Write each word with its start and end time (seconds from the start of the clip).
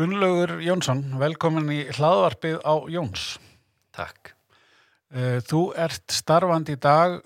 Gunnlaugur 0.00 0.62
Jónsson, 0.64 1.02
velkomin 1.20 1.66
í 1.74 1.80
hlaðvarpið 1.92 2.62
á 2.64 2.74
Jóns. 2.88 3.24
Takk. 3.92 4.30
Eh, 5.12 5.42
Þú 5.44 5.74
ert 5.76 6.14
starfandi 6.16 6.72
í 6.72 6.80
dag 6.80 7.18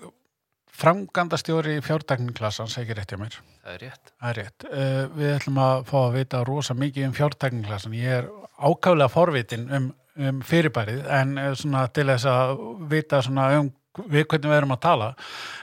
framgandastjóri 0.75 1.77
fjártækninklassans, 1.85 2.75
ekki 2.81 2.97
rétt 2.97 3.13
hjá 3.13 3.21
mér. 3.21 3.37
Það 3.63 3.77
er 3.77 3.85
rétt. 3.85 4.11
Það 4.19 4.29
er 4.33 4.39
rétt. 4.41 4.67
Eh, 4.67 5.07
Við 5.15 5.31
ætlum 5.37 5.63
að 5.63 5.85
fá 5.87 5.95
að 6.01 6.17
vita 6.19 6.43
rosa 6.43 6.75
mikið 6.75 7.07
um 7.07 7.15
fjártækninklassan. 7.15 7.95
Ég 7.95 8.11
er 8.19 8.29
ákaflega 8.59 9.07
forvitin 9.07 9.67
um, 9.71 9.89
um 10.19 10.41
fyrirbærið, 10.43 11.05
en 11.07 11.37
eh, 11.37 11.51
svona 11.55 11.87
til 11.87 12.09
þess 12.11 12.27
að 12.27 12.59
vita 12.91 13.23
um 13.31 13.71
við 14.11 14.27
hvernig 14.27 14.51
við 14.51 14.57
erum 14.57 14.75
að 14.75 14.83
tala. 14.83 15.13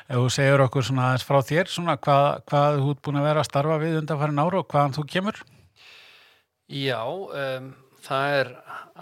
Ef 0.08 0.16
þú 0.16 0.28
segir 0.32 0.64
okkur 0.64 0.88
frá 1.28 1.42
þér, 1.44 1.68
svona 1.68 1.98
hvað, 2.00 2.40
hvað 2.48 2.80
þú 2.80 2.94
ert 2.94 3.02
búin 3.04 3.20
að 3.20 3.28
vera 3.28 3.40
að 3.44 3.50
starfa 3.52 3.82
við 3.84 3.98
undanfærin 4.00 4.40
ára 4.40 4.62
og 4.64 4.68
hvaðan 4.72 4.96
þú 4.96 5.04
kemur? 5.12 5.44
Já, 6.70 7.02
um, 7.04 7.72
það 8.02 8.36
er 8.38 8.50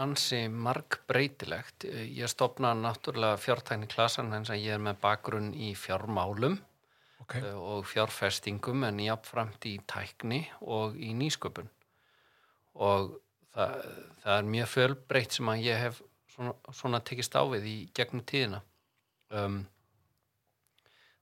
ansi 0.00 0.40
margbreytilegt. 0.48 1.84
Ég 1.88 2.30
stopna 2.30 2.72
náttúrulega 2.74 3.38
fjártækni 3.40 3.88
klassan 3.90 4.32
eins 4.36 4.50
að 4.52 4.64
ég 4.64 4.76
er 4.76 4.82
með 4.82 5.00
bakgrunn 5.02 5.52
í 5.54 5.72
fjármálum 5.78 6.58
Ok, 7.20 7.36
uh, 7.42 7.56
og 7.76 7.84
fjárfestingum 7.86 8.86
en 8.88 9.02
jáfnframt 9.04 9.66
í 9.70 9.76
tækni 9.86 10.44
og 10.60 10.96
í 10.98 11.12
nýsköpun. 11.14 11.68
Og 12.80 13.12
það, 13.54 13.76
það 14.22 14.38
er 14.38 14.48
mjög 14.54 14.72
fjölbreytt 14.74 15.36
sem 15.36 15.52
að 15.52 15.66
ég 15.68 15.84
hef 15.84 16.00
svona, 16.34 16.56
svona 16.74 17.02
tekist 17.06 17.36
á 17.36 17.42
við 17.52 17.68
í 17.68 17.76
gegnum 17.94 18.24
tíðina. 18.26 18.62
Um, 19.30 19.60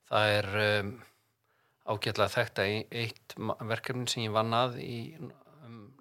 það 0.08 0.32
er 0.38 0.48
um, 0.62 0.94
ágætlega 1.88 2.32
þetta 2.38 2.66
eitt 3.02 3.36
ma- 3.36 3.58
verkefni 3.68 4.08
sem 4.08 4.24
ég 4.24 4.32
vann 4.32 4.56
að 4.56 4.78
í 4.80 5.00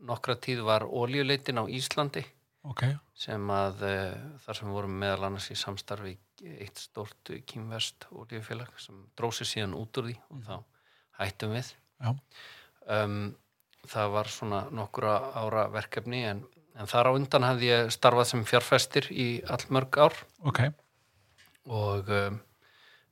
nokkra 0.07 0.37
tíð 0.39 0.63
var 0.67 0.85
ólíuleitin 0.87 1.59
á 1.61 1.63
Íslandi 1.67 2.23
ok, 2.67 2.83
sem 3.17 3.51
að 3.53 3.83
uh, 3.87 4.15
þar 4.45 4.59
sem 4.59 4.69
við 4.69 4.77
vorum 4.77 4.97
meðal 5.01 5.27
annars 5.29 5.49
í 5.53 5.57
samstarfi 5.59 6.15
eitt 6.57 6.81
stort 6.81 7.31
kýmverst 7.49 8.07
ólíufélag 8.13 8.71
sem 8.81 8.99
drósi 9.17 9.47
síðan 9.47 9.75
út 9.77 9.97
úr 9.99 10.11
því 10.11 10.17
og 10.35 10.43
þá 10.45 10.55
hættum 11.17 11.55
við. 11.57 11.71
Um, 12.87 13.35
það 13.87 14.11
var 14.13 14.29
svona 14.31 14.61
nokkura 14.75 15.15
ára 15.39 15.67
verkefni 15.73 16.21
en, 16.29 16.43
en 16.77 16.89
þar 16.89 17.09
á 17.09 17.17
undan 17.17 17.47
hafði 17.47 17.71
ég 17.71 17.93
starfað 17.95 18.29
sem 18.31 18.45
fjárfestir 18.47 19.09
í 19.11 19.27
allmörg 19.49 19.97
ár. 19.97 20.19
Ok, 20.45 20.61
og 21.73 22.11
um, 22.13 22.39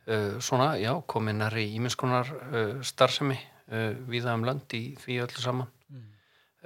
uh, 0.06 0.38
svona, 0.44 0.76
já, 0.82 0.94
komið 1.10 1.40
nær 1.42 1.58
í 1.60 1.68
íminnskonar 1.80 2.32
uh, 2.36 2.76
starfsemi 2.86 3.40
uh, 3.40 3.92
viða 4.10 4.38
um 4.38 4.46
lönd 4.48 4.78
í 4.78 4.86
því 5.02 5.24
öllu 5.26 5.42
saman 5.44 5.72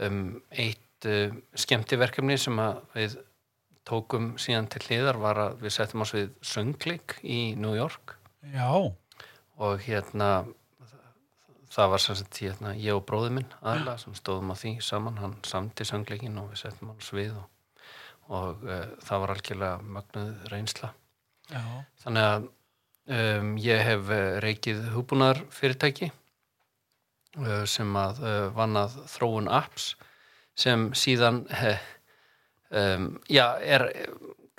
um, 0.05 0.21
eitt 0.51 1.09
uh, 1.09 1.33
skemmtiverkefni 1.57 2.37
sem 2.39 2.61
að 2.61 2.79
við 2.95 3.17
tókum 3.89 4.31
síðan 4.41 4.69
til 4.69 4.83
hliðar 4.85 5.19
var 5.21 5.41
að 5.47 5.63
við 5.63 5.75
settum 5.75 6.05
oss 6.05 6.13
við 6.13 6.31
söngleik 6.45 7.17
í 7.23 7.55
New 7.59 7.73
York. 7.77 8.15
Já, 8.53 8.69
og 9.59 9.85
hérna 9.85 10.29
það 11.73 11.91
var 11.93 12.03
sagt 12.03 12.41
hérna, 12.41 12.73
ég 12.77 12.97
og 12.97 13.05
bróði 13.07 13.33
minn 13.39 13.49
aðla 13.61 13.97
sem 14.01 14.15
stóðum 14.17 14.53
á 14.53 14.55
því 14.59 14.75
saman. 14.85 15.19
Hann 15.21 15.35
samti 15.47 15.87
söngleikin 15.87 16.37
og 16.41 16.51
við 16.53 16.63
settum 16.63 16.93
hann 16.93 17.03
svið 17.03 17.35
og, 17.41 17.49
og 18.29 18.63
uh, 18.67 18.85
það 19.05 19.25
var 19.25 19.35
algjörlega 19.35 19.91
mögnuð 19.97 20.47
reynsla. 20.53 20.93
Já, 21.49 21.61
Þannig 22.03 22.29
að 22.29 22.47
um, 23.19 23.53
ég 23.61 23.83
hef 23.85 24.13
uh, 24.13 24.23
reikið 24.45 24.81
hugbúnar 24.93 25.43
fyrirtæki 25.53 26.11
sem 27.69 27.97
að 27.99 28.21
uh, 28.25 28.35
vann 28.55 28.77
að 28.79 28.95
þróun 29.11 29.49
apps 29.53 29.93
sem 30.59 30.89
síðan 30.97 31.43
uh, 31.53 31.75
um, 32.69 33.11
já, 33.29 33.45
er 33.61 33.85
eh, 33.89 34.07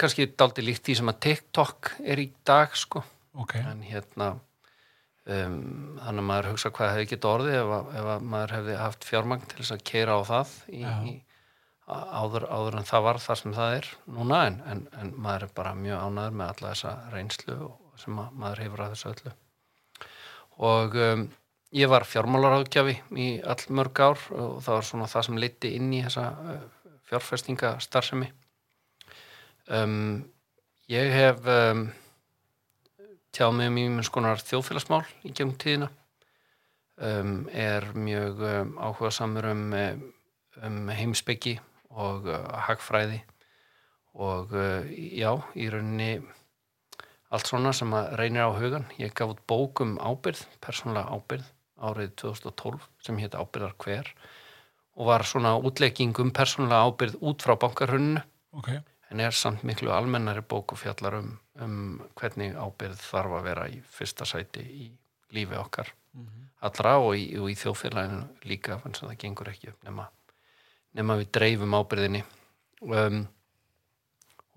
kannski 0.01 0.31
daldi 0.39 0.65
líkt 0.65 0.87
því 0.87 1.01
sem 1.01 1.11
að 1.13 1.19
TikTok 1.27 1.91
er 2.01 2.23
í 2.23 2.31
dag 2.47 2.77
sko. 2.79 3.03
Ok, 3.41 3.57
en 3.61 3.83
hérna 3.87 4.31
um, 4.35 5.59
þannig 6.01 6.23
að 6.23 6.29
maður 6.31 6.51
hugsa 6.53 6.73
hvað 6.75 6.95
hefði 6.95 7.11
getið 7.13 7.33
orðið 7.33 7.59
ef, 7.59 7.75
að, 7.77 7.91
ef 8.01 8.13
að 8.15 8.31
maður 8.35 8.55
hefði 8.59 8.79
haft 8.81 9.09
fjármagn 9.09 9.51
til 9.51 9.59
þess 9.61 9.75
að 9.77 9.85
keira 9.93 10.17
á 10.17 10.21
það 10.31 10.55
í, 10.71 10.81
í, 11.11 11.15
áður, 11.91 12.49
áður 12.49 12.81
en 12.81 12.89
það 12.89 13.07
var 13.09 13.21
það 13.27 13.43
sem 13.43 13.59
það 13.59 13.77
er 13.77 13.93
núna. 14.17 14.41
En, 14.49 14.59
en, 14.73 14.83
en 15.03 15.13
maður 15.19 15.47
er 15.47 15.55
bara 15.61 15.77
mjög 15.79 16.07
ánæður 16.07 16.41
með 16.41 16.55
alla 16.55 16.73
þessa 16.73 16.97
reynslu 17.15 17.61
sem 18.01 18.23
að, 18.23 18.35
maður 18.41 18.65
hefur 18.65 18.85
að 18.85 18.97
þessu 18.97 19.13
öllu. 19.15 19.37
Og 20.71 20.97
um, 21.01 21.29
ég 21.77 21.91
var 21.91 22.07
fjármálaráðgjafi 22.09 22.99
í 23.15 23.31
all 23.47 23.63
mörg 23.71 24.03
ár 24.03 24.21
og 24.35 24.61
það 24.65 24.75
var 24.75 24.87
svona 24.89 25.11
það 25.11 25.27
sem 25.29 25.41
leiti 25.45 25.75
inn 25.79 25.93
í 25.95 26.05
þessa 26.07 26.29
uh, 26.35 26.61
fjárfestinga 27.11 27.77
starfsemi 27.83 28.31
um, 29.71 30.25
ég 30.91 31.13
hef 31.15 31.47
um, 31.47 31.87
tjáð 33.31 33.57
mig 33.57 33.71
um 33.71 33.79
ímins 33.79 34.11
konar 34.11 34.43
þjóðfélagsmál 34.43 35.05
í 35.23 35.33
gegnum 35.33 35.57
tíðina. 35.61 35.91
Um, 37.01 37.47
er 37.49 37.87
mjög 37.97 38.43
áhuga 38.77 39.11
samur 39.15 39.47
um, 39.49 39.71
um, 39.73 40.03
um 40.67 40.91
heimsbyggi 40.93 41.55
og 41.97 42.27
uh, 42.29 42.43
hagfræði. 42.67 43.23
Og 44.21 44.53
uh, 44.53 44.85
já, 44.91 45.31
í 45.57 45.71
rauninni 45.73 46.19
allt 47.31 47.47
svona 47.47 47.73
sem 47.77 47.95
að 47.95 48.11
reynir 48.19 48.51
á 48.51 48.59
hugan 48.59 48.89
ég 48.99 49.15
gaf 49.17 49.33
út 49.33 49.41
bók 49.49 49.85
um 49.85 49.95
ábyrð, 50.03 50.43
persónulega 50.61 51.15
ábyrð 51.15 51.47
árið 51.81 52.15
2012 52.23 52.87
sem 53.05 53.19
hétt 53.23 53.37
ábyrðar 53.39 53.77
hver 53.81 54.13
og 55.01 55.11
var 55.11 55.25
svona 55.29 55.55
útlegging 55.57 56.17
um 56.23 56.33
persónulega 56.35 56.87
ábyrð 56.89 57.21
út 57.21 57.45
frá 57.45 57.57
bankarhunnu 57.61 58.23
ok, 58.57 58.73
en 59.11 59.23
er 59.25 59.37
samt 59.37 59.65
miklu 59.67 59.93
almennari 59.95 60.43
bók 60.43 60.75
og 60.75 60.83
fjallar 60.83 61.21
um, 61.21 61.33
um 61.61 61.79
hvernig 62.21 62.57
ábyrð 62.57 63.01
þarf 63.01 63.39
að 63.39 63.49
vera 63.49 63.69
í 63.71 63.81
fyrsta 63.97 64.29
sæti 64.29 64.67
í 64.67 64.91
lífi 65.35 65.57
okkar 65.57 65.95
allra 66.61 66.97
og 67.01 67.15
í, 67.17 67.27
og 67.41 67.51
í 67.51 67.57
þjóðfélaginu 67.57 68.49
líka 68.51 68.79
þannig 68.83 69.03
að 69.03 69.11
það 69.11 69.21
gengur 69.25 69.51
ekki 69.53 69.71
upp 69.73 69.85
nema, 69.87 70.07
nema 70.99 71.17
við 71.21 71.31
dreifum 71.37 71.77
ábyrðinni 71.79 72.23
um, 72.85 73.23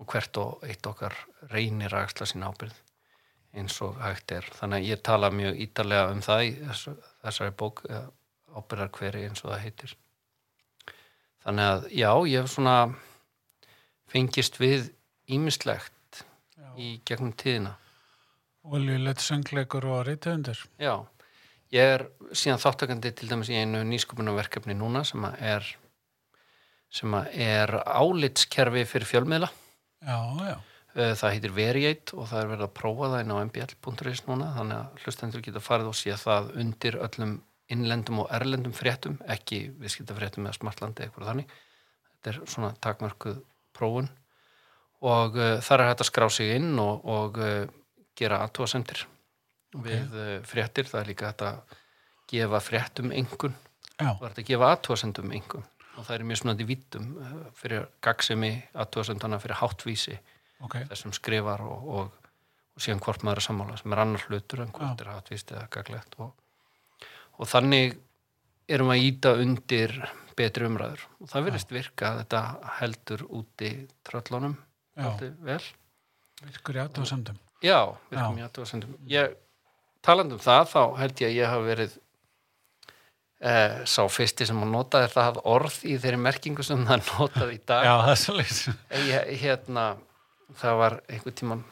og 0.02 0.10
hvert 0.10 0.40
og 0.42 0.66
eitt 0.68 0.86
okkar 0.90 1.16
reynir 1.52 1.94
að 1.94 2.08
axla 2.08 2.28
sín 2.28 2.44
ábyrð 2.44 2.80
eins 3.54 3.76
og 3.86 4.00
hægt 4.02 4.34
er. 4.34 4.46
Þannig 4.58 4.80
að 4.80 4.88
ég 4.90 5.02
tala 5.06 5.30
mjög 5.30 5.60
ítarlega 5.62 6.10
um 6.10 6.22
það 6.24 6.44
í 6.44 6.52
þessu, 6.58 6.94
þessari 7.24 7.54
bók 7.58 7.84
ábyrðar 8.54 8.92
hveri 8.94 9.24
eins 9.28 9.42
og 9.44 9.52
það 9.52 9.64
heitir 9.64 9.96
þannig 11.44 11.70
að 11.70 11.88
já, 11.92 12.10
ég 12.30 12.44
hef 12.44 12.52
svona 12.52 12.76
fengist 14.10 14.60
við 14.60 14.92
ímislegt 15.32 16.22
Já. 16.54 16.68
í 16.78 16.98
gegnum 17.08 17.34
tíðina 17.36 17.74
oljulegt 18.64 19.20
söngleikur 19.20 19.84
og 19.92 20.06
reytöfundur. 20.08 20.60
Já, 20.80 21.04
ég 21.74 21.94
er 21.96 22.06
síðan 22.32 22.62
þáttakandi 22.62 23.12
til 23.16 23.28
dæmis 23.28 23.50
í 23.52 23.58
einu 23.60 23.82
nýsköpunarverkefni 23.88 24.76
núna 24.78 25.04
sem 25.04 25.24
að 25.26 25.40
er 25.54 25.72
sem 26.94 27.16
að 27.18 27.34
er 27.44 27.74
álitskerfi 27.82 28.84
fyrir 28.86 29.10
fjölmiðla 29.10 29.50
Já, 30.04 30.18
já, 30.46 30.56
það 30.94 31.32
heitir 31.34 31.54
Veriate 31.54 32.14
og 32.14 32.28
það 32.30 32.40
er 32.40 32.50
verið 32.52 32.66
að 32.68 32.74
prófa 32.78 33.10
það 33.10 33.22
inn 33.24 33.32
á 33.34 33.36
mbl.is 33.42 34.20
núna 34.28 34.50
þannig 34.54 34.76
að 34.78 35.02
hlustendur 35.02 35.42
geta 35.42 35.62
farið 35.64 35.90
og 35.90 35.96
sé 35.98 36.14
það 36.20 36.50
undir 36.62 36.98
öllum 37.02 37.32
innlendum 37.74 38.20
og 38.22 38.28
erlendum 38.34 38.74
fréttum, 38.76 39.16
ekki 39.30 39.64
viðskiptafréttum 39.80 40.44
eða 40.46 40.58
smartlandi 40.58 41.06
eitthvað 41.06 41.30
þannig. 41.30 41.54
Þetta 42.12 42.32
er 42.32 42.40
svona 42.52 42.70
takmörkuð 42.84 43.40
prófun. 43.74 44.10
Og 45.04 45.38
uh, 45.40 45.56
þar 45.64 45.82
er 45.82 45.90
hægt 45.90 46.04
að 46.04 46.10
skrá 46.10 46.28
sig 46.32 46.54
inn 46.58 46.78
og, 46.80 47.02
og 47.10 47.40
uh, 47.42 47.64
gera 48.16 48.40
aðtúasendir 48.44 49.04
við 49.84 50.14
uh, 50.14 50.38
fréttir, 50.46 50.86
það 50.88 51.00
er 51.00 51.10
líka 51.10 51.30
hægt 51.30 51.44
að 51.44 51.78
gefa 52.30 52.60
fréttum 52.62 53.12
engun 53.14 53.56
það 53.98 54.08
er 54.08 54.28
hægt 54.28 54.42
að 54.42 54.50
gefa 54.50 54.70
aðtúasendum 54.74 55.32
engun 55.34 55.66
og 55.94 56.06
það 56.06 56.14
er 56.16 56.24
mjög 56.28 56.40
smnandi 56.40 56.66
vítum 56.68 57.10
uh, 57.20 57.34
fyrir 57.58 57.88
gagsemi 58.04 58.52
aðtúasendana 58.72 59.40
fyrir 59.42 59.60
háttvísi 59.60 60.16
ok, 60.62 60.78
þessum 60.92 61.14
skrifar 61.16 61.64
og, 61.66 61.88
og, 61.98 62.32
og 62.74 62.84
síðan 62.84 63.02
hvort 63.04 63.24
maður 63.26 63.42
er 63.42 63.48
sammála 63.48 63.78
sem 63.80 63.94
er 63.94 64.02
annar 64.04 64.26
hlutur 64.28 64.64
en 64.64 64.74
hvort 64.74 65.00
Já. 65.00 65.06
er 65.06 65.12
hattvíst 65.14 65.54
eða 65.54 65.68
gaglegt 65.78 66.18
og, 66.18 66.34
og 67.38 67.50
þannig 67.50 67.96
erum 68.70 68.92
að 68.94 69.06
íta 69.10 69.34
undir 69.40 69.96
betri 70.38 70.66
umræður. 70.66 71.02
Og 71.22 71.30
það 71.30 71.48
verðist 71.48 71.72
virka 71.74 72.10
að 72.10 72.20
þetta 72.22 72.70
heldur 72.80 73.26
úti 73.28 73.72
tröllunum 74.06 74.56
vel. 75.46 75.60
Virkur 76.44 76.78
í 76.78 76.82
aðtóðsendum. 76.82 77.36
Já, 77.64 77.78
virkum 78.10 78.40
ég 78.40 78.48
aðtöðasendum 78.48 78.96
ég, 79.08 79.36
talandi 80.04 80.36
um 80.36 80.42
það 80.42 80.64
þá 80.72 80.80
held 81.00 81.22
ég 81.22 81.30
að 81.30 81.36
ég 81.38 81.52
hafa 81.52 81.66
verið 81.68 81.94
eh, 83.40 83.76
sá 83.88 84.02
fyrsti 84.10 84.48
sem 84.48 84.64
að 84.64 84.72
nota 84.74 85.04
það 85.12 85.40
orð 85.54 85.78
í 85.88 85.94
þeirri 86.02 86.20
merkingu 86.26 86.66
sem 86.66 86.82
það 86.84 86.96
er 86.98 87.06
notað 87.12 87.54
í 87.54 87.60
dag. 87.62 87.86
Já, 87.86 87.94
það 88.02 88.12
er 88.14 88.20
svo 88.24 88.36
leitt. 88.40 88.60
ég, 89.08 89.32
hérna 89.44 89.86
það 90.60 90.78
var 90.82 90.98
einhver 91.08 91.36
tíman 91.40 91.64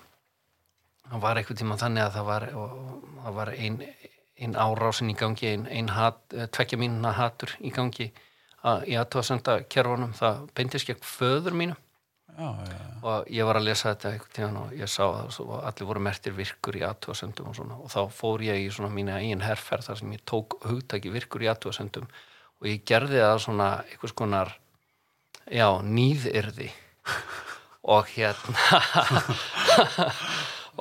það 1.10 1.22
var 1.26 1.40
einhver 1.40 1.58
tíman 1.60 1.80
þannig 1.80 2.06
að 2.06 2.16
það 2.16 2.28
var, 2.30 2.48
það 3.22 3.38
var 3.38 3.52
ein, 3.54 3.78
ein 4.42 4.58
árásin 4.66 5.12
í 5.12 5.16
gangi 5.18 5.48
ein, 5.52 5.66
ein 5.70 5.92
hat, 5.92 6.22
tvekkja 6.30 6.80
mínuna 6.80 7.14
hatur 7.16 7.56
í 7.60 7.72
gangi 7.74 8.10
að 8.62 8.86
í 8.90 8.98
aðtóðsenda 8.98 9.62
kerfunum 9.70 10.14
það 10.16 10.44
beintist 10.56 10.88
gegn 10.88 11.02
föður 11.04 11.56
mínu 11.58 11.76
já, 12.38 12.48
já, 12.68 12.78
og 13.02 13.30
ég 13.34 13.48
var 13.48 13.58
að 13.58 13.66
lesa 13.68 13.90
þetta 13.90 14.12
einhvern 14.12 14.34
tíðan 14.36 14.58
og 14.60 14.74
ég 14.78 14.90
sá 14.90 15.02
það 15.02 15.38
og 15.44 15.54
allir 15.58 15.88
voru 15.88 16.04
mertir 16.06 16.36
virkur 16.36 16.78
í 16.78 16.84
aðtóðsendum 16.86 17.50
og 17.50 17.58
svona. 17.58 17.78
Og 17.82 17.90
þá 17.92 18.00
fór 18.14 18.44
ég 18.46 18.62
í 18.62 18.68
svona 18.72 18.92
mína 18.94 19.18
eigin 19.20 19.44
herferð 19.44 19.90
þar 19.90 20.00
sem 20.00 20.14
ég 20.14 20.24
tók 20.28 20.56
hugtaki 20.64 21.12
virkur 21.12 21.44
í 21.44 21.50
aðtóðsendum 21.52 22.06
og 22.06 22.70
ég 22.70 22.84
gerði 22.88 23.20
það 23.20 23.40
svona 23.46 23.68
einhvers 23.88 24.16
konar 24.22 24.54
já, 25.50 25.66
nýðirði 25.82 26.70
og 27.82 28.06
hérna 28.14 28.54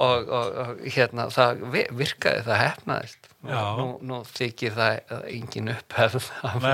og, 0.02 0.30
og, 0.30 0.58
og 0.62 0.82
hérna 0.94 1.26
það 1.34 1.62
vi- 1.74 1.88
virkaði, 2.00 2.44
það 2.48 2.60
hefnaðist. 2.62 3.28
Já. 3.42 3.58
nú, 3.80 3.86
nú 4.06 4.20
þykir 4.30 4.76
það 4.78 5.14
engin 5.34 5.72
upphefð 5.74 6.28
að 6.46 6.68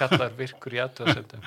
kallar 0.00 0.32
virkur 0.34 0.74
í 0.74 0.80
aðtöðsendum 0.82 1.44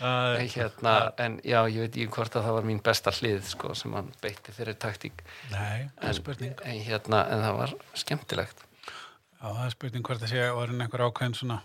Það 0.00 0.38
en 0.40 0.48
hérna, 0.50 0.94
en 1.22 1.36
já, 1.46 1.60
ég 1.70 1.84
veit 1.84 1.94
ekki 2.00 2.08
hvort 2.16 2.34
að 2.40 2.48
það 2.48 2.56
var 2.58 2.66
mín 2.72 2.80
besta 2.88 3.12
hlið, 3.14 3.38
sko, 3.52 3.70
sem 3.78 3.94
hann 3.94 4.08
beitti 4.24 4.50
fyrir 4.56 4.74
taktík, 4.82 5.22
Nei, 5.52 5.86
spurning. 6.18 6.58
en 6.66 6.82
hérna 6.88 7.22
en 7.30 7.44
það 7.46 7.60
var 7.60 7.76
skemmtilegt. 8.02 8.66
Já, 9.38 9.46
það 9.46 9.62
er 9.68 9.76
spurning 9.78 10.08
hvort 10.10 10.26
það 10.26 10.34
sé 10.34 10.42
orðin 10.50 10.82
einhver 10.88 11.06
ákveðin 11.06 11.38
svona 11.38 11.60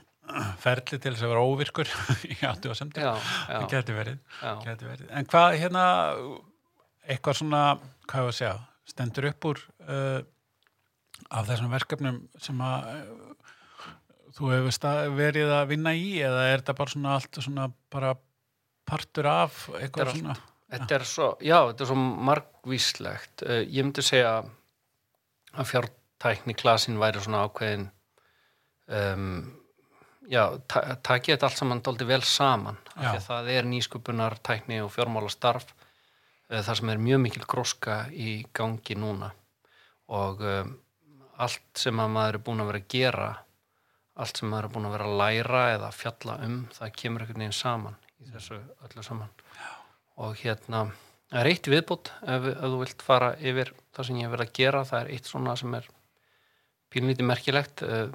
ferli 0.64 1.00
til 1.00 1.14
þess 1.14 1.26
að 1.26 1.34
vera 1.34 1.46
óvirkur 1.46 1.94
í 2.34 2.38
áttu 2.48 2.72
og 2.72 2.78
verið. 4.92 5.08
En 5.20 5.30
hvað 5.30 5.56
hérna, 5.64 5.86
eitthvað 7.10 7.40
svona, 7.42 7.64
hvað 8.10 8.26
ég 8.26 8.34
að 8.34 8.38
segja, 8.40 8.58
stendur 8.90 9.30
upp 9.30 9.50
úr 9.52 9.64
uh, 9.88 10.20
af 11.30 11.50
þessum 11.50 11.74
verkefnum 11.74 12.22
sem 12.42 12.62
að 12.66 12.90
uh, 12.94 13.30
þú 14.38 14.54
hefur 14.54 15.16
verið 15.18 15.54
að 15.54 15.72
vinna 15.74 15.94
í 15.98 16.12
eða 16.24 16.46
er 16.50 16.62
þetta 16.62 16.78
bara 16.80 16.94
svona 16.96 17.16
allt 17.18 17.42
svona 17.44 17.68
bara 17.92 18.14
partur 18.90 19.30
af 19.30 19.66
eitthvað 19.78 20.14
allt. 20.14 20.22
svona? 20.22 20.38
þetta 20.70 20.98
er 20.98 21.06
svo 21.10 21.30
já, 21.42 21.58
þetta 21.70 21.86
er 21.86 21.92
svo 21.92 22.00
margvíslegt 22.30 23.46
uh, 23.46 23.62
ég 23.62 23.86
myndi 23.86 24.06
segja 24.06 24.34
að 25.54 25.72
fjártækni 25.74 26.56
klasin 26.58 27.00
væri 27.02 27.22
svona 27.24 27.46
ákveðin 27.48 27.88
um, 28.88 29.59
já, 30.30 30.44
ta 30.70 30.84
takið 31.06 31.36
þetta 31.36 31.50
allt 31.50 31.60
saman 31.60 31.84
dóldi 31.86 32.08
vel 32.10 32.22
saman 32.26 32.78
Já. 32.94 33.12
að 33.16 33.22
það 33.26 33.52
er 33.56 33.70
nýsköpunar 33.70 34.38
tækni 34.46 34.80
og 34.84 34.92
fjármála 34.94 35.32
starf 35.34 35.72
uh, 35.74 36.62
þar 36.62 36.80
sem 36.82 36.94
er 36.94 37.04
mjög 37.10 37.24
mikil 37.26 37.46
gróska 37.50 38.00
í 38.14 38.40
gangi 38.56 38.98
núna. 39.00 39.32
Og 40.14 40.42
um, 40.46 40.74
allt 41.40 41.82
sem 41.82 42.00
að 42.02 42.16
maður 42.16 42.40
er 42.40 42.46
búin 42.46 42.64
að 42.64 42.72
vera 42.72 42.84
að 42.84 42.90
gera 42.94 43.30
allt 44.20 44.40
sem 44.40 44.50
maður 44.52 44.70
er 44.70 44.74
búin 44.76 44.88
að 44.90 44.96
vera 44.98 45.10
að 45.10 45.20
læra 45.24 45.66
eða 45.76 45.92
fjalla 45.96 46.40
um, 46.46 46.64
það 46.76 46.96
kemur 47.02 47.26
einhvern 47.26 47.46
veginn 47.46 47.60
saman 47.60 48.00
í 48.20 48.32
þessu 48.34 48.58
öllu 48.88 49.06
saman. 49.06 49.46
Og 50.20 50.42
hérna 50.42 50.90
það 51.30 51.40
er 51.42 51.52
eitt 51.54 51.70
viðbútt 51.72 52.12
ef, 52.26 52.50
ef 52.52 52.66
þú 52.66 52.82
vilt 52.82 53.06
fara 53.06 53.30
yfir 53.38 53.72
það 53.96 54.08
sem 54.08 54.20
ég 54.20 54.28
hef 54.28 54.36
verið 54.36 54.50
að 54.50 54.58
gera 54.60 54.88
það 54.90 55.04
er 55.04 55.14
eitt 55.16 55.30
svona 55.30 55.56
sem 55.60 55.78
er 55.78 55.88
pínlítið 56.90 57.30
merkilegt 57.30 57.84
uh, 57.86 58.12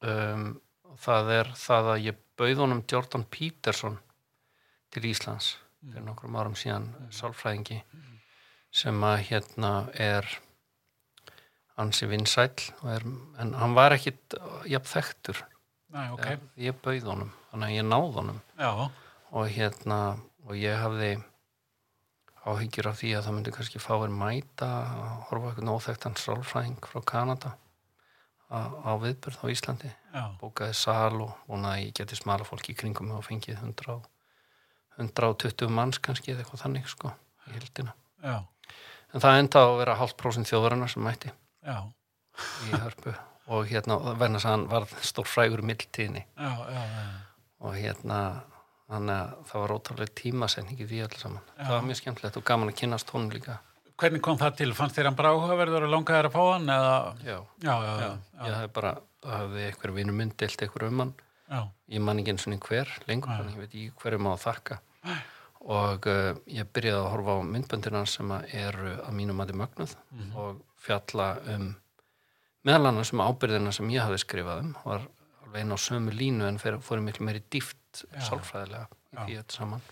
um, 0.00 0.50
það 0.98 1.32
er 1.38 1.50
það 1.58 1.90
að 1.94 2.04
ég 2.08 2.20
bauð 2.40 2.62
honum 2.64 2.84
Jordan 2.90 3.26
Peterson 3.30 3.98
til 4.90 5.04
Íslands 5.10 5.54
fyrir 5.80 6.04
nokkrum 6.04 6.36
árum 6.36 6.56
síðan 6.58 6.90
sálfræðingi 7.14 7.80
sem 8.74 9.04
að 9.06 9.22
hérna 9.30 9.72
er 9.94 10.26
ansi 11.80 12.08
vinsæll 12.10 12.66
og 12.82 12.90
er, 12.92 13.06
en 13.40 13.54
hann 13.56 13.76
var 13.76 13.94
ekkit 13.96 14.36
jafn 14.68 14.90
þekktur. 14.90 15.40
Næ, 15.90 16.02
ok, 16.12 16.20
okay. 16.20 16.40
ég 16.60 16.76
bauð 16.84 17.08
honum, 17.08 17.32
þannig 17.50 17.70
að 17.70 17.78
ég 17.78 17.86
náð 17.88 18.18
honum. 18.20 18.42
Já, 18.60 18.70
og 19.30 19.48
hérna 19.50 20.00
og 20.46 20.58
ég 20.58 20.76
hafði 20.78 21.10
áhyggjur 22.40 22.90
af 22.90 23.00
því 23.00 23.14
að 23.16 23.26
það 23.26 23.36
myndi 23.36 23.54
kannski 23.56 23.82
fáir 23.82 24.12
mæta 24.12 24.68
að 24.68 25.16
horfa 25.30 25.50
eitthvað 25.50 25.72
óþekktan 25.74 26.20
sálfræðing 26.20 26.88
frá 26.92 27.02
Kanada 27.06 27.56
á, 28.50 28.92
viðbörð 29.00 29.38
á 29.42 29.46
Íslandi 29.52 29.90
já, 29.90 30.22
bókaði 30.40 30.74
sal 30.74 31.20
og 31.22 31.34
vonaði 31.48 31.76
að 31.76 31.84
ég 31.86 31.96
geti 32.00 32.18
smala 32.18 32.46
fólki 32.48 32.74
í 32.74 32.78
kringum 32.80 33.12
og 33.14 33.24
fengið 33.26 33.60
100, 33.62 33.94
og- 33.94 34.08
120 34.98 35.70
manns 35.72 35.98
kannski 36.02 36.32
eða 36.34 36.44
eitthvað 36.44 36.64
þannig 36.64 36.90
sko 36.90 37.12
í 37.48 37.54
hildina 37.56 37.94
já, 38.22 38.36
en 39.14 39.20
það 39.24 39.38
enda 39.44 39.64
að 39.64 39.78
vera 39.78 39.98
hálft 40.00 40.18
prósent 40.20 40.50
þjóðarinnar 40.50 40.92
sem 40.92 41.02
mætti 41.06 41.32
já, 41.64 41.78
í 42.66 42.76
hörpu 42.76 43.14
og 43.50 43.66
hérna 43.66 43.98
verðan 44.14 44.38
að 44.38 44.48
hann 44.50 44.68
var 44.70 44.86
stór 45.02 45.26
frægur 45.26 45.62
já. 46.38 46.50
og 47.60 47.74
hérna 47.74 48.20
þannig 48.90 49.16
að 49.16 49.34
það 49.48 49.62
var 49.62 49.74
ótrúlega 49.76 50.14
tímasetning 50.18 50.80
í 50.82 50.86
því 50.90 51.00
allir 51.04 51.22
saman. 51.22 51.42
Já. 51.54 51.64
Það 51.64 51.74
var 51.76 51.84
mjög 51.86 51.98
skemmtilegt 52.00 52.38
og 52.40 52.46
gaman 52.48 52.72
að 52.72 52.78
kynast 52.80 53.12
honum 53.14 53.34
líka. 53.34 53.58
Hvernig 54.00 54.22
kom 54.24 54.38
það 54.40 54.54
til? 54.60 54.70
Fannst 54.76 54.96
þér 54.96 55.10
hann 55.10 55.16
bara 55.18 55.32
áhugaverður 55.36 55.84
og 55.86 55.90
langaðir 55.92 56.28
að 56.30 56.36
fá 56.36 56.42
hann 56.54 56.70
eða? 56.72 56.92
Já, 57.26 57.36
Já, 57.66 57.74
já, 57.84 57.90
já. 58.00 58.06
já, 58.06 58.46
Ég 58.46 58.54
hafði 58.56 58.70
bara, 58.78 58.92
hafði 59.34 59.64
einhver 59.66 59.92
vinur 59.98 60.16
minn 60.16 60.32
deilt 60.40 60.62
einhver 60.64 60.86
um 60.88 61.02
hann. 61.04 61.12
já, 61.50 61.60
Ég 61.92 62.00
man 62.06 62.18
ekki 62.22 62.32
eins 62.32 62.46
og 62.48 62.68
hver 62.70 62.88
lengur, 63.10 63.28
þannig 63.36 63.52
ég 63.58 63.60
veit 63.60 63.74
ekki 63.74 63.92
hverju 64.00 64.20
að 64.32 64.42
þakka. 64.46 64.78
Og 65.60 66.06
uh, 66.08 66.34
ég 66.48 66.68
byrjaði 66.72 66.96
að 67.02 67.10
horfa 67.12 67.34
á 67.36 67.38
myndböndina 67.44 68.00
sem 68.08 68.30
eru 68.56 68.94
að 69.04 69.12
mínum 69.12 69.42
að 69.44 69.52
mögnuð 69.60 69.94
Mhm. 70.16 70.36
og 70.36 70.62
fjalla 70.80 71.26
um 71.54 71.74
meðal 72.64 72.86
annars 72.88 73.12
um 73.12 73.20
ábyrðina 73.20 73.72
sem 73.72 73.88
ég 73.92 74.00
hafði 74.00 74.22
skrifað 74.24 74.62
um 74.64 74.70
var 74.84 75.04
alveg 75.44 75.60
einn 75.60 75.72
á 75.76 75.78
sömu 75.80 76.10
línu 76.16 76.48
en 76.48 76.56
fórum 76.80 77.04
miklu 77.04 77.26
meiri 77.28 77.42
dýft 77.52 78.04
sálfræðilega 78.16 78.86
í 79.12 79.16
því 79.26 79.36
þetta 79.42 79.52
saman. 79.58 79.82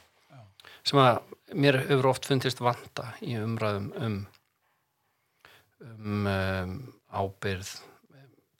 Sem 0.86 1.00
að 1.02 1.20
mér 1.58 1.80
hefur 1.88 2.10
oft 2.12 2.28
fundist 2.28 2.60
vanta 2.62 3.12
í 3.24 3.36
umræðum 3.40 3.92
um 3.98 4.18
um, 5.80 6.26
um 6.26 6.74
ábyrð 7.08 7.70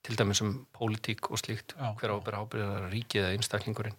til 0.09 0.17
dæmis 0.17 0.41
um 0.41 0.67
pólitík 0.73 1.31
og 1.31 1.39
slíkt 1.39 1.75
Já. 1.77 1.93
hver 2.01 2.15
ábyrð 2.17 2.41
ábyrð 2.41 2.75
er 2.79 2.89
ríkið 2.93 3.25
eða 3.25 3.37
einstaklingurinn. 3.37 3.99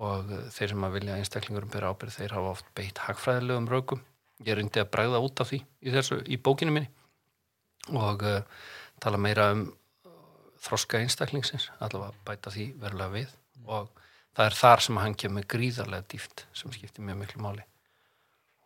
Og 0.00 0.30
uh, 0.32 0.46
þeir 0.54 0.72
sem 0.72 0.86
að 0.86 0.96
vilja 0.98 1.18
einstaklingurinn 1.20 1.72
byrja 1.74 1.92
ábyrð 1.92 2.18
þeir 2.18 2.36
hafa 2.38 2.52
oft 2.54 2.70
beitt 2.74 3.02
hagfræðilegum 3.04 3.68
raukum 3.70 4.04
ég 4.44 4.56
reyndi 4.58 4.82
að 4.82 4.90
bregða 4.94 5.20
út 5.22 5.42
af 5.42 5.50
því 5.50 5.60
í 5.62 5.94
þessu 5.94 6.20
í 6.24 6.38
bókinu 6.40 6.74
minni. 6.74 6.90
Og 7.92 8.24
uh, 8.24 8.40
tala 9.02 9.20
meira 9.20 9.50
um 9.54 9.66
þroska 10.64 11.02
einstaklingsins 11.02 11.68
allavega 11.84 12.16
bæta 12.24 12.52
því 12.54 12.70
verulega 12.80 13.14
við. 13.18 13.36
Og 13.68 14.03
það 14.34 14.48
er 14.48 14.58
þar 14.58 14.84
sem 14.86 15.00
hann 15.02 15.16
kemur 15.18 15.46
gríðarlega 15.54 16.08
dýft 16.10 16.46
sem 16.56 16.72
skiptir 16.74 17.06
mjög 17.06 17.20
miklu 17.22 17.42
máli. 17.44 17.66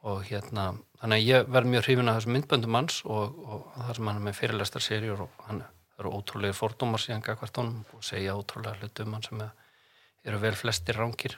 Og 0.08 0.22
hérna 0.28 0.70
þannig 1.00 1.18
að 1.18 1.26
ég 1.26 1.50
verð 1.54 1.72
mjög 1.72 1.84
hrifin 1.86 2.10
af 2.10 2.20
þessum 2.20 2.36
myndböndum 2.36 2.78
hans 2.78 3.00
og, 3.04 3.40
og 3.44 3.66
það 3.76 3.96
sem 3.98 4.10
hann 4.10 4.20
er 4.20 4.26
með 4.28 4.38
fyrirlestar 4.38 4.84
serjur 4.84 5.24
og 5.26 5.42
hann 5.48 5.64
eru 5.98 6.12
ótrúlega 6.14 6.54
fordómar 6.54 7.02
síðan 7.02 7.24
gagvart 7.26 7.58
honum 7.58 7.82
og 7.96 8.06
segja 8.06 8.36
ótrúlega 8.38 8.78
hluti 8.78 9.04
um 9.04 9.16
hann 9.16 9.26
sem 9.26 9.42
eru 9.42 10.40
vel 10.42 10.54
flestir 10.58 10.98
ránkir 10.98 11.34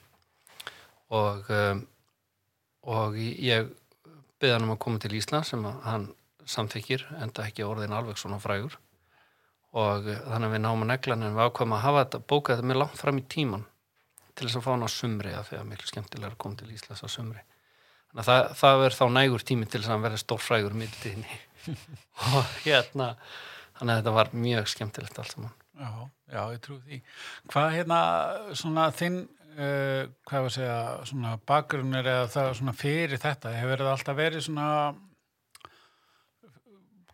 og 1.11 1.49
um, 1.51 1.83
og 2.91 3.17
ég 3.19 3.73
byrði 4.41 4.55
hann 4.55 4.69
um 4.69 4.75
að 4.77 4.83
koma 4.85 5.01
til 5.03 5.17
Ísland 5.19 5.49
sem 5.49 5.65
hann 5.85 6.07
samþykir 6.49 7.05
enda 7.21 7.45
ekki 7.49 7.67
orðin 7.67 7.93
alveg 7.93 8.17
svona 8.19 8.39
frægur. 8.41 8.79
Og 9.77 10.07
uh, 10.07 10.23
þannig 10.31 10.49
að 10.49 10.55
við 10.55 10.63
náum 10.65 10.87
að 10.87 10.93
negla 10.93 11.17
hann 11.17 11.27
en 11.27 11.37
við 11.37 11.51
ákvæmum 11.51 11.77
að 11.77 11.85
hafa 11.85 12.05
þetta 12.05 12.23
bóka 12.33 12.57
þetta 12.57 12.71
með 12.71 12.81
langt 12.83 13.01
fram 13.01 13.21
í 13.21 13.27
tíman 13.35 13.67
til 14.35 14.47
þess 14.47 14.59
að 14.59 14.67
fá 14.67 14.71
hann 14.73 14.87
á 14.87 14.91
sumri 14.91 15.33
að 15.37 15.49
því 15.49 15.59
að 15.61 15.71
miklu 15.71 15.91
skemmtilega 15.91 16.33
að 16.33 16.41
koma 16.45 16.61
til 16.61 16.71
Íslands 16.75 17.05
á 17.05 17.09
sumri. 17.11 17.43
Þannig 18.11 18.23
að 18.23 18.29
það, 18.31 18.53
það 18.61 18.85
er 18.87 18.97
þá 18.99 19.05
nægur 19.17 19.47
tími 19.47 19.69
til 19.69 19.81
þess 19.81 19.91
að 19.91 19.95
hann 19.95 20.07
verði 20.07 20.21
stór 20.23 20.43
frægur 20.43 20.77
middinni 20.79 21.41
og 22.37 22.55
hérna 22.65 23.11
þannig 23.79 23.93
að 23.93 24.01
þetta 24.01 24.15
var 24.17 24.33
mjög 24.47 24.71
skemmtilegt 24.75 25.21
allt 25.21 25.35
saman. 25.35 25.59
Já, 25.81 25.91
já, 26.35 26.41
ég 26.53 26.65
trú 26.65 26.79
því. 26.85 27.03
Hvað 27.53 27.69
hérna, 27.79 28.01
svona 28.61 28.89
þinn, 28.93 29.21
uh, 29.55 30.03
hvað 30.29 30.45
var 30.45 30.51
að 30.51 30.57
segja, 30.57 30.81
svona 31.09 31.37
bakgrunnir 31.49 32.11
eða 32.15 32.27
það 32.35 32.51
svona 32.59 32.75
fyrir 32.77 33.23
þetta, 33.23 33.55
hefur 33.57 33.85
það 33.85 33.93
alltaf 33.95 34.19
verið 34.19 34.45
svona, 34.49 34.67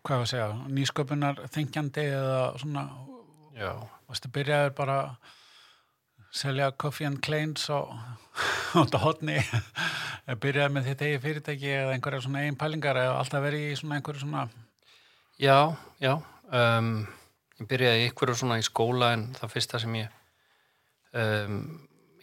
hvað 0.01 0.15
var 0.15 0.25
að 0.25 0.31
segja, 0.33 0.49
nýsköpunar 0.79 1.43
þengjandi 1.55 2.09
eða 2.17 2.41
svona, 2.63 2.87
Já, 3.57 3.71
varstu 4.05 4.29
byrjaður 4.29 4.73
bara 4.77 4.95
selja 6.37 6.71
Coffee 6.79 7.07
and 7.09 7.21
Kleins 7.23 7.67
og 7.73 7.91
út 8.81 8.93
á 8.93 8.99
hotni, 9.01 9.37
byrjaði 10.43 10.73
með 10.75 10.89
þetta 10.91 11.07
eigi 11.07 11.21
fyrirtæki 11.23 11.71
eða 11.73 11.95
einhverja 11.95 12.23
svona 12.25 12.43
eigin 12.43 12.59
pælingar 12.59 12.99
eða 13.01 13.15
alltaf 13.21 13.45
verið 13.45 13.71
í 13.71 13.77
svona 13.79 13.97
einhverju 13.97 14.23
svona, 14.23 14.43
já, 15.41 15.57
já 16.03 16.13
um, 16.17 16.91
ég 17.57 17.69
byrjaði 17.71 18.05
ykkur 18.11 18.33
svona 18.37 18.59
í 18.61 18.65
skóla 18.67 19.13
en 19.15 19.29
það 19.37 19.53
fyrsta 19.55 19.81
sem 19.81 19.97
ég 19.97 20.13
um, 21.17 21.57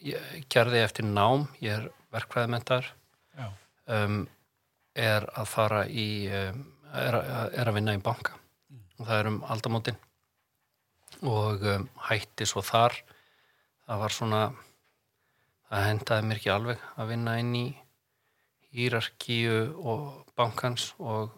ég 0.04 0.47
gerði 0.52 0.85
eftir 0.85 1.09
nám, 1.09 1.49
ég 1.64 1.80
er 1.80 1.90
verkfræðmentar 2.14 2.87
já, 3.35 3.49
um, 3.99 4.23
er 4.94 5.26
að 5.35 5.50
fara 5.50 5.85
í 5.90 6.09
um, 6.30 6.62
er, 6.94 7.18
er 7.50 7.68
að 7.68 7.76
vinna 7.78 7.97
í 7.97 8.02
banka. 8.02 8.37
Og 9.00 9.09
það 9.09 9.18
er 9.18 9.30
um 9.30 9.40
aldamótin 9.50 10.00
og 11.25 11.64
um, 11.66 11.88
hætti 12.09 12.47
svo 12.47 12.62
þar 12.64 12.97
það 13.85 14.05
var 14.05 14.14
svona 14.17 14.43
það 15.69 15.88
hendaði 15.88 16.29
mér 16.29 16.41
ekki 16.41 16.53
alveg 16.55 16.85
að 16.97 17.11
vinna 17.12 17.35
inn 17.41 17.55
í 17.59 17.64
hýrarkíu 18.75 19.59
og 19.87 20.07
bankans 20.38 20.93
og 20.99 21.35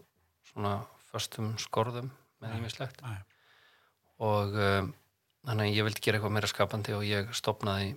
svona 0.51 0.79
föstum 1.11 1.55
skorðum 1.61 2.11
með 2.43 2.57
Nei. 3.03 3.19
og 4.23 4.57
um, 4.57 4.91
þannig 5.47 5.69
að 5.69 5.77
ég 5.77 5.87
vildi 5.89 6.05
gera 6.05 6.19
eitthvað 6.19 6.35
meira 6.37 6.51
skapandi 6.51 6.97
og 6.97 7.05
ég 7.07 7.31
stopnaði 7.37 7.93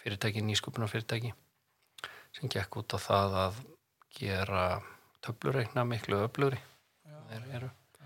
fyrirtæki, 0.00 0.42
nýsköpunar 0.44 0.90
fyrirtæki 0.90 1.34
sem 2.36 2.50
gekk 2.52 2.80
út 2.80 2.96
á 2.96 2.98
það 3.00 3.36
að 3.44 3.60
gera 4.16 4.64
töflureikna 5.24 5.84
miklu 5.84 6.22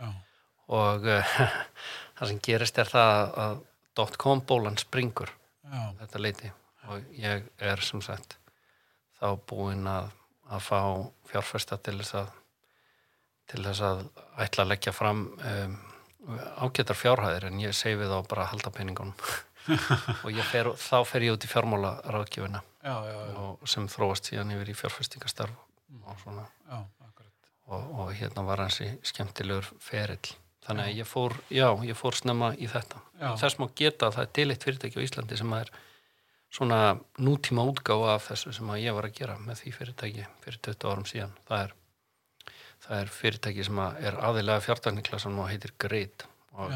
Já. 0.00 0.08
og 0.74 1.06
uh, 1.06 1.38
það 2.16 2.30
sem 2.30 2.42
gerist 2.48 2.82
er 2.82 2.90
það 2.90 3.38
að 3.44 3.62
.com 4.18 4.40
bólan 4.42 4.74
springur. 4.80 5.30
Þetta 6.00 6.22
leiti 6.22 6.52
og 6.90 7.16
ég 7.16 7.46
er 7.58 7.80
sem 7.84 8.02
sagt 8.04 8.36
þá 9.18 9.28
búinn 9.48 9.86
að, 9.88 10.10
að 10.52 10.64
fá 10.66 10.80
fjárfesta 11.30 11.78
til 11.80 11.98
þess 12.00 12.18
að 12.20 12.32
til 13.50 13.64
þess 13.64 13.82
að 13.84 14.04
ætla 14.40 14.64
að 14.64 14.70
leggja 14.72 14.92
fram 14.96 15.26
um, 15.36 15.74
ágættar 16.64 16.96
fjárhæðir 16.96 17.48
en 17.50 17.60
ég 17.60 17.76
segi 17.76 17.98
við 18.00 18.12
þá 18.12 18.28
bara 18.30 18.46
að 18.46 18.52
halda 18.54 18.72
peningunum. 18.72 19.16
Og 20.24 20.40
fer, 20.48 20.70
þá 20.76 20.96
fer 21.08 21.24
ég 21.24 21.36
út 21.36 21.44
í 21.44 21.48
fjármála 21.48 21.94
ráðgjöfina 22.12 22.60
sem 23.68 23.86
þróast 23.88 24.28
síðan 24.28 24.52
yfir 24.52 24.72
í 24.72 24.76
fjárfestingastarf 24.76 25.54
og 26.04 26.18
svona. 26.20 26.44
Og, 27.72 27.86
og 27.96 28.10
hérna 28.12 28.44
var 28.44 28.60
hansi 28.60 28.90
skemmtilegur 29.08 29.70
ferill 29.80 30.34
þannig 30.66 30.90
að 30.90 30.98
ég 31.00 31.08
fór, 31.08 31.36
já, 31.52 31.68
ég 31.84 31.98
fór 31.98 32.18
snemma 32.18 32.52
í 32.56 32.68
þetta. 32.70 33.00
Þess 33.40 33.58
má 33.60 33.66
geta 33.76 34.08
að 34.08 34.18
það 34.18 34.26
er 34.26 34.34
dilitt 34.38 34.66
fyrirtæki 34.66 35.00
á 35.00 35.04
Íslandi 35.06 35.38
sem 35.40 35.56
er 35.58 35.72
svona 36.54 36.80
nútíma 37.18 37.64
útgáfa 37.70 38.12
af 38.14 38.28
þessu 38.30 38.52
sem 38.54 38.70
að 38.70 38.84
ég 38.84 38.96
var 38.96 39.08
að 39.08 39.16
gera 39.18 39.38
með 39.42 39.62
því 39.62 39.72
fyrirtæki 39.78 40.28
fyrir 40.44 40.60
20 40.68 40.92
árum 40.92 41.08
síðan. 41.10 41.34
Það 41.48 41.64
er, 41.64 41.74
það 42.86 43.00
er 43.00 43.16
fyrirtæki 43.18 43.66
sem 43.68 43.82
að 43.84 43.98
er 44.10 44.20
aðilega 44.28 44.66
fjártækniklasan 44.68 45.42
og 45.42 45.50
heitir 45.50 45.74
Grid 45.84 46.26
og 46.54 46.70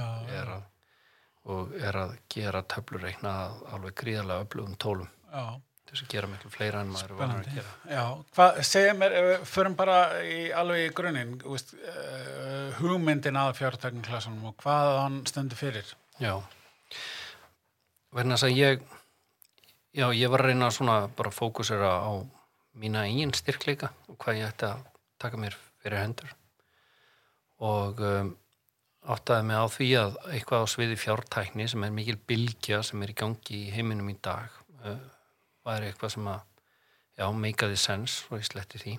og 1.49 1.73
er 1.81 1.97
að 1.97 2.17
gera 2.33 2.61
töflureikna 2.69 3.31
að 3.47 3.61
alveg 3.77 3.95
gríðarlega 4.03 4.45
öflugum 4.45 4.75
tólum. 4.81 5.09
Já, 5.33 5.45
til 5.89 5.97
þess 5.97 6.05
að 6.05 6.13
gera 6.13 6.29
miklu 6.29 6.51
fleira 6.53 6.83
en 6.85 6.91
maður 6.93 7.15
var 7.17 7.31
að 7.33 7.47
gera. 7.55 7.71
Já, 7.89 8.03
hvað, 8.37 8.59
segja 8.69 8.97
mér, 8.99 9.17
förum 9.49 9.77
bara 9.79 9.97
í, 10.21 10.37
alveg 10.53 10.85
í 10.85 10.93
grunninn, 10.99 11.35
uh, 11.49 12.77
hugmyndin 12.83 13.41
að 13.41 13.55
fjártækniklasanum 13.63 14.51
og 14.51 14.57
hvað 14.61 14.93
hann 15.01 15.19
stendur 15.31 15.61
fyrir. 15.61 15.95
Já. 16.21 16.35
Verðin 18.13 18.37
að 18.37 18.43
segja 18.45 18.73
ég 18.75 18.85
já, 19.97 20.09
ég 20.13 20.29
var 20.33 20.45
að 20.45 20.53
reyna 20.53 20.71
svona 20.75 20.99
bara 21.17 21.33
að 21.33 21.39
fókusera 21.39 21.95
á 22.05 22.13
mína 22.79 23.07
eigin 23.09 23.33
styrkleika 23.35 23.91
og 24.11 24.19
hvað 24.21 24.43
ég 24.43 24.53
ætti 24.53 24.69
að 24.69 24.85
taka 25.23 25.41
mér 25.41 25.57
fyrir 25.83 26.03
hendur. 26.03 26.35
Og 27.65 28.01
um, 28.05 28.35
áttaði 29.09 29.49
mig 29.49 29.59
á 29.59 29.67
því 29.73 29.89
að 29.99 30.19
eitthvað 30.35 30.65
á 30.65 30.67
sviði 30.71 30.99
fjártækni 31.01 31.69
sem 31.71 31.87
er 31.87 31.95
mikil 31.95 32.19
bylgja 32.29 32.83
sem 32.87 33.03
er 33.03 33.15
í 33.15 33.17
gangi 33.19 33.63
í 33.65 33.71
heiminum 33.73 34.13
í 34.13 34.19
dag 34.23 34.53
uh, 34.85 35.01
væri 35.67 35.91
eitthvað 35.91 36.15
sem 36.15 36.31
að 36.31 36.45
já, 37.19 37.27
meikaði 37.35 37.79
sens 37.81 38.21
og 38.29 38.39
ég 38.39 38.49
sletti 38.49 38.83
því. 38.83 38.95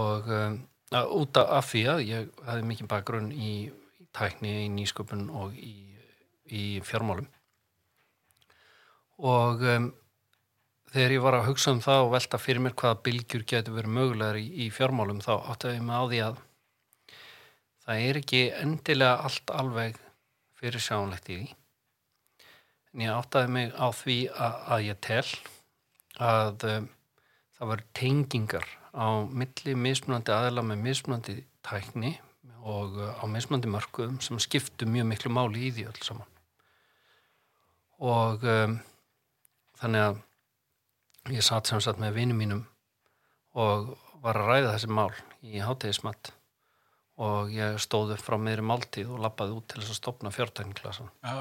Og 0.00 0.30
um, 0.30 0.58
að, 0.94 1.12
út 1.18 1.40
af 1.42 1.70
því 1.70 1.84
að 1.92 2.02
ég 2.08 2.42
hafði 2.46 2.66
mikið 2.70 2.90
bakgrunn 2.90 3.30
í, 3.34 3.52
í 4.00 4.08
tækni, 4.16 4.54
í 4.64 4.68
nýsköpun 4.74 5.28
og 5.42 5.56
í, 5.58 5.74
í 6.46 6.64
fjármálum. 6.86 7.28
Og 9.20 9.64
um, 9.68 9.90
þegar 10.94 11.16
ég 11.16 11.24
var 11.24 11.38
að 11.38 11.48
hugsa 11.50 11.74
um 11.74 11.82
það 11.84 12.04
og 12.06 12.12
velta 12.16 12.40
fyrir 12.40 12.64
mér 12.64 12.76
hvaða 12.78 13.00
bylgjur 13.06 13.46
getur 13.52 13.76
verið 13.76 13.96
mögulegar 13.98 14.40
í, 14.40 14.46
í 14.66 14.70
fjármálum 14.74 15.22
þá 15.22 15.34
áttaði 15.52 15.78
ég 15.78 15.86
mig 15.86 16.00
á 16.00 16.04
því 16.04 16.22
að 16.26 16.40
það 17.84 18.04
er 18.08 18.20
ekki 18.20 18.42
endilega 18.58 19.28
allt 19.28 19.52
alveg 19.54 20.00
fyrir 20.60 20.82
sjánlegt 20.82 21.30
í 21.30 21.38
því 21.38 21.59
en 22.94 23.04
ég 23.04 23.14
áttaði 23.14 23.52
mig 23.54 23.74
á 23.74 23.86
því 23.94 24.16
að, 24.34 24.56
að 24.74 24.86
ég 24.88 25.00
tel 25.06 25.26
að 26.20 26.66
um, 26.70 26.88
það 27.58 27.70
var 27.72 27.84
tengingar 27.96 28.66
á 28.90 29.08
milli 29.30 29.76
mismunandi 29.78 30.34
aðila 30.34 30.64
með 30.66 30.82
mismunandi 30.88 31.36
tækni 31.66 32.16
og 32.60 32.98
uh, 32.98 33.14
á 33.20 33.24
mismunandi 33.30 33.70
mörkuðum 33.70 34.18
sem 34.24 34.40
skiptu 34.42 34.88
mjög 34.90 35.08
miklu 35.12 35.32
máli 35.32 35.68
í 35.68 35.72
því 35.76 35.86
öll 35.92 36.02
saman. 36.04 36.34
Og 38.00 38.44
um, 38.48 38.76
þannig 39.80 40.06
að 40.08 40.20
ég 41.36 41.46
satt 41.46 41.70
sem 41.70 41.82
sagt 41.84 42.00
með 42.02 42.16
vinum 42.18 42.40
mínum 42.40 42.66
og 43.60 43.94
var 44.24 44.38
að 44.40 44.50
ræða 44.50 44.74
þessi 44.74 44.92
mál 44.92 45.12
í 45.46 45.62
hátegismatt 45.62 46.32
og 47.20 47.50
ég 47.52 47.76
stóð 47.82 48.14
upp 48.14 48.22
frá 48.24 48.36
meðri 48.40 48.64
máltíð 48.64 49.10
og 49.12 49.22
lappaði 49.24 49.56
út 49.58 49.66
til 49.68 49.82
þess 49.82 49.92
að 49.92 49.98
stopna 49.98 50.32
fjártækninklasan 50.32 51.10
Já, 51.20 51.34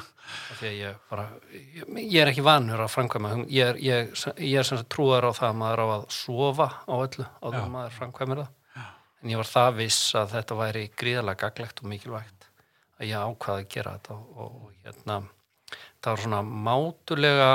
af 0.52 0.58
því 0.58 0.68
að 0.68 0.76
ég 0.76 0.98
bara 1.08 1.26
ég, 1.56 1.86
ég 2.02 2.18
er 2.20 2.32
ekki 2.32 2.44
vanur 2.44 2.84
að 2.84 2.92
framkvæma. 2.92 3.34
Ég 3.52 3.72
er, 3.72 3.80
ég, 3.80 4.12
ég 4.36 4.58
er 4.60 4.68
sem 4.68 4.80
sagt 4.80 4.90
trúar 4.92 5.24
á 5.24 5.32
það 5.32 5.48
að 5.48 5.60
maður 5.62 5.84
á 5.84 5.86
að 5.96 6.08
sofa 6.18 6.68
á 6.84 6.94
öllu 6.98 7.28
áður 7.40 7.58
Já. 7.58 7.64
en 7.64 7.76
maður 7.76 7.96
framkvæmir 8.00 8.42
það. 8.42 8.50
En 9.22 9.30
ég 9.30 9.38
var 9.38 9.52
það 9.52 9.76
viss 9.78 10.00
að 10.18 10.32
þetta 10.36 10.58
væri 10.58 10.84
gríðarlega 10.98 11.46
gaglegt 11.46 11.80
og 11.80 11.92
mikilvægt 11.92 12.48
að 12.98 13.08
ég 13.08 13.28
ákvaði 13.30 13.64
að 13.64 13.70
gera 13.76 13.94
þetta. 13.96 14.18
Og, 14.18 14.56
og 14.66 14.82
hérna 14.82 15.20
það 16.02 16.10
var 16.10 16.22
svona 16.26 16.42
mátulega 16.42 17.50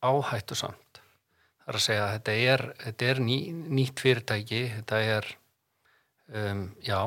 áhættu 0.00 0.56
samt 0.58 1.00
það 1.60 1.72
er 1.72 1.78
að 1.78 1.84
segja 1.84 2.04
að 2.04 2.14
þetta 2.16 2.34
er, 2.52 2.64
þetta 2.84 3.10
er 3.12 3.20
ný, 3.22 3.36
nýtt 3.78 4.02
fyrirtæki 4.02 4.62
þetta 4.74 5.00
er 5.16 5.28
um, 6.34 6.66
já 6.84 7.00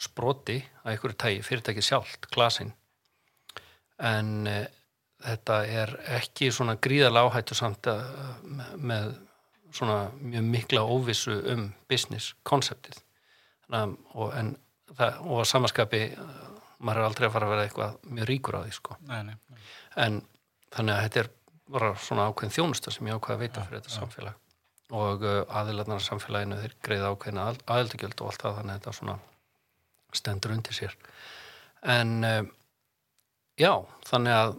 sproti 0.00 0.58
að 0.82 0.94
einhverju 0.94 1.18
tægi, 1.18 1.44
fyrirtæki 1.46 1.84
sjálft, 1.84 2.26
glasin 2.34 2.72
en 4.02 4.48
e, 4.50 4.56
þetta 5.22 5.60
er 5.70 5.92
ekki 6.18 6.50
svona 6.52 6.74
gríðarlega 6.82 7.30
áhættu 7.30 7.56
samt 7.56 7.88
að, 7.90 8.02
með, 8.76 9.14
svona 9.74 10.10
mjög 10.18 10.48
mikla 10.50 10.82
óvissu 10.82 11.36
um 11.52 11.68
business 11.90 12.34
konceptið 12.46 12.98
og, 13.70 14.28
en, 14.36 14.54
það, 14.92 15.22
og 15.24 15.40
að 15.40 15.48
samaskapi 15.50 16.02
uh, 16.12 16.34
maður 16.84 17.00
er 17.00 17.08
aldrei 17.08 17.26
að 17.26 17.34
fara 17.34 17.48
að 17.48 17.54
vera 17.54 17.64
eitthvað 17.66 17.96
mjög 18.18 18.28
ríkur 18.28 18.58
á 18.58 18.60
því 18.60 18.74
sko. 18.76 18.96
Nei, 19.08 19.20
nei, 19.30 19.34
nei. 19.34 19.62
en 20.04 20.20
þannig 20.74 20.94
að 20.94 21.06
þetta 21.06 21.22
er 21.22 21.30
bara 21.74 21.90
svona 22.04 22.28
ákveðin 22.28 22.54
þjónusta 22.58 22.92
sem 22.92 23.08
ég 23.08 23.18
ákveði 23.18 23.38
að 23.38 23.44
veita 23.46 23.64
fyrir 23.64 23.80
þetta 23.80 23.94
samfélag 23.94 24.40
og 24.94 25.24
uh, 25.26 25.40
aðilarnar 25.60 26.00
af 26.00 26.06
samfélaginu 26.06 26.60
þeir 26.60 26.76
greiða 26.86 27.12
ákveðina 27.14 27.46
aðildagjöld 27.64 28.20
og 28.20 28.30
allt 28.30 28.44
það 28.44 28.58
þannig 28.58 28.74
að 28.74 28.80
þetta 28.80 28.98
svona 28.98 29.16
stendur 30.14 30.54
undir 30.54 30.76
sér. 30.76 30.94
En 31.94 32.14
uh, 32.24 32.42
já, 33.60 33.72
þannig 34.08 34.38
að 34.38 34.56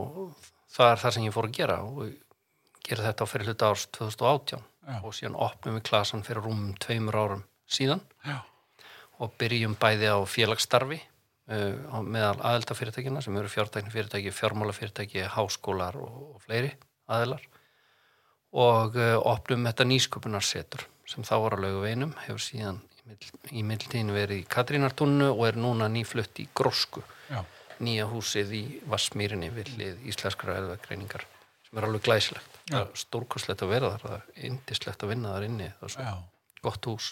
og 0.00 0.18
það 0.70 0.92
er 0.92 1.00
það 1.02 1.14
sem 1.16 1.26
ég 1.26 1.34
fór 1.34 1.48
að 1.48 1.56
gera 1.56 1.78
og 1.86 2.02
gera 2.86 3.06
þetta 3.08 3.26
á 3.26 3.30
fyrir 3.30 3.50
hluta 3.50 3.70
árs 3.70 3.86
2018 3.96 4.66
Já. 4.80 4.96
og 5.04 5.14
síðan 5.14 5.38
opnum 5.38 5.76
við 5.76 5.86
klasan 5.90 6.24
fyrir 6.26 6.46
rúmum 6.46 6.74
tveimur 6.80 7.18
árum 7.18 7.42
síðan 7.70 8.02
Já, 8.26 8.38
og 9.20 9.34
byrjum 9.40 9.76
bæði 9.80 10.10
á 10.10 10.18
félagsstarfi 10.30 11.00
uh, 11.00 12.00
meðal 12.06 12.38
aðeldafyrirtækina 12.38 13.22
sem 13.24 13.36
eru 13.36 13.50
fjártækni 13.52 13.92
fyrirtæki, 13.92 14.32
fjármálafyrirtæki, 14.34 15.26
háskólar 15.34 15.98
og, 16.00 16.36
og 16.36 16.44
fleiri 16.46 16.72
aðelar 17.10 17.44
og 18.50 18.96
uh, 18.98 19.16
opnum 19.30 19.66
þetta 19.68 19.86
nýsköpunarsetur 19.86 20.86
sem 21.10 21.26
þá 21.26 21.34
var 21.44 21.58
á 21.58 21.62
laugaveinum, 21.64 22.14
hefur 22.26 22.42
síðan 22.42 22.80
í, 23.10 23.16
í 23.60 23.64
mildtíðin 23.66 24.12
verið 24.14 24.42
í 24.42 24.46
Katrínartunnu 24.50 25.32
og 25.32 25.42
er 25.48 25.58
núna 25.58 25.88
nýflutt 25.90 26.38
í 26.42 26.46
Grósku, 26.54 27.02
já, 27.30 27.42
nýja 27.82 28.06
húsið 28.10 28.54
í 28.54 28.64
Vassmýrinni 28.90 29.50
við 29.54 29.74
hlið 29.74 30.08
íslenskra 30.12 30.58
eðvagreiningar 30.60 31.26
sem 31.66 31.78
er 31.78 31.86
alveg 31.86 32.06
er 32.84 32.90
stórkostlegt 32.98 33.64
að 33.66 33.72
vera 33.74 33.92
þar, 33.94 34.04
það 34.04 34.16
er 34.18 34.46
indislegt 34.50 35.04
að 35.04 35.12
vinna 35.14 35.34
þar 35.34 35.46
inni, 35.46 35.68
það 35.78 35.88
er 35.88 35.94
svo 35.94 36.06
já, 36.06 36.14
gott 36.66 36.88
hús. 36.90 37.10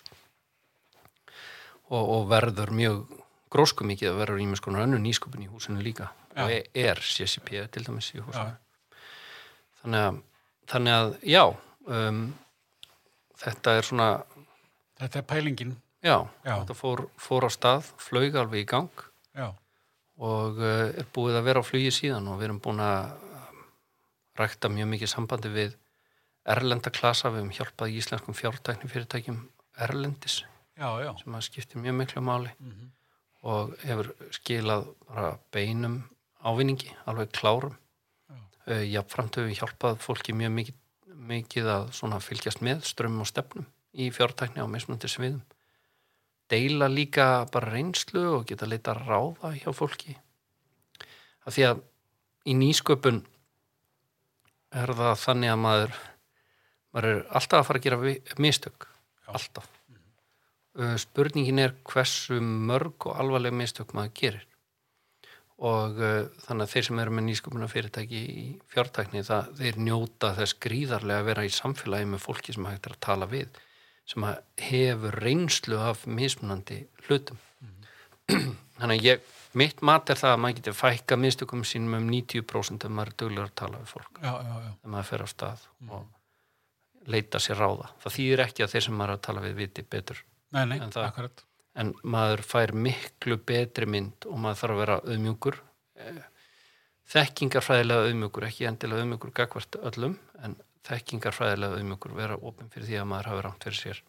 Og, 1.89 2.03
og 2.03 2.25
verður 2.31 2.73
mjög 2.77 3.19
grósku 3.53 3.87
mikið 3.89 4.13
að 4.13 4.19
verður 4.23 4.43
ímest 4.45 4.65
konar 4.65 4.85
önnu 4.85 4.99
nýsköpun 5.01 5.47
í 5.47 5.51
húsinu 5.51 5.83
líka. 5.85 6.11
Já. 6.39 6.45
og 6.45 6.51
e- 6.53 6.67
er 6.75 7.01
CCP 7.03 7.65
til 7.73 7.85
dæmis 7.87 8.13
í 8.15 8.21
húsinu. 8.23 8.53
Já. 8.53 8.99
þannig 9.83 10.05
að, 10.07 10.19
þannig 10.69 10.95
að 10.99 11.15
já 11.29 11.45
um, 11.89 12.21
þetta 13.41 13.77
er 13.79 13.87
svona 13.89 14.09
þetta 14.99 15.21
er 15.23 15.27
pælingin. 15.31 15.77
já, 16.03 16.17
Já. 16.45 16.55
þetta 16.63 16.75
fór, 16.79 17.05
fór 17.19 17.47
á 17.47 17.51
stað 17.55 17.89
flög 18.03 18.37
alveg 18.39 18.65
í 18.65 18.69
gang 18.71 19.05
Já, 19.39 19.53
og 20.19 20.59
uh, 20.59 20.91
er 20.99 21.07
búið 21.15 21.39
að 21.41 21.47
vera 21.49 21.63
á 21.63 21.69
flugi 21.69 21.93
síðan 21.95 22.29
og 22.33 22.39
við 22.41 22.49
erum 22.49 22.61
búin 22.65 22.83
að 22.83 23.13
um, 23.23 23.65
rækta 24.39 24.71
mjög 24.73 24.89
mikið 24.95 25.13
sambandi 25.13 25.53
við 25.55 25.77
erlenda 26.49 26.91
klasa, 26.95 27.29
við 27.31 27.43
höfum 27.43 27.57
hjálpað 27.59 27.97
íslenskum 28.01 28.35
fjártækni 28.39 28.89
fyrirtækjum 28.91 29.41
erlendis 29.85 30.41
já, 30.79 30.89
sem 31.21 31.35
að 31.35 31.45
skiptir 31.49 31.83
mjög 31.83 31.99
miklu 32.03 32.23
máli 32.25 32.53
Mhm. 32.59 32.87
og 33.43 33.75
hefur 33.87 34.09
skilað 34.35 34.87
bara 35.07 35.39
beinum 35.55 36.01
ávinningi, 36.43 36.91
alveg 37.07 37.31
klárum 37.35 37.77
jáfnframt 38.69 39.39
hefur 39.39 39.55
hjálpað 39.57 40.01
fólki 40.03 40.35
mjög 40.37 40.53
mikið, 40.57 40.81
mikið 41.29 41.71
að 41.73 41.87
svona 41.97 42.21
fylgjast 42.23 42.61
með 42.65 42.83
strömmum 42.89 43.25
og 43.25 43.31
stefnum 43.31 43.69
í 43.97 44.11
fjártækni 44.15 44.61
á 44.61 44.67
mismunandi 44.69 45.11
sviðum. 45.11 45.41
Deila 46.49 46.89
líka 46.89 47.47
bara 47.53 47.73
reynslu 47.75 48.25
og 48.39 48.47
geta 48.49 48.69
leita 48.69 48.95
ráða 48.97 49.53
hjá 49.57 49.73
fólki. 49.77 50.17
Af 51.45 51.57
því 51.57 51.67
að 51.71 51.83
í 52.49 52.55
nýsköpun 52.57 53.23
er 54.77 54.93
það 54.97 55.19
þannig 55.25 55.53
að 55.53 55.61
maður 55.65 55.99
maður 56.93 57.11
er 57.11 57.25
alltaf 57.37 57.61
að 57.61 57.67
fara 57.69 57.81
að 57.81 57.89
gera 57.89 58.41
mistök. 58.41 58.89
Alltaf. 59.29 59.69
Uh, 60.79 60.95
spurningin 61.01 61.61
er 61.61 61.75
hversu 61.89 62.39
mörg 62.41 63.09
og 63.09 63.19
alvarleg 63.21 63.57
mistök 63.57 63.97
maður 63.97 64.15
gerir 64.21 64.48
og 65.59 65.97
uh, 65.99 66.29
þannig 66.45 66.67
að 66.69 66.73
þeir 66.75 66.85
sem 66.87 66.99
eru 67.03 67.15
með 67.17 67.25
nýsköpuna 67.29 67.69
fyrirtæki 67.73 68.19
í 68.31 68.43
fjártækni 68.71 69.25
það 69.27 69.49
þeir 69.59 69.79
njóta 69.89 70.31
þess 70.37 70.55
gríðarlega 70.63 71.23
að 71.25 71.31
vera 71.33 71.47
í 71.49 71.51
samfélagi 71.51 72.07
með 72.13 72.23
fólki 72.23 72.55
sem 72.55 72.69
hægt 72.71 72.87
er 72.87 72.95
að 72.95 73.01
tala 73.09 73.27
við 73.33 73.59
sem 74.09 74.25
hefur 74.69 75.19
reynslu 75.21 75.81
af 75.85 76.07
mismunandi 76.09 76.79
hlutum. 77.09 77.37
Þannig 78.79 78.95
að 79.03 79.05
ég 79.09 79.27
mitt 79.59 79.83
mat 79.85 80.09
er 80.13 80.21
það 80.21 80.35
að 80.37 80.41
maður 80.45 80.57
getur 80.61 80.77
fækka 80.79 81.17
mistökum 81.21 81.65
sínum 81.67 81.97
um 81.99 82.07
90% 82.13 82.87
ef 82.87 82.93
maður 82.95 83.11
er 83.13 83.19
duglegur 83.23 83.49
að 83.51 83.57
tala 83.59 83.81
við 83.83 83.91
fólk. 83.93 84.21
Já, 84.23 84.31
já, 84.45 84.55
já, 84.63 84.71
ef 84.79 84.89
maður 84.95 85.09
fer 85.11 85.25
á 85.25 85.29
stað 85.33 85.67
og 85.89 87.09
leita 87.09 87.41
sér 87.43 87.59
ráða. 87.61 87.91
Það 88.05 88.17
þýðir 88.19 88.43
ekki 88.47 88.65
að 88.67 88.73
þeir 88.77 88.87
sem 88.87 88.97
maður 89.01 89.13
er 89.15 89.19
að 89.19 89.25
tala 89.29 89.45
við 89.49 89.55
viti 89.65 89.85
betur 89.97 90.23
nei, 90.55 90.63
nei, 90.71 90.79
það- 90.87 91.07
akkurat 91.11 91.45
en 91.79 91.93
maður 92.03 92.43
fær 92.47 92.73
miklu 92.75 93.39
betri 93.47 93.87
mynd 93.91 94.27
og 94.29 94.41
maður 94.43 94.61
þarf 94.63 94.75
að 94.75 94.81
vera 94.83 94.99
auðmjúkur. 95.05 95.59
Eh, 96.03 96.23
þekkingarfræðilega 97.13 98.09
auðmjúkur 98.09 98.47
ekki 98.49 98.67
endilega 98.69 99.05
auðmjúkur 99.05 99.35
gagvart 99.39 99.79
öllum 99.91 100.19
en 100.45 100.57
þekkingarfræðilega 100.89 101.79
auðmjúkur 101.79 102.17
vera 102.19 102.39
opinn 102.51 102.71
fyrir 102.73 102.89
því 102.91 103.01
að 103.01 103.09
maður 103.13 103.31
hafi 103.33 103.47
rangt 103.47 103.69
fyrir 103.69 103.81
sér. 103.81 104.03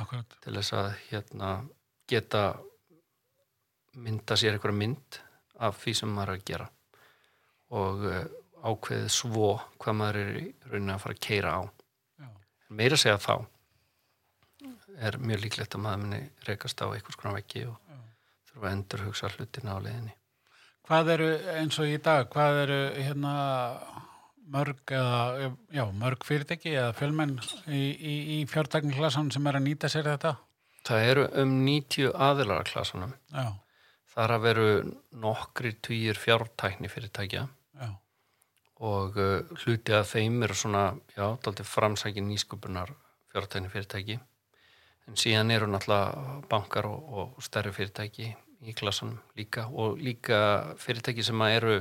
Akkurat, 0.00 0.36
til 0.40 0.56
þess 0.56 0.76
að 0.78 0.90
hérna, 1.10 1.54
geta 2.08 2.44
mynda 4.00 4.36
sér 4.38 4.56
einhverja 4.56 4.80
mynd 4.80 5.20
af 5.60 5.80
því 5.82 5.96
sem 5.98 6.12
maður 6.14 6.34
er 6.34 6.40
að 6.40 6.46
gera. 6.50 6.68
Og 7.80 8.04
uh, 8.08 8.20
ákveðið 8.70 9.08
svo 9.14 9.50
hvað 9.82 9.98
maður 10.00 10.20
er 10.22 10.36
í 10.40 10.44
rauninni 10.70 10.94
að 10.94 11.02
fara 11.04 11.16
að 11.16 11.24
keira 11.26 11.54
á. 11.58 11.62
Já, 12.22 12.28
meira 12.80 12.98
segja 13.00 13.20
þá 13.20 13.34
er 15.00 15.18
mjög 15.20 15.44
líklegt 15.46 15.76
að 15.76 15.84
maður 15.86 16.04
muni 16.04 16.20
rekast 16.46 16.82
á 16.84 16.86
einhvers 16.90 17.18
konar 17.20 17.38
veggi 17.38 17.64
og 17.70 17.76
Já. 17.88 17.98
þurfa 18.50 18.66
að 18.66 18.74
endur 18.74 19.04
hugsa 19.06 19.32
hlutina 19.34 19.76
á 19.76 19.78
leiðinni. 19.84 20.14
Hvað 20.90 21.10
eru 21.14 21.28
eins 21.54 21.78
og 21.78 21.88
í 21.88 21.98
dag, 22.02 22.28
hvað 22.32 22.62
eru 22.64 22.78
hérna 22.98 23.34
mörg 24.50 24.94
eða, 24.94 25.50
já, 25.70 25.84
mörg 25.94 26.24
fyrirtæki 26.26 26.72
eða 26.74 26.94
fjölmenn 26.98 27.36
í, 27.70 27.82
í, 27.94 28.14
í 28.34 28.38
fjártækniklasan 28.50 29.30
sem 29.34 29.46
er 29.46 29.58
að 29.60 29.66
nýta 29.68 29.90
sér 29.92 30.08
þetta? 30.10 30.34
Það 30.88 31.08
eru 31.12 31.26
um 31.42 31.52
90 31.66 32.14
aðilar 32.28 32.62
að 32.62 32.70
klasanum 32.72 33.12
Já, 33.30 33.46
þar 34.14 34.34
að 34.36 34.46
veru 34.48 34.68
nokkri 35.22 35.74
týjir 35.86 36.18
fjártækni 36.18 36.90
fyrirtækja 36.90 37.44
já, 37.46 37.88
og 38.80 39.20
uh, 39.20 39.60
hluti 39.62 39.94
að 39.94 40.08
þeim 40.14 40.42
eru 40.48 40.58
svona, 40.58 40.84
já, 41.14 41.26
daldið 41.44 41.70
framsækin 41.70 42.28
nýsköpunar 42.32 42.94
fjártækni 43.30 43.70
fyrirtæki 43.70 44.18
en 45.10 45.18
síðan 45.18 45.50
eru 45.50 45.66
náttúrulega 45.70 46.36
bankar 46.50 46.86
og, 46.86 47.10
og 47.34 47.42
stærri 47.42 47.72
fyrirtæki 47.74 48.30
í 48.70 48.74
klasanum 48.76 49.18
líka 49.38 49.66
og 49.72 49.98
líka 49.98 50.38
fyrirtæki 50.78 51.24
sem 51.26 51.42
eru 51.48 51.80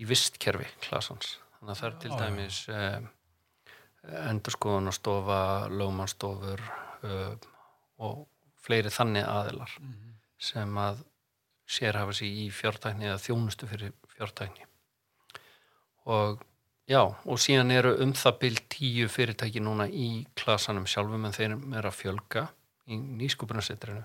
í 0.00 0.06
vistkerfi 0.08 0.66
klasans 0.86 1.36
þannig 1.58 1.72
að 1.74 1.80
það 1.80 1.88
er 1.90 1.96
til 2.02 2.10
já. 2.10 2.18
dæmis 2.24 2.60
eh, 2.72 3.00
endurskoðunastofa 4.30 5.40
lögmannstofur 5.68 6.62
uh, 7.04 7.34
og 8.00 8.22
fleiri 8.64 8.92
þannig 8.92 9.26
aðilar 9.28 9.74
Mhm. 9.80 10.14
sem 10.40 10.78
að 10.80 11.02
sérhafa 11.70 12.14
sig 12.16 12.28
í 12.28 12.46
fjártækni 12.50 13.06
eða 13.10 13.20
þjónustu 13.20 13.68
fyrir 13.68 13.92
fjártækni 14.16 14.64
og 16.06 16.40
já, 16.90 17.00
og 17.06 17.38
síðan 17.40 17.70
eru 17.74 17.92
um 18.02 18.12
það 18.16 18.38
bil 18.42 18.56
tíu 18.72 19.08
fyrirtæki 19.10 19.62
núna 19.62 19.86
í 19.86 20.24
klasanum 20.38 20.88
sjálfum 20.90 21.26
en 21.28 21.36
þeir 21.36 21.54
eru 21.54 21.90
að 21.90 21.98
fjölga 21.98 22.46
í 22.90 22.98
nýskupunarsetrinu 22.98 24.02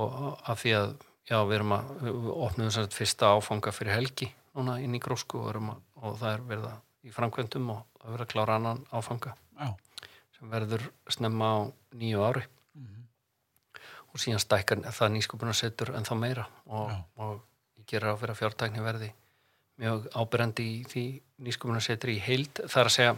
og 0.00 0.14
af 0.48 0.62
því 0.62 0.74
að 0.78 0.94
já, 1.28 1.36
við 1.44 1.56
erum 1.58 1.76
að, 1.76 1.92
opnum 2.32 2.70
þess 2.70 2.80
að 2.80 2.96
fyrsta 2.96 3.34
áfanga 3.36 3.74
fyrir 3.74 3.98
helgi 3.98 4.30
núna 4.56 4.78
inn 4.80 4.96
í 4.96 5.02
grósku 5.02 5.42
og, 5.42 5.52
að, 5.60 5.84
og 6.00 6.18
það 6.20 6.34
er 6.34 6.44
verið 6.48 7.08
í 7.08 7.14
framkvæmdum 7.14 7.70
og 7.74 7.84
það 8.00 8.08
er 8.08 8.16
verið 8.16 8.26
að 8.26 8.32
klára 8.34 8.58
annan 8.58 8.82
áfanga 8.92 9.36
já, 9.36 9.70
sem 10.38 10.52
verður 10.52 10.88
snemma 11.10 11.52
á 11.52 11.58
nýju 12.00 12.26
ári. 12.26 12.44
Mhm. 12.72 13.00
og 14.12 14.20
síðan 14.20 14.40
stækkar 14.40 14.84
það 14.88 15.16
nýskupunarsetur 15.16 15.96
en 15.96 16.08
þá 16.08 16.14
meira 16.16 16.46
og, 16.66 16.92
og 17.16 17.40
fyrir 17.92 18.08
að 18.08 18.38
fjártækni 18.38 18.80
verði 18.80 19.10
mjög 19.82 20.06
ábyrjandi 20.14 20.68
í 20.68 20.76
því 20.88 21.04
nýskupunarsetri 21.42 22.16
í 22.18 22.22
heild. 22.22 22.62
Það 22.62 22.80
er 22.82 22.90
að 22.90 22.96
segja 22.96 23.16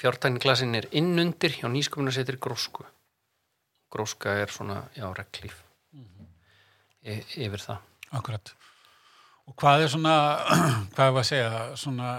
fjártækniklasin 0.00 0.78
er 0.78 0.86
innundir 0.96 1.58
hjá 1.58 1.66
nýskupunarsetri 1.72 2.38
grósku. 2.40 2.86
Gróska 3.90 4.36
er 4.38 4.54
svona, 4.54 4.84
já, 4.94 5.08
reglíf 5.10 5.58
e 7.02 7.20
yfir 7.40 7.62
það. 7.62 7.84
Akkurat. 8.16 8.52
Og 9.48 9.56
hvað 9.58 9.84
er 9.84 9.92
svona, 9.92 10.14
hvað 10.94 11.14
var 11.16 11.22
að 11.22 11.28
segja, 11.28 11.62
svona, 11.80 12.10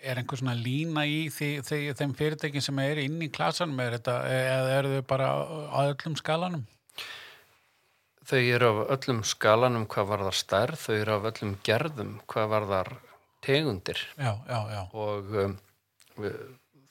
er 0.00 0.20
einhver 0.20 0.40
svona 0.40 0.56
lína 0.58 1.04
í 1.08 1.26
því, 1.32 1.50
því, 1.66 1.80
þeim 1.98 2.14
fyrirtækin 2.18 2.64
sem 2.64 2.80
er 2.82 3.02
inn 3.04 3.20
í 3.22 3.30
klasanum, 3.32 3.78
er 3.84 3.98
þetta, 3.98 4.16
eða 4.32 4.72
eru 4.78 4.94
þau 4.94 5.06
bara 5.12 5.28
á 5.70 5.78
öllum 5.86 6.16
skalanum? 6.18 6.64
Þau 8.26 8.40
eru 8.42 8.68
af 8.72 8.92
öllum 8.96 9.22
skalanum 9.26 9.86
hvað 9.90 10.08
varðar 10.10 10.34
stærð, 10.34 10.80
þau 10.82 10.94
eru 10.96 11.14
af 11.14 11.26
öllum 11.30 11.52
gerðum 11.66 12.14
hvað 12.26 12.48
varðar 12.50 12.92
tegundir. 13.46 14.00
Já, 14.18 14.32
já, 14.48 14.58
já, 14.72 14.80
og 14.98 15.34
um, 15.44 15.56
við, 16.18 16.38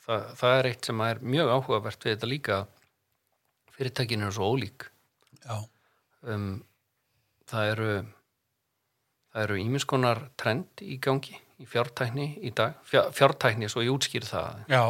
það, 0.05 0.29
það 0.39 0.59
er 0.59 0.69
eitt 0.69 0.89
sem 0.89 1.01
er 1.03 1.19
mjög 1.35 1.51
áhugavert 1.57 2.07
við 2.07 2.15
þetta 2.15 2.29
líka 2.31 2.59
fyrirtækin 3.75 4.23
eru 4.23 4.35
svo 4.37 4.51
ólík. 4.53 4.87
Um, 6.25 6.53
það 7.51 7.71
eru 7.73 7.89
það 9.35 9.43
eru 9.43 9.57
ímiskonar 9.65 10.23
trend 10.39 10.85
í 10.85 10.95
gangi 11.03 11.35
í 11.59 11.67
fjártækni 11.67 12.29
í 12.47 12.53
dag. 12.55 12.79
Fjár, 12.87 13.11
fjártækni, 13.15 13.67
svo 13.71 13.83
ég 13.83 13.91
útskýr 13.91 14.25
það 14.27 14.63
já, 14.71 14.81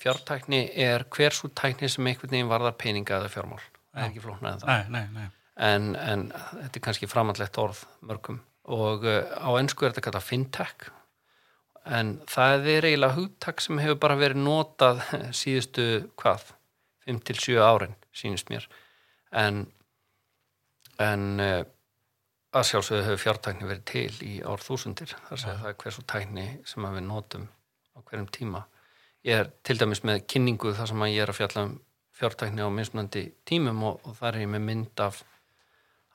fjártækni 0.00 0.64
er 0.88 1.04
hver 1.12 1.36
svo 1.36 1.52
tækni 1.52 1.92
sem 1.92 2.08
einhvern 2.08 2.32
veginn 2.32 2.50
varðar 2.50 2.76
peninga 2.80 3.20
eða 3.20 3.30
fjármál. 3.32 3.62
Það 3.92 4.02
er 4.02 4.08
ekki 4.08 4.24
flóknað 4.24 4.52
en 4.56 4.64
það. 4.64 4.72
Nei, 4.72 4.96
nei, 4.96 5.06
nei. 5.20 5.41
En, 5.56 5.92
en 5.96 6.28
þetta 6.32 6.78
er 6.78 6.84
kannski 6.86 7.10
framallegt 7.10 7.58
orð 7.60 7.84
mörgum. 8.00 8.40
Og 8.72 9.04
uh, 9.04 9.22
á 9.42 9.50
ennsku 9.58 9.84
er 9.84 9.94
þetta 9.94 10.06
kallað 10.08 10.28
fintech 10.28 10.88
en 11.82 12.14
það 12.30 12.68
er 12.70 12.86
eiginlega 12.86 13.16
hugtak 13.16 13.62
sem 13.62 13.80
hefur 13.82 13.98
bara 14.04 14.18
verið 14.20 14.44
notað 14.44 15.02
síðustu 15.40 15.86
hvað 16.20 16.52
5-7 17.08 17.58
árin 17.58 17.96
sínist 18.14 18.52
mér. 18.52 18.68
En 19.32 19.66
en 21.02 21.40
uh, 21.40 21.62
að 22.52 22.68
sjálfsögðu 22.68 23.06
hefur 23.06 23.22
fjártækni 23.22 23.68
verið 23.68 23.84
til 23.88 24.26
í 24.28 24.34
ár 24.44 24.60
þúsundir. 24.62 25.14
Þar 25.28 25.40
segja 25.40 25.60
það 25.62 25.70
er 25.70 25.78
hversu 25.82 26.04
tækni 26.12 26.46
sem 26.68 26.86
við 26.86 27.04
notum 27.06 27.48
á 27.96 27.98
hverjum 28.04 28.28
tíma. 28.36 28.66
Ég 29.26 29.40
er 29.40 29.50
til 29.64 29.78
dæmis 29.80 30.02
með 30.04 30.24
kynningu 30.28 30.74
þar 30.76 30.90
sem 30.90 31.04
ég 31.08 31.22
er 31.24 31.32
að 31.32 31.38
fjalla 31.40 31.64
um 31.66 31.76
fjártækni 32.18 32.66
á 32.66 32.68
mismunandi 32.70 33.24
tímum 33.48 33.82
og, 33.88 34.02
og 34.04 34.18
þar 34.18 34.36
er 34.36 34.44
ég 34.44 34.52
með 34.52 34.66
mynd 34.68 35.02
af 35.02 35.22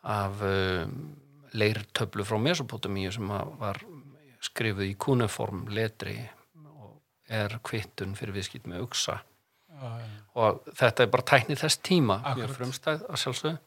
af 0.07 0.41
um, 0.47 0.93
leirtöflu 1.57 2.23
frá 2.27 2.37
Mesopotamíu 2.39 3.11
sem 3.11 3.27
var 3.59 3.79
skrifuð 4.47 4.85
í 4.87 4.95
kúneform 5.01 5.65
letri 5.73 6.15
og 6.77 6.99
er 7.27 7.57
kvittun 7.65 8.13
fyrir 8.15 8.35
viðskipt 8.37 8.67
með 8.71 8.85
uksa 8.87 9.17
Já, 9.77 9.89
já. 10.01 10.05
og 10.41 10.61
þetta 10.79 11.03
er 11.03 11.09
bara 11.13 11.25
tækni 11.33 11.57
þess 11.59 11.79
tíma 11.85 12.19
mjög 12.37 12.53
frumstæð 12.55 13.03
að 13.11 13.19
sjálfsögðu 13.23 13.57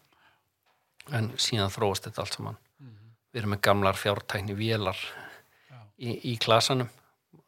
en 1.19 1.29
síðan 1.41 1.73
þróast 1.75 2.07
þetta 2.09 2.23
allt 2.25 2.37
saman 2.39 2.57
Mhm. 2.81 3.11
við 3.33 3.41
erum 3.43 3.53
með 3.55 3.61
gamlar 3.67 3.99
fjártækni 3.99 4.55
vélar 4.57 4.97
Já. 5.71 5.79
í, 5.99 6.15
í 6.33 6.39
klasanum 6.39 6.89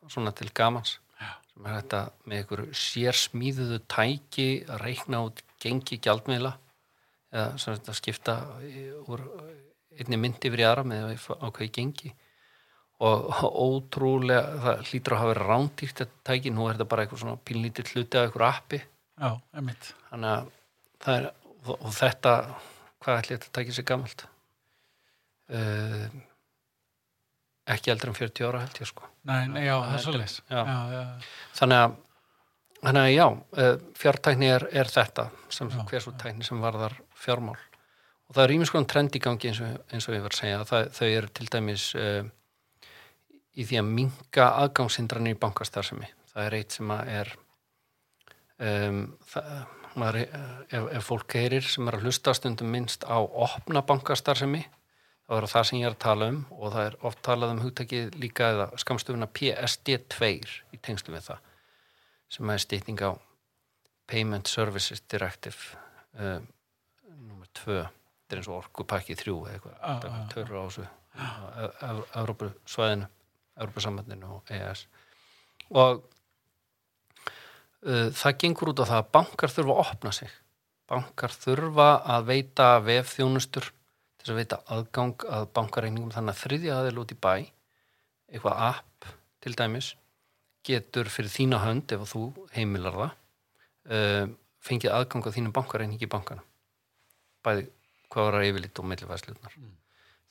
svona 0.09 0.33
til 0.37 0.51
gamans 0.55 0.99
Já. 1.21 1.31
sem 1.55 1.67
er 1.67 1.81
þetta 1.81 2.03
með 2.27 2.43
ykkur 2.45 2.63
sérsmíðuðu 2.83 3.81
tæki 3.89 4.49
að 4.69 4.83
reikna 4.85 5.23
út 5.27 5.43
gengi 5.63 5.99
gjaldmiðla 6.03 6.57
eða 7.33 7.59
sem 7.59 7.77
þetta 7.79 7.97
skipta 7.97 8.37
úr 9.09 9.25
einni 9.99 10.19
myndi 10.21 10.51
yfir 10.51 10.63
í 10.63 10.67
aðra 10.69 10.85
með 10.89 11.15
ákveði 11.41 11.71
gengi. 11.79 12.13
Og 13.03 13.31
ótrúlega 13.43 14.59
það 14.63 14.83
hlýtur 14.89 15.15
að 15.17 15.23
hafa 15.23 15.31
verið 15.33 15.49
rándýrt 15.51 16.03
þetta 16.03 16.21
tæki, 16.29 16.53
nú 16.55 16.67
er 16.69 16.77
þetta 16.77 16.89
bara 16.93 17.05
eitthvað 17.05 17.23
svona 17.25 17.41
pínlítið 17.49 17.95
hluti 17.95 18.19
af 18.19 18.29
eitthvað 18.29 18.49
appi. 18.49 18.83
Já, 19.23 19.31
emitt. 19.59 19.89
þannig 20.11 20.31
að 20.33 20.53
það 21.03 21.17
er 21.17 21.27
og, 21.73 21.89
þetta, 21.97 22.35
hvað 23.03 23.19
ætli 23.19 23.37
þetta 23.37 23.51
tæki 23.59 23.75
sér 23.77 23.89
gamalt? 23.91 24.25
Uh, 25.53 26.07
ekki 27.75 27.93
eldri 27.93 28.13
en 28.13 28.19
40 28.19 28.49
ára 28.49 28.63
held 28.63 28.81
ég 28.83 28.91
sko. 28.91 29.11
Nei, 29.29 29.43
nei, 29.51 29.65
já, 29.67 29.75
það 29.83 29.99
er 29.99 30.05
svolítið. 30.07 30.39
þannig 31.59 31.83
að, 31.83 31.97
þannig 32.81 33.03
að 33.03 33.13
já 33.13 33.27
uh, 33.27 33.75
fjártækni 33.99 34.51
er, 34.57 34.69
er 34.83 34.91
þetta 34.91 35.29
sem 35.53 35.71
Já, 35.75 35.83
hver 35.91 36.07
svo 36.07 36.15
tækni 36.23 36.47
sem 36.47 36.63
varðar 36.63 36.97
fjármál. 37.23 37.59
Og 38.29 38.37
það 38.37 38.45
er 38.45 38.55
ímiskoðan 38.57 38.89
trend 38.89 39.17
í 39.19 39.21
gangi 39.23 39.51
eins 39.51 39.61
og, 39.61 39.73
eins 39.93 40.09
og 40.09 40.17
ég 40.17 40.25
var 40.25 40.35
að 40.35 40.41
segja. 40.41 40.65
Það, 40.69 40.91
þau 40.97 41.09
eru 41.09 41.31
til 41.37 41.49
dæmis 41.53 41.87
uh, 42.01 42.23
í 43.53 43.67
því 43.69 43.81
að 43.83 43.91
minga 43.99 44.47
aðgangshindranir 44.63 45.37
í 45.37 45.41
bankastarfsemi. 45.43 46.09
Það 46.33 46.47
er 46.47 46.57
eitt 46.57 46.77
sem 46.79 46.93
að 46.95 47.11
er 47.13 47.33
um, 48.57 49.03
það, 49.29 49.51
maður, 50.01 50.19
eh, 50.23 50.55
ef, 50.79 50.87
ef 50.97 51.11
fólk 51.11 51.37
heyrir 51.37 51.67
sem 51.69 51.91
er 51.91 51.99
að 51.99 52.07
hlusta 52.07 52.33
stundum 52.37 52.73
minnst 52.73 53.05
á 53.05 53.21
opna 53.21 53.83
bankastarfsemi 53.85 54.63
þá 55.27 55.35
er 55.37 55.49
það 55.53 55.69
sem 55.69 55.83
ég 55.83 55.91
er 55.91 55.97
að 55.97 56.03
tala 56.07 56.31
um. 56.33 56.41
Og 56.57 56.73
það 56.73 56.87
er 56.87 56.97
oft 57.11 57.23
talað 57.27 57.55
um 57.55 57.63
hugtakið 57.67 58.17
líka 58.23 58.49
eða 58.55 58.71
skamstufuna 58.81 59.29
PSD2 59.37 60.33
í 60.73 60.81
tengslu 60.81 61.13
við 61.19 61.29
það 61.29 61.45
sem 62.33 62.49
er 62.49 62.65
stýtning 62.65 63.05
á 63.05 63.13
Payment 64.09 64.49
Services 64.49 65.05
Directive 65.05 65.77
nummer 66.17 66.62
2 67.61 67.83
þetta 67.83 68.37
er 68.37 68.41
eins 68.41 68.51
og 68.51 68.61
orkupakki 68.63 69.17
3 69.19 69.33
eða 69.33 69.53
eitthvað, 69.57 69.75
Ah, 69.83 70.01
ah, 70.09 70.23
törur 70.33 70.57
á 70.57 70.65
þessu. 70.67 70.87
Evrópusvæðinu 72.23 73.09
Evrópusambandinu 73.61 74.31
og 74.39 74.51
EAS 74.51 74.87
og 75.73 76.03
uh, 77.85 78.09
það 78.17 78.39
gengur 78.41 78.73
út 78.73 78.81
á 78.81 78.89
það 78.89 78.99
að 79.03 79.11
bankar 79.17 79.53
þurfa 79.53 79.75
að 79.75 79.83
opna 79.85 80.13
sig. 80.17 80.33
Bankar 80.89 81.33
þurfa 81.37 81.89
að 82.17 82.29
veita 82.31 82.69
vefþjónustur 82.85 83.69
til 83.69 84.25
þess 84.25 84.33
að 84.33 84.41
veita 84.41 84.61
aðgang 84.77 85.27
að 85.29 85.49
bankareiningum 85.57 86.15
þannig 86.15 86.35
að 86.35 86.43
þriðja 86.47 86.79
aðeil 86.79 87.03
út 87.03 87.13
í 87.15 87.19
bæ 87.19 87.35
eitthvað 88.33 88.63
app 88.69 89.11
til 89.43 89.55
dæmis 89.59 89.93
getur 90.65 91.11
fyrir 91.11 91.33
þína 91.33 91.61
hönd 91.65 91.93
ef 91.93 92.07
þú 92.13 92.23
heimilar 92.55 92.97
það 93.01 93.13
uh, 93.91 94.25
fengið 94.63 94.95
aðgang 94.95 95.27
að 95.27 95.37
þínum 95.39 95.57
bankareiningi 95.57 96.07
í 96.07 96.13
bankanum 96.13 96.47
bæði 97.45 97.67
hvað 98.13 98.29
var 98.29 98.39
að 98.39 98.49
yfirlit 98.51 98.79
og 98.83 98.89
millivæðslutnar 98.91 99.57
Mm. 99.57 99.75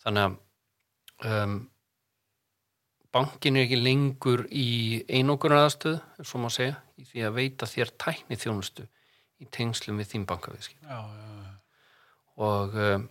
þannig 0.04 0.24
að 0.24 1.44
um, 1.44 1.56
bankin 3.12 3.58
er 3.58 3.66
ekki 3.68 3.80
lengur 3.82 4.46
í 4.50 5.04
einokunar 5.10 5.66
aðstöð, 5.66 6.00
svo 6.24 6.40
má 6.42 6.50
segja 6.50 6.78
í 6.98 7.06
því 7.10 7.26
að 7.28 7.36
veita 7.38 7.70
þér 7.70 7.94
tækni 8.00 8.38
þjónustu 8.40 8.88
í 9.42 9.48
tengslum 9.52 9.98
við 10.00 10.14
þín 10.14 10.28
bankaviðskip 10.30 10.86
og 12.42 12.78
um, 12.78 13.10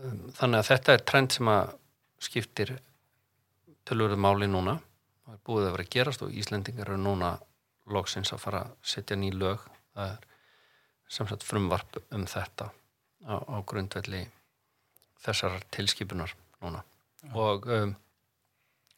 um, 0.00 0.22
þannig 0.38 0.62
að 0.62 0.68
þetta 0.70 0.96
er 0.96 1.04
trend 1.06 1.36
sem 1.36 1.50
að 1.52 1.74
skiptir 2.20 2.78
tölvöruð 3.88 4.20
máli 4.20 4.48
núna. 4.50 4.78
Það 5.24 5.36
er 5.36 5.44
búið 5.46 5.66
að 5.66 5.72
vera 5.74 5.86
að 5.86 5.94
gerast 5.94 6.24
og 6.24 6.34
Íslendingar 6.36 6.88
eru 6.90 6.98
núna 7.00 7.30
loksins 7.90 8.32
að 8.34 8.42
fara 8.44 8.64
að 8.66 8.74
setja 8.92 9.16
ný 9.18 9.30
lög. 9.34 9.62
Það 9.94 10.12
er 10.12 10.26
sem 11.10 11.26
sagt 11.26 11.44
frumvarp 11.46 11.98
um 12.14 12.28
þetta 12.30 12.70
á, 13.26 13.34
á 13.36 13.56
grundvelli 13.66 14.22
þessar 15.24 15.58
tilskipunar 15.74 16.32
núna. 16.62 16.84
Og 17.36 17.66
um, 17.68 17.92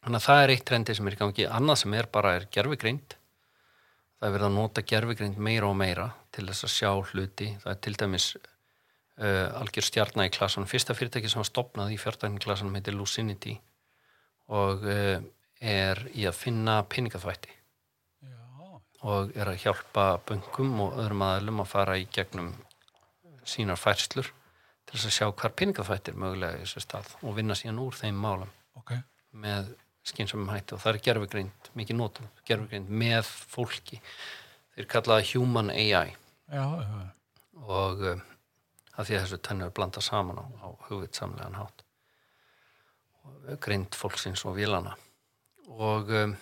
það 0.05 0.43
er 0.43 0.53
eitt 0.53 0.65
trendi 0.69 0.95
sem 0.95 1.09
er 1.09 1.17
í 1.17 1.19
gangi. 1.19 1.49
Annað 1.49 1.81
sem 1.83 1.97
er 1.97 2.07
bara 2.13 2.37
er 2.37 2.47
gerfigreind 2.53 3.17
það 4.23 4.29
er 4.29 4.35
verið 4.37 4.47
að 4.47 4.55
nota 4.55 4.81
gerfigreind 4.87 5.39
meira 5.43 5.67
og 5.67 5.73
meira 5.75 6.05
til 6.31 6.45
þess 6.47 6.63
að 6.63 6.71
sjá 6.71 6.91
hluti. 7.09 7.47
Það 7.59 7.73
er 7.73 7.79
til 7.83 7.95
dæmis 7.99 8.27
uh, 8.39 9.49
algjör 9.59 9.87
stjarnar 9.89 10.29
í 10.29 10.31
klasanum. 10.31 10.69
Fyrsta 10.71 10.95
fyrirtæki 10.95 11.31
sem 11.31 11.41
var 11.41 11.49
stopnað 11.49 11.91
í 11.91 11.97
fjörtækni 11.99 12.39
klasanum 12.43 12.77
heitir 12.79 12.95
Lucinity 12.95 13.57
og 14.55 14.87
uh, 14.87 15.17
er 15.59 16.05
í 16.15 16.23
að 16.29 16.39
finna 16.39 16.77
peningaþvætti. 16.87 17.51
já, 17.51 17.62
og 19.03 19.33
er 19.35 19.51
að 19.51 19.61
hjálpa 19.65 20.05
böngum 20.27 20.77
og 20.85 20.99
öðrum 21.01 21.25
aðlum 21.25 21.63
að 21.63 21.71
fara 21.73 21.97
í 21.99 22.07
gegnum 22.13 22.53
sínar 23.43 23.79
færslur 23.79 24.29
til 24.87 24.95
þess 24.95 25.09
að 25.09 25.15
sjá 25.17 25.25
hvar 25.31 25.55
peningaþvættir 25.59 26.19
mögulega 26.19 26.59
í 26.59 26.63
þessu 26.63 26.83
stað 26.85 27.09
og 27.21 27.35
vinna 27.37 27.57
síðan 27.59 27.81
úr 27.83 27.97
þeim 27.97 28.19
málum 28.23 28.51
ok. 28.79 28.95
með 29.43 29.73
skynsumum 30.07 30.51
hætti 30.51 30.75
og 30.75 30.83
það 30.83 30.93
er 30.93 31.01
gerfugreind, 31.07 31.69
mikið 31.79 31.99
nótum, 31.99 32.29
gerfugreind 32.47 32.91
með 32.91 33.27
fólki. 33.27 33.99
Þeir 34.75 34.89
kallaða 34.91 35.27
human 35.31 35.71
AI 35.71 36.15
Já, 36.53 36.65
já, 36.83 37.03
og 37.63 38.01
um, 38.11 38.23
að 38.93 39.07
því 39.07 39.15
að 39.15 39.23
þessu 39.23 39.39
tennur 39.47 39.71
blanda 39.73 40.01
saman 40.03 40.41
á, 40.43 40.45
á 40.61 40.67
hugvitsamlegan 40.89 41.57
hátt. 41.57 41.83
Og 43.23 43.59
Greind 43.63 43.95
fólksins 43.95 44.43
og 44.45 44.57
vilana. 44.57 44.97
Og 45.71 46.11
um, 46.11 46.35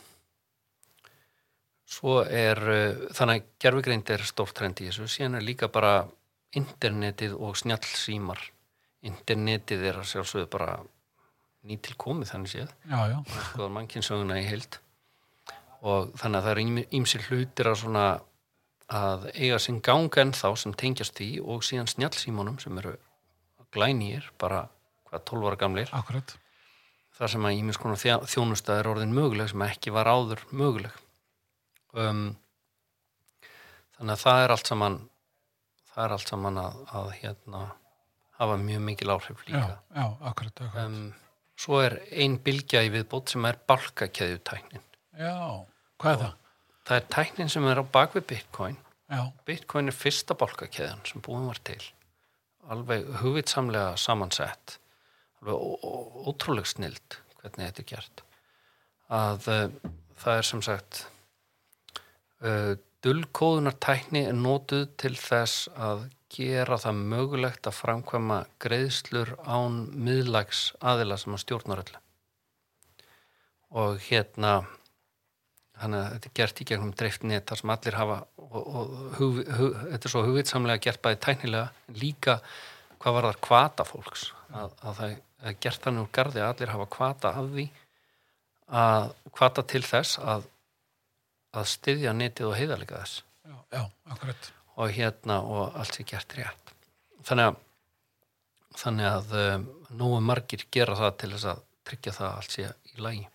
svo 1.92 2.22
er, 2.24 2.62
uh, 2.62 3.04
þannig 3.18 3.42
að 3.42 3.52
gerfugreind 3.66 4.14
er 4.16 4.24
stórt 4.28 4.56
trend 4.58 4.80
í 4.82 4.88
þessu, 4.90 5.10
síðan 5.12 5.40
er 5.40 5.46
líka 5.46 5.70
bara 5.72 6.08
internetið 6.56 7.36
og 7.40 7.60
snjallsímar. 7.60 8.42
Internetið 9.08 9.86
er 9.90 10.02
að 10.02 10.10
sjálfsögðu 10.12 10.50
bara 10.52 10.80
nýtilkomið 11.68 12.32
þannig 12.32 12.52
séð 12.52 12.74
Já, 12.90 13.00
já. 13.12 13.18
skoðar 13.52 13.74
mannkynsöguna 13.76 14.40
í 14.42 14.48
heild 14.50 14.80
og 15.82 16.12
þannig 16.18 16.40
að 16.40 16.46
það 16.46 16.52
eru 16.52 16.84
ímsir 17.00 17.26
hlutir 17.30 17.70
að 17.70 17.80
svona 17.82 18.06
að 18.92 19.28
eiga 19.34 19.60
sinn 19.62 19.80
ganga 19.86 20.22
en 20.26 20.34
þá 20.36 20.48
sem 20.60 20.74
tengjast 20.78 21.16
því 21.18 21.30
og 21.42 21.64
síðan 21.66 21.90
snjallsímónum 21.90 22.58
sem 22.62 22.78
eru 22.82 22.96
glænýr, 23.72 24.26
bara 24.42 24.66
hvað 25.08 25.24
12 25.30 25.48
ára 25.48 25.60
gamlir, 25.62 25.94
Akkurat. 25.96 26.34
þar 27.16 27.34
sem 27.34 27.46
að 27.48 27.62
ímis 27.62 27.80
konar 27.80 28.02
þjónusta 28.28 28.78
er 28.82 28.90
orðin 28.92 29.16
möguleg 29.16 29.52
sem 29.54 29.64
ekki 29.64 29.94
var 29.96 30.10
áður 30.12 30.44
möguleg 30.52 30.98
um, 31.98 32.24
þannig 33.98 34.16
að 34.16 34.24
það 34.26 34.44
er 34.46 34.54
allt 34.56 34.72
saman 34.72 34.98
það 35.92 36.04
er 36.06 36.16
allt 36.18 36.32
saman 36.32 36.60
að, 36.62 36.78
að 37.02 37.10
hérna 37.22 37.64
hafa 38.42 38.58
mjög 38.62 38.86
mikil 38.88 39.10
áhrif 39.16 39.42
Já, 39.46 39.52
líka. 39.54 39.80
já, 39.96 40.06
akkurat, 40.32 40.62
akkurat. 40.66 40.86
um, 40.86 41.12
svo 41.62 41.82
er 41.86 41.98
ein 42.12 42.38
bylgja 42.42 42.82
í 42.88 42.92
viðbót 42.94 43.34
sem 43.36 43.46
er 43.50 43.60
balkakeðjutæknin 43.70 44.86
Já, 45.20 45.36
hvað 46.02 46.14
er 46.16 46.22
það? 46.26 46.38
það 46.88 46.96
er 47.02 47.10
tæknin 47.18 47.52
sem 47.54 47.68
er 47.70 47.82
á 47.82 47.86
bakvið 47.94 48.24
Bitcoin. 48.32 48.78
Já, 49.12 49.20
Bitcoin 49.46 49.92
er 49.92 49.96
fyrsta 49.96 50.34
balkakeðjan 50.40 51.02
sem 51.06 51.22
búin 51.22 51.44
var 51.50 51.60
til. 51.68 51.82
Alveg 52.72 53.06
hugvitsamlega 53.22 53.98
samansett. 54.00 54.78
Alveg 55.42 55.86
ótrúleg 56.32 56.66
snild 56.72 57.18
hvernig 57.42 57.68
þetta 57.68 57.84
er 57.84 57.90
gert. 57.92 58.24
Að 59.12 59.48
uh, 59.52 59.92
það 60.24 60.40
er 60.42 60.48
sem 60.50 60.64
sagt 60.66 61.04
uh, 62.46 62.74
dullkóðunar 63.02 63.78
tækni 63.82 64.26
er 64.30 64.38
notuð 64.38 64.90
til 65.02 65.16
þess 65.18 65.70
að 65.76 66.06
gera 66.32 66.78
það 66.80 67.00
mögulegt 67.12 67.68
að 67.68 67.80
framkvæma 67.80 68.44
greiðslur 68.62 69.34
án 69.44 69.82
miðlags 69.92 70.70
aðila 70.80 71.18
sem 71.20 71.36
að 71.36 71.44
stjórnar 71.44 71.82
öllu. 71.84 72.04
Og 73.82 73.98
hérna 74.08 74.62
þannig 75.82 76.02
að 76.02 76.14
þetta 76.14 76.30
er 76.30 76.36
gert 76.40 76.62
í 76.62 76.68
gegnum 76.70 76.94
dreift 76.98 77.26
net 77.26 77.50
þar 77.50 77.62
sem 77.62 77.74
allir 77.74 77.98
hafa 77.98 78.20
og, 78.38 78.62
og 78.62 78.94
hug, 79.18 79.42
hug, 79.58 79.76
þetta 79.88 80.08
er 80.08 80.14
svo 80.14 80.24
hugvitsamlega 80.28 80.84
gert 80.86 81.02
bæði 81.04 81.20
tæknilega 81.26 81.98
líka 82.02 82.38
hvað 83.02 83.18
var 83.18 83.28
þar 83.30 83.42
kvata 83.48 83.88
fólks. 83.88 84.28
Að, 84.52 84.74
að 84.84 84.98
það 85.00 85.16
er 85.50 85.60
gert 85.64 85.86
þannig 85.86 86.06
úr 86.06 86.12
gardi 86.18 86.42
að 86.42 86.50
allir 86.52 86.74
hafa 86.76 86.90
kvata 86.96 87.34
af 87.40 87.52
því 87.56 87.68
að 88.82 89.08
kvata 89.36 89.64
til 89.68 89.84
þess 89.84 90.20
að 90.22 90.46
að 91.58 91.68
styðja 91.74 92.14
netið 92.16 92.50
og 92.50 92.58
heiðarleika 92.60 93.02
þess. 93.02 93.24
Já, 93.48 93.58
já, 93.74 93.84
akkurat. 94.14 94.52
og 94.76 94.96
hérna 94.96 95.42
og 95.44 95.76
allt 95.78 95.98
sé 95.98 96.06
gert 96.08 96.38
rétt. 96.38 96.74
Þannig 97.28 97.52
að 97.52 97.60
þannig 98.80 99.08
að 99.10 99.34
um, 99.42 99.68
nógu 100.00 100.20
margir 100.24 100.66
gera 100.72 100.96
það 100.96 101.16
til 101.22 101.32
þess 101.34 101.48
að 101.52 101.64
tryggja 101.88 102.14
það 102.16 102.28
að 102.28 102.38
allt 102.40 102.56
sé 102.56 102.68
í 102.92 103.02
lagi. 103.04 103.26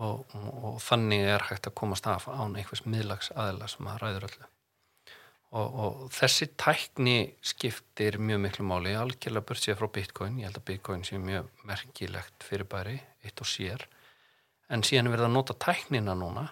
Og, 0.00 0.22
og, 0.38 0.48
og 0.64 0.78
þannig 0.82 1.26
er 1.34 1.44
hægt 1.48 1.68
að 1.68 1.76
komast 1.80 2.06
af 2.08 2.28
án 2.30 2.56
einhvers 2.56 2.84
miðlags 2.86 3.32
aðila 3.34 3.68
sem 3.70 3.88
að 3.90 4.02
ræður 4.04 4.26
öllu. 4.28 4.48
Og, 5.50 5.78
og 5.82 6.02
þessi 6.14 6.46
tækni 6.60 7.16
skiptir 7.42 8.20
mjög 8.22 8.42
miklu 8.44 8.66
máli. 8.70 8.94
Algjörlega 8.94 9.56
sér 9.58 9.78
frá 9.80 9.90
Bitcoin. 9.90 10.38
Ég 10.38 10.46
held 10.46 10.60
að 10.60 10.68
Bitcoin 10.68 11.02
sé 11.06 11.18
mjög 11.18 11.48
merkilegt 11.66 12.46
fyrirbæri 12.46 13.00
eitt 13.26 13.42
og 13.42 13.50
sér. 13.50 13.82
En 14.70 14.86
síðan 14.86 15.10
er 15.10 15.16
verið 15.16 15.26
að 15.26 15.34
nota 15.34 15.58
tæknina 15.58 16.14
núna 16.14 16.46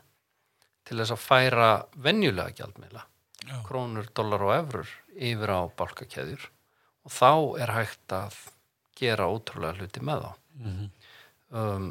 til 0.89 0.99
þess 0.99 1.15
að 1.15 1.23
færa 1.23 1.69
venjulega 2.01 2.57
gjaldmiðla 2.57 3.05
Já, 3.49 3.61
krónur, 3.65 4.09
dólar 4.17 4.45
og 4.45 4.55
efrur 4.57 4.91
yfir 5.15 5.53
á 5.53 5.61
bálkakeðjur. 5.79 6.49
Og 7.07 7.15
þá 7.15 7.31
er 7.63 7.73
hægt 7.73 8.13
að 8.13 8.37
gera 8.99 9.29
ótrúlega 9.31 9.79
hluti 9.79 10.05
með 10.05 10.27
þá. 10.27 10.31
Mhm. 10.59 10.91
um, 11.55 11.89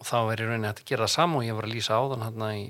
og 0.00 0.06
þá 0.08 0.16
er 0.32 0.40
í 0.40 0.44
rauninni 0.48 0.68
að 0.70 0.78
gera 0.88 1.04
það 1.04 1.12
sama 1.12 1.36
og 1.36 1.42
ég 1.44 1.56
var 1.58 1.66
að 1.66 1.74
lýsa 1.74 1.96
áðan 2.00 2.22
hérna 2.24 2.46
í, 2.56 2.62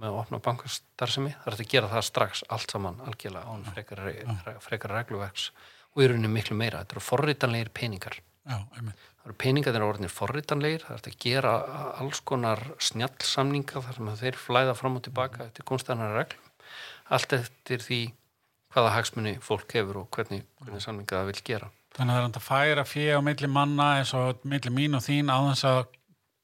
með 0.00 0.06
að 0.08 0.20
opna 0.22 0.38
bankastarfsemi. 0.46 1.34
Það 1.42 1.50
er 1.50 1.56
að 1.58 1.72
gera 1.74 1.90
það 1.92 2.06
strax 2.06 2.44
allt 2.48 2.72
saman 2.72 3.02
algjörlega 3.04 3.52
án 3.52 3.66
frekar, 3.68 4.00
frekar 4.64 4.94
regluverks. 4.96 5.50
Og 5.92 6.04
í 6.04 6.08
rauninni 6.08 6.30
miklu 6.32 6.56
meira, 6.56 6.80
þetta 6.80 6.96
eru 6.96 7.04
forritanlegir 7.04 7.70
peningar. 7.76 8.16
Já, 8.48 8.56
Það 9.28 9.36
peningarnir 9.42 9.84
orðinir 9.84 10.12
forritanlegir, 10.12 10.84
það 10.86 10.94
er 10.94 11.00
hægt 11.00 11.08
að 11.10 11.16
gera 11.24 11.54
alls 12.00 12.20
konar 12.24 12.62
snjallsamninga 12.80 13.82
þar 13.84 13.98
sem 13.98 14.12
þeir 14.22 14.38
flæða 14.40 14.76
fram 14.78 14.96
og 14.96 15.04
tilbaka 15.04 15.42
eftir 15.44 15.66
konstæðanar 15.68 16.16
reglum. 16.16 16.46
Allt 17.12 17.34
eftir 17.36 17.84
því 17.84 17.98
hvaða 18.72 18.94
hagsmunni 18.94 19.34
fólk 19.44 19.74
hefur 19.76 20.02
og 20.02 20.08
hvernig, 20.16 20.46
hvernig 20.62 20.84
samninga 20.84 21.18
það 21.18 21.28
vil 21.32 21.42
gera. 21.44 21.68
Þannig 21.98 22.16
að 22.16 22.22
það 22.22 22.32
er 22.32 22.38
að 22.40 22.46
færa 22.46 22.86
fjö 22.88 23.18
á 23.18 23.20
milli 23.24 23.50
manna 23.52 23.88
eins 23.98 24.14
og 24.16 24.44
milli 24.48 24.72
mín 24.72 24.96
og 24.96 25.04
þín 25.04 25.32
á 25.32 25.38
þess 25.50 25.68
að 25.68 25.80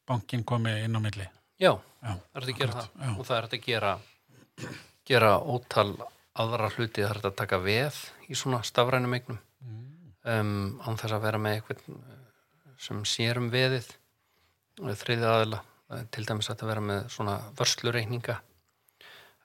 bankin 0.09 0.45
komi 0.45 0.73
inn 0.85 0.97
á 0.97 1.01
milli. 1.05 1.29
Já, 1.61 1.73
Já, 2.05 2.13
það 2.33 2.41
er 2.41 2.45
hægt 2.45 2.53
að 2.53 2.59
gera 2.59 2.73
akkurat, 2.75 2.91
það 2.99 3.07
já. 3.09 3.15
og 3.17 3.29
það 3.29 3.37
er 3.37 3.47
hægt 3.47 3.57
að 3.57 3.67
gera, 3.69 3.93
gera 5.09 5.33
ótal 5.41 5.89
aðra 6.45 6.71
hluti, 6.75 7.01
það 7.01 7.09
er 7.09 7.21
hægt 7.21 7.31
að 7.31 7.39
taka 7.39 7.61
veð 7.65 8.01
í 8.29 8.37
svona 8.37 8.61
stafrænum 8.67 9.17
eignum 9.17 9.41
um, 10.25 10.53
án 10.85 10.99
þess 11.01 11.17
að 11.17 11.25
vera 11.25 11.41
með 11.41 11.57
eitthvað 11.59 11.87
sem 12.81 13.05
sér 13.09 13.41
um 13.41 13.51
veðið 13.53 13.89
þriði 14.99 15.31
aðila 15.31 15.63
Það 15.85 16.01
er 16.01 16.07
til 16.17 16.25
dæmis 16.27 16.49
að 16.51 16.63
vera 16.67 16.83
með 16.83 17.03
svona 17.13 17.35
vörslureikninga 17.59 18.35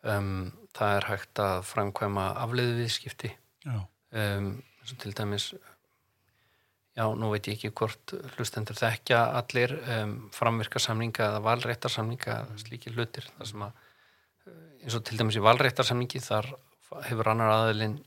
um, 0.08 0.30
það 0.76 0.94
er 0.96 1.08
hægt 1.10 1.42
að 1.44 1.58
framkvæma 1.68 2.28
afleiðu 2.46 2.78
viðskipti 2.80 3.32
um, 3.68 4.48
og 4.80 4.94
til 5.04 5.12
dæmis 5.18 5.50
já, 6.96 7.04
nú 7.04 7.30
veit 7.34 7.50
ég 7.52 7.58
ekki 7.58 7.74
hvort 7.76 8.16
hlustendur 8.38 8.80
þekkja 8.80 9.20
allir 9.42 9.76
um, 9.82 10.16
framvirkarsamninga 10.36 11.28
eða 11.28 11.44
valréttarsamninga 11.46 12.38
eða 12.40 12.58
slíkir 12.64 12.96
hlutir. 12.98 13.28
Þar 13.38 13.52
sem 13.52 13.66
að 13.68 13.84
eh, 14.50 14.64
eins 14.86 14.98
og 14.98 15.06
til 15.06 15.20
dæmis 15.20 15.38
í 15.38 15.44
valréttarsamningi 15.44 16.24
þar 16.24 16.50
hefur 17.06 17.34
annar 17.34 17.54
aðilinn 17.60 18.00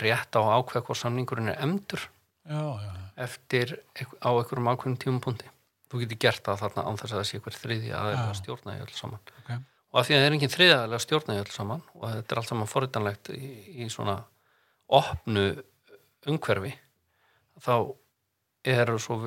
rétt 0.00 0.38
á 0.38 0.40
að 0.40 0.54
ákveða 0.56 0.86
hvort 0.86 1.02
samningurinn 1.02 1.52
er 1.52 1.60
emdur 1.66 2.06
já, 2.48 2.62
já, 2.80 2.92
eftir 3.16 3.76
á 3.94 4.30
einhverjum 4.32 4.70
ákveðnum 4.72 4.98
tímapunkti. 5.02 5.50
Þú 5.90 6.02
getur 6.02 6.20
gert 6.24 6.44
það 6.46 6.62
þarna 6.64 6.84
án 6.88 6.98
þess 7.00 7.12
að 7.12 7.20
það 7.20 7.28
sé 7.30 7.40
hver 7.44 7.58
þriði 7.60 7.92
aðeins 7.94 8.24
að 8.24 8.38
stjórna 8.40 8.76
í 8.76 8.82
öll 8.82 8.94
saman. 8.96 9.20
Ok, 9.40 9.50
og 9.94 10.00
af 10.00 10.06
því 10.06 10.14
að 10.14 10.22
það 10.22 10.28
er 10.28 10.36
engin 10.38 10.54
þriðaðilega 10.54 11.00
að 11.00 11.04
stjórna 11.04 11.36
í 11.36 11.42
öll 11.42 11.52
saman 11.54 11.84
og 11.94 12.06
þetta 12.08 12.34
er 12.34 12.40
allt 12.40 12.50
saman 12.50 12.70
forritanlegt 12.70 13.30
í, 13.34 13.50
í 13.84 13.90
svona 13.92 14.16
opnu 15.00 15.44
umhverfi 16.30 16.72
þá 17.62 17.76
eru 18.64 18.98
svo 18.98 19.18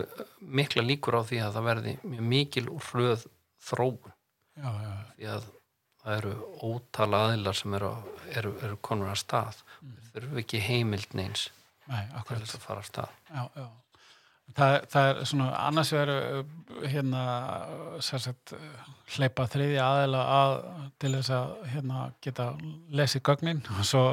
mikla 0.41 0.83
líkur 0.83 1.19
á 1.19 1.27
því 1.27 1.41
að 1.45 1.57
það 1.57 1.67
verði 1.69 1.93
mjög 2.03 2.29
mikil 2.33 2.65
og 2.73 2.87
hröð 2.89 3.27
þróun. 3.67 4.15
Já, 4.57 4.69
já, 4.81 4.93
því 5.13 5.29
að 5.35 5.47
það 6.01 6.15
eru 6.17 6.33
ótala 6.65 7.21
aðilar 7.27 7.57
sem 7.59 7.77
eru, 7.77 7.91
eru, 8.33 8.53
eru 8.65 8.79
konur 8.81 9.11
að 9.11 9.21
stað. 9.21 9.61
Þeir 9.77 10.25
þurfu 10.25 10.41
ekki 10.41 10.63
heimild 10.65 11.15
neins. 11.17 11.47
nei, 11.51 11.66
til 11.87 12.39
þess 12.39 12.57
að 12.57 12.63
fara 12.63 12.83
að 12.83 12.89
stað. 12.91 13.19
Já, 13.31 13.43
já. 13.57 13.67
Það, 14.57 14.73
það 14.89 15.07
er 15.09 15.17
svona, 15.27 15.45
annars 15.59 15.89
vegar 15.91 16.11
hérna, 16.87 17.23
sérsett, 18.01 18.53
hleypa 19.17 19.43
þriðja 19.51 19.83
aðeila 19.83 20.21
að 20.37 20.53
til 21.03 21.11
þess 21.17 21.33
að 21.35 21.51
hérna, 21.73 22.05
geta 22.23 22.45
lesið 22.95 23.23
gögnin. 23.27 23.59
Og 23.75 23.83
svo, 23.89 24.05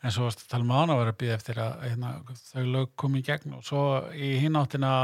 en 0.00 0.14
svo 0.14 0.30
tala 0.46 0.68
með 0.68 0.80
án 0.80 0.94
að 0.94 1.02
vera 1.02 1.14
að 1.16 1.20
býða 1.24 1.38
eftir 1.40 1.60
að 1.64 1.84
hérna, 1.88 2.12
þau 2.52 2.64
lög 2.76 2.94
komi 3.02 3.20
í 3.20 3.26
gegn 3.26 3.58
og 3.58 3.66
svo 3.66 3.84
í 4.14 4.30
hináttina 4.44 4.94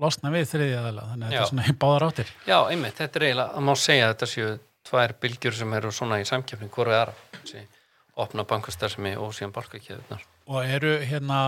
losna 0.00 0.32
við 0.34 0.48
þriðja 0.54 0.82
aðeila, 0.82 1.08
þannig 1.12 1.28
að 1.28 1.34
þetta 1.34 1.44
er 1.44 1.52
svona 1.52 1.68
í 1.68 1.78
báðar 1.84 2.08
áttir. 2.08 2.36
Já, 2.48 2.58
einmitt, 2.64 2.96
þetta 2.98 3.20
er 3.20 3.28
eiginlega, 3.28 3.56
það 3.58 3.68
má 3.68 3.74
segja 3.84 4.06
að 4.08 4.14
þetta 4.14 4.30
séu 4.32 4.52
tvær 4.88 5.18
bylgjur 5.20 5.58
sem 5.60 5.74
eru 5.80 5.92
svona 5.92 6.22
í 6.22 6.28
samkeppni 6.28 6.70
hvort 6.72 6.94
við 6.94 7.02
aðra, 7.02 7.18
opna 8.18 8.44
bankastarfsemi 8.48 9.14
og 9.20 9.32
síðan 9.36 9.54
balkakjöðunar 9.56 10.24
Og 10.48 10.64
eru 10.64 10.94
hérna 11.04 11.38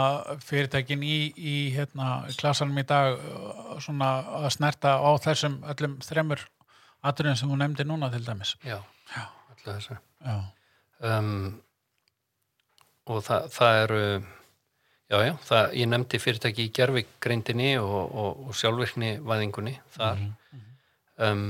fyrirtækin 0.44 1.02
í, 1.02 1.32
í 1.32 1.54
hérna 1.72 2.26
klasanum 2.36 2.76
í 2.82 2.84
dag 2.84 3.16
uh, 3.16 3.78
svona 3.80 4.10
að 4.42 4.50
snerta 4.58 4.98
á 5.00 5.10
þessum 5.24 5.60
öllum 5.72 5.96
þremur 6.04 6.42
atriðum 7.00 7.38
sem 7.40 7.48
hún 7.48 7.62
nefndi 7.64 7.86
núna 7.88 8.10
til 8.12 8.20
dæmis. 8.26 8.58
Já, 8.60 8.76
Já. 9.14 9.22
öllu 9.54 9.72
þessu. 9.72 9.96
Já, 10.20 10.36
um, 11.08 11.62
og 13.08 13.24
það, 13.24 13.48
það 13.54 13.78
eru 13.86 14.02
já, 15.10 15.18
já, 15.24 15.32
það, 15.48 15.72
ég 15.80 15.90
nefndi 15.90 16.20
fyrirtæki 16.22 16.66
í 16.66 16.72
gerfigreindinni 16.76 17.70
og, 17.80 18.02
og, 18.04 18.44
og 18.50 18.58
sjálfvirkni 18.60 19.14
væðingunni 19.24 19.78
þar 19.96 20.20
um, 21.24 21.46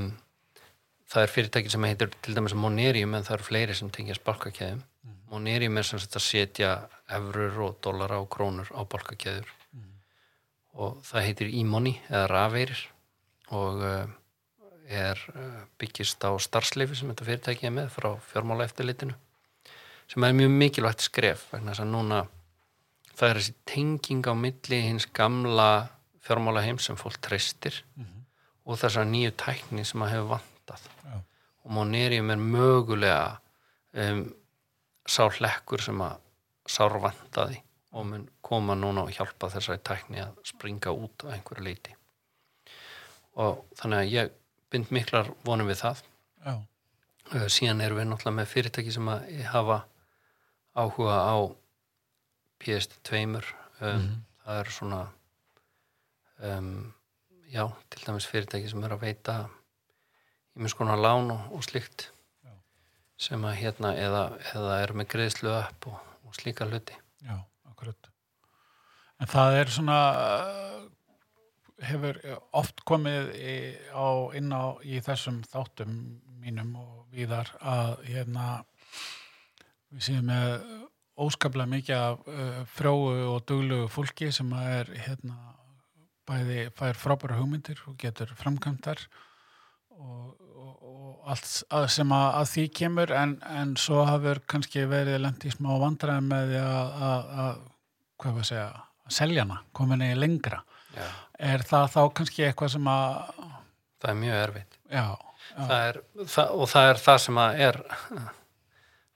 það 1.10 1.26
er 1.26 1.34
fyrirtæki 1.34 1.74
sem 1.74 1.88
heitir 1.88 2.14
til 2.22 2.36
dæmis 2.38 2.54
Monerium 2.54 3.18
en 3.18 3.26
það 3.26 3.40
eru 3.40 3.48
fleiri 3.50 3.76
sem 3.76 3.90
tengjast 3.92 4.24
balkakæðum 4.26 4.86
Monerium 5.30 5.78
er 5.78 5.86
sem 5.86 6.00
að 6.00 6.22
setja 6.24 6.70
efrur 7.10 7.58
og 7.66 7.76
dollara 7.84 8.18
og 8.22 8.30
krónur 8.32 8.70
á 8.74 8.82
balkakæður 8.82 9.50
og 10.80 11.00
það 11.06 11.26
heitir 11.26 11.52
e-money 11.60 11.98
eða 12.08 12.26
rafeirir 12.30 12.82
og 13.54 13.82
uh, 13.82 14.10
er 14.86 15.22
uh, 15.34 15.62
byggist 15.78 16.22
á 16.22 16.30
starfsleifi 16.38 16.98
sem 16.98 17.10
þetta 17.10 17.26
fyrirtæki 17.26 17.66
er 17.66 17.74
með 17.74 17.90
frá 17.94 18.12
fjármála 18.30 18.66
eftirlitinu 18.68 19.16
sem 20.10 20.26
er 20.26 20.36
mjög 20.36 20.54
mikilvægt 20.62 21.06
skref 21.06 21.46
vegna 21.52 21.74
þess 21.74 21.84
að 21.84 21.92
núna 21.94 22.20
það 23.14 23.28
er 23.28 23.40
þessi 23.40 23.56
tenging 23.70 24.30
á 24.30 24.34
milli 24.34 24.80
hins 24.86 25.06
gamla 25.14 25.70
fjármála 26.24 26.64
heim 26.64 26.78
sem 26.82 26.98
fólk 26.98 27.18
treystir 27.22 27.82
og 28.64 28.78
þessar 28.78 29.08
nýju 29.08 29.32
tækni 29.40 29.84
sem 29.86 30.02
að 30.04 30.12
hefur 30.14 30.28
vantað. 30.34 30.84
Já, 31.04 31.16
og 31.64 31.72
Monerium 31.74 32.30
er 32.32 32.42
mögulega 32.42 33.24
um, 33.98 34.22
sá 35.08 35.28
hlekkur 35.28 35.82
sem 35.84 36.00
að 36.04 36.18
sár 36.70 36.98
vantaði 37.02 37.62
og 37.90 38.06
mun 38.06 38.26
koma 38.44 38.76
núna 38.78 39.04
og 39.06 39.14
hjálpa 39.14 39.50
þessari 39.50 39.82
tækni 39.86 40.20
að 40.22 40.36
springa 40.46 40.92
út 40.94 41.24
á 41.26 41.34
einhverju 41.34 41.64
leiti 41.66 41.96
og 43.40 43.64
þannig 43.78 44.02
að 44.02 44.12
ég 44.12 44.36
bind 44.70 44.92
miklar 44.94 45.30
vonum 45.46 45.70
við 45.70 45.80
það. 45.82 46.02
Uh, 47.30 47.46
síðan 47.50 47.82
erum 47.84 48.00
við 48.00 48.08
náttúrulega 48.10 48.36
með 48.40 48.50
fyrirtæki 48.50 48.94
sem 48.94 49.10
að 49.10 49.26
hafa 49.52 49.78
áhuga 50.78 51.18
á 51.30 51.38
PSD2 52.60 53.20
um, 53.26 54.06
það 54.44 54.60
eru 54.60 54.74
svona 54.74 55.00
um, 56.42 56.72
já, 57.50 57.64
til 57.90 58.06
dæmis 58.06 58.26
fyrirtæki 58.30 58.70
sem 58.70 58.82
er 58.86 58.96
að 58.96 59.04
veita 59.06 59.36
ímins 60.58 60.74
konar 60.78 60.98
lán 60.98 61.30
og, 61.34 61.54
og 61.54 61.66
slíkt. 61.66 62.10
Já. 62.10 62.19
Sem 63.20 63.44
að 63.44 63.58
hérna 63.60 63.92
eða, 64.00 64.24
eða 64.54 64.78
er 64.84 64.94
með 64.96 65.10
greiðslu 65.14 65.52
upp 65.52 65.90
og, 65.90 66.00
og 66.24 66.38
slíka 66.38 66.68
hluti 66.68 66.96
já, 67.26 67.36
akkurat. 67.68 68.10
En 69.20 69.28
það 69.28 69.58
er 69.58 69.72
svona, 69.74 69.98
hefur 71.84 72.20
oft 72.56 72.80
komið 72.88 73.34
í, 73.36 73.56
á, 73.92 74.08
inn 74.38 74.52
á 74.52 74.80
í 74.80 75.02
þessum 75.04 75.42
þáttum 75.50 75.98
mínum 76.40 76.72
og 76.80 77.10
víðar 77.12 77.52
að 77.60 77.98
hérna 78.08 78.46
við 79.90 80.06
séum 80.06 80.30
með 80.30 80.54
óskaplega 81.20 81.68
mikið 81.68 81.96
af 81.98 82.28
uh, 82.30 82.60
frjóu 82.72 83.34
og 83.34 83.42
duglugu 83.48 83.90
fólki 83.92 84.30
sem 84.32 84.52
að 84.56 84.76
er 84.78 84.92
hérna 85.04 85.36
bæði 86.30 86.68
fær 86.78 86.96
frábæra 86.96 87.36
hugmyndir 87.40 87.80
og 87.90 87.98
getur 88.00 88.32
framkvæmdar 88.38 89.02
og, 89.98 90.39
og, 91.10 91.16
allt 91.34 91.48
að 91.76 91.86
sem 91.96 92.12
að, 92.14 92.26
að 92.40 92.50
því 92.52 92.66
kemur 92.80 93.14
en, 93.18 93.34
en 93.50 93.72
svo 93.80 94.04
hafur 94.08 94.40
kannski 94.50 94.84
verið 94.90 95.20
lent 95.24 95.46
í 95.46 95.52
smá 95.52 95.72
vandræðum 95.82 96.30
með 96.30 96.52
því 96.52 96.60
að, 96.62 97.02
að, 97.10 98.44
segja, 98.48 98.68
að 99.06 99.16
selja 99.18 99.46
hana 99.46 99.60
komin 99.76 100.06
í 100.06 100.12
lengra. 100.18 100.62
já. 100.96 101.08
Er 101.40 101.64
það 101.64 101.86
þá 101.94 102.00
kannski 102.18 102.44
eitthvað 102.44 102.74
sem 102.74 102.88
að 102.92 103.04
það 104.00 104.10
er 104.10 104.18
mjög 104.20 104.38
erfitt. 104.44 104.78
Já, 104.92 105.06
það 105.54 105.86
er, 105.86 106.00
það, 106.20 106.50
og 106.52 106.68
það 106.68 106.88
er 106.90 107.00
það 107.04 107.20
sem 107.24 107.40
að 107.40 107.62
er 107.66 107.78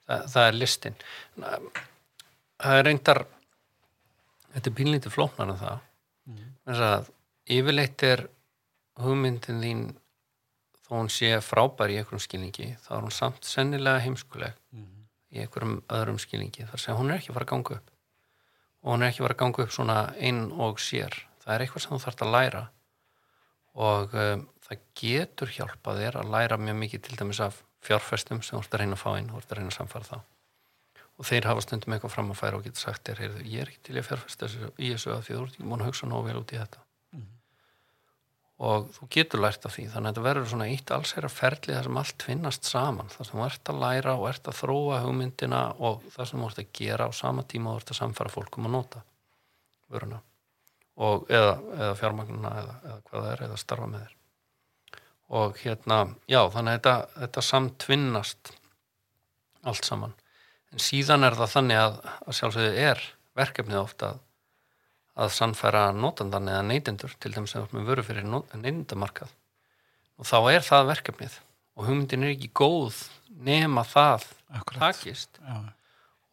það, 0.07 0.29
það 0.35 0.47
er 0.47 0.59
listin. 0.61 0.97
Það 1.35 2.79
er 2.79 2.87
reyndar 2.89 3.21
þetta 4.55 4.71
er 4.71 4.77
pínlítið 4.79 5.15
flóknar 5.15 5.53
en 5.53 5.61
það. 5.61 5.85
Að 6.65 7.11
yfirleitt 7.55 8.07
er 8.09 8.25
hugmyndin 9.03 9.61
þín 9.61 9.85
þó 10.85 10.99
hún 10.99 11.11
sé 11.12 11.33
frábær 11.44 11.92
í 11.92 11.97
einhverjum 12.01 12.23
skilningi 12.23 12.75
þá 12.85 12.90
er 12.99 13.07
hún 13.07 13.14
samt 13.14 13.49
sennilega 13.49 14.03
heimskuleg 14.05 14.59
í 15.35 15.42
einhverjum 15.42 15.81
öðrum 15.92 16.20
skilningi. 16.23 16.66
Þar 16.70 16.83
sem 16.83 16.99
hún 16.99 17.11
er 17.11 17.20
ekki 17.20 17.35
fara 17.35 17.47
að 17.49 17.53
ganga 17.55 17.79
upp. 17.79 17.92
Og 18.85 18.92
hún 18.92 19.03
er 19.03 19.11
ekki 19.11 19.25
fara 19.25 19.37
að 19.37 19.40
ganga 19.42 19.64
upp 19.64 19.75
svona 19.75 19.99
einn 20.20 20.42
og 20.53 20.83
sér. 20.83 21.16
Það 21.42 21.55
er 21.55 21.64
eitthvað 21.64 21.85
sem 21.85 21.94
þú 21.94 22.01
þarft 22.05 22.25
að 22.25 22.35
læra. 22.35 22.62
Og 23.75 24.14
um, 24.25 24.44
það 24.68 24.85
getur 25.01 25.55
hjálpað 25.57 26.03
þér 26.03 26.20
að 26.20 26.31
læra 26.37 26.61
mjög 26.61 26.79
mikið 26.85 27.05
til 27.09 27.18
dæmis 27.18 27.42
af 27.42 27.59
fjárfestum 27.85 28.44
sem 28.44 28.55
þú 28.55 28.62
ert 28.62 28.77
að 28.77 28.85
reyna 28.85 28.97
að 28.97 29.03
fá 29.03 29.11
inn, 29.18 29.33
þú 29.33 29.40
ert 29.40 29.51
að 29.51 29.61
reyna 29.61 29.73
að 29.73 29.79
samfæra 29.81 30.11
þá. 30.12 30.16
Og 31.14 31.29
þeir 31.29 31.49
hafa 31.51 31.64
stundum 31.64 31.94
eitthvað 31.94 32.14
fram 32.14 32.31
að 32.31 32.40
færa 32.40 32.59
og 32.59 32.64
geta 32.66 32.81
sagt 32.81 33.11
þér, 33.11 33.25
ég 33.42 33.64
er 33.64 33.70
ekki 33.73 33.83
til 33.88 33.99
að 33.99 34.09
fjárfesta 34.09 34.51
í 34.79 34.94
þessu 34.94 35.14
að 35.14 35.27
því 35.27 35.35
þú 35.35 35.42
ert 35.42 35.59
ekki 35.59 35.68
múin 35.68 35.85
að 35.85 35.90
hugsa 35.90 36.09
nógu 36.11 36.31
vel 36.31 36.40
út 36.40 36.55
í 36.55 36.59
þetta 36.59 36.83
og 38.64 38.87
þú 38.94 39.09
getur 39.12 39.42
lært 39.44 39.66
af 39.66 39.74
því 39.74 39.87
þannig 39.92 40.09
að 40.09 40.14
þetta 40.14 40.24
verður 40.24 40.50
svona 40.50 40.68
eitt 40.72 40.92
alls 40.94 41.12
er 41.18 41.27
að 41.29 41.35
ferli 41.37 41.74
það 41.74 41.87
sem 41.87 41.98
allt 42.00 42.27
finnast 42.29 42.68
saman. 42.68 43.11
Það 43.12 43.29
sem 43.29 43.38
þú 43.38 43.44
ert 43.46 43.70
að 43.72 43.81
læra 43.83 44.14
og 44.16 44.29
ert 44.31 44.50
að 44.50 44.59
þróa 44.61 45.00
hugmyndina 45.05 45.62
og 45.85 46.07
það 46.14 46.31
sem 46.31 46.40
þú 46.40 46.48
ert 46.48 46.62
að 46.62 46.70
gera 46.81 47.09
á 47.09 47.11
sama 47.18 47.44
tíma 47.50 47.72
og 47.72 47.77
þú 47.77 47.83
ert 47.83 47.92
að 47.94 48.00
samfæra 48.00 48.33
fólkum 48.33 48.68
að 48.68 48.77
nota 48.77 49.03
vöruna. 49.92 50.20
Og, 50.94 51.24
eða, 51.29 51.55
eða 51.74 51.94
fjármagnuna 51.98 52.53
eða, 52.61 52.74
eða 52.87 52.98
hvað 53.09 53.24
það 53.24 53.33
er 53.33 53.46
eða 53.48 53.61
starfa 53.61 53.88
með 53.90 54.05
þér. 54.05 54.18
Og 55.35 55.57
hérna, 55.64 55.98
já, 56.31 56.40
þannig 56.55 56.70
að 56.70 56.77
þetta, 56.79 56.94
þetta 57.20 57.44
samtvinnast 57.48 58.53
allt 59.64 59.88
saman. 59.88 60.14
En 60.74 60.83
síðan 60.83 61.27
er 61.27 61.37
það 61.38 61.53
þannig 61.57 61.81
að, 61.81 61.98
að 62.24 62.38
sjálfsögðu 62.38 62.85
er 62.85 63.03
verkefnið 63.38 63.81
ofta 63.81 64.12
að, 64.12 64.24
að 65.14 65.33
sannfæra 65.37 65.87
notandan 65.94 66.50
eða 66.50 66.64
neytendur 66.66 67.14
til 67.22 67.33
þeim 67.35 67.46
sem 67.50 67.62
er 67.62 67.74
með 67.77 67.90
vöru 67.90 68.05
fyrir 68.07 68.27
neytendamarkað. 68.27 69.31
Og 70.18 70.27
þá 70.27 70.37
er 70.55 70.66
það 70.66 70.90
verkefnið. 70.90 71.38
Og 71.74 71.88
hugmyndin 71.88 72.27
er 72.27 72.35
ekki 72.35 72.50
góð 72.55 73.00
nema 73.46 73.83
það 73.87 74.29
Akkurat. 74.55 74.94
takist. 74.94 75.40
Já, 75.42 75.62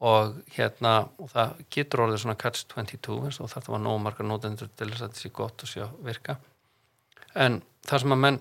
og 0.02 0.38
hérna 0.56 0.94
og 1.22 1.30
það 1.30 1.58
getur 1.74 2.06
orðið 2.08 2.24
svona 2.24 2.38
catch 2.42 2.66
22 2.74 3.18
eins 3.28 3.38
og 3.42 3.52
þetta 3.52 3.74
var 3.76 3.84
nóg 3.84 4.00
margar 4.02 4.26
notendur 4.26 4.70
til 4.74 4.90
þess 4.90 5.04
að 5.04 5.12
þetta 5.12 5.22
sé 5.22 5.34
gott 5.38 5.66
og 5.66 5.70
sé 5.70 5.84
að 5.86 6.00
virka. 6.08 6.38
En 7.38 7.62
það 7.86 8.04
sem 8.04 8.16
að 8.16 8.24
menn 8.26 8.40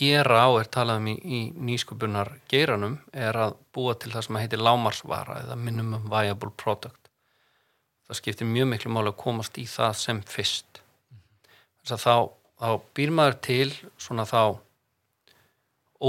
gera 0.00 0.42
á 0.46 0.50
er 0.58 0.70
talað 0.70 1.00
um 1.02 1.08
í, 1.10 1.14
í 1.18 1.40
nýsköpunar 1.54 2.32
geiranum 2.50 2.98
er 3.12 3.38
að 3.38 3.56
búa 3.74 3.94
til 3.98 4.10
það 4.14 4.26
sem 4.26 4.40
heitir 4.42 4.62
lámarsvara 4.62 5.40
eða 5.44 5.58
minimum 5.58 6.06
viable 6.10 6.50
product 6.58 6.99
það 8.10 8.18
skiptir 8.18 8.48
mjög 8.50 8.66
miklu 8.72 8.90
máli 8.90 9.12
að 9.12 9.20
komast 9.20 9.58
í 9.62 9.64
það 9.70 9.92
sem 10.00 10.20
fyrst. 10.26 10.80
Þess 11.84 11.94
að 11.94 12.02
þá, 12.02 12.14
þá 12.58 12.70
býr 12.98 13.12
maður 13.14 13.36
til 13.46 13.68
svona 14.02 14.26
þá 14.26 14.42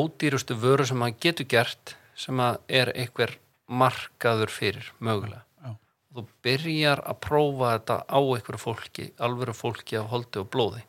ódýrustu 0.01 0.57
vöru 0.57 0.87
sem 0.87 0.97
maður 0.97 1.21
getur 1.27 1.49
gert 1.51 1.95
sem 2.17 2.41
að 2.41 2.57
er 2.81 2.93
einhver 2.95 3.37
markaður 3.69 4.51
fyrir 4.51 4.91
mögulega. 4.97 5.45
Já. 5.61 5.71
og 5.77 6.17
þú 6.17 6.25
byrjar 6.47 7.05
að 7.05 7.21
prófa 7.27 7.71
þetta 7.75 7.97
á 8.09 8.19
einhverju 8.19 8.63
fólki, 8.65 9.09
alvöru 9.21 9.55
fólki 9.55 10.01
af 10.01 10.09
holdi 10.11 10.41
og 10.41 10.49
blóði. 10.51 10.83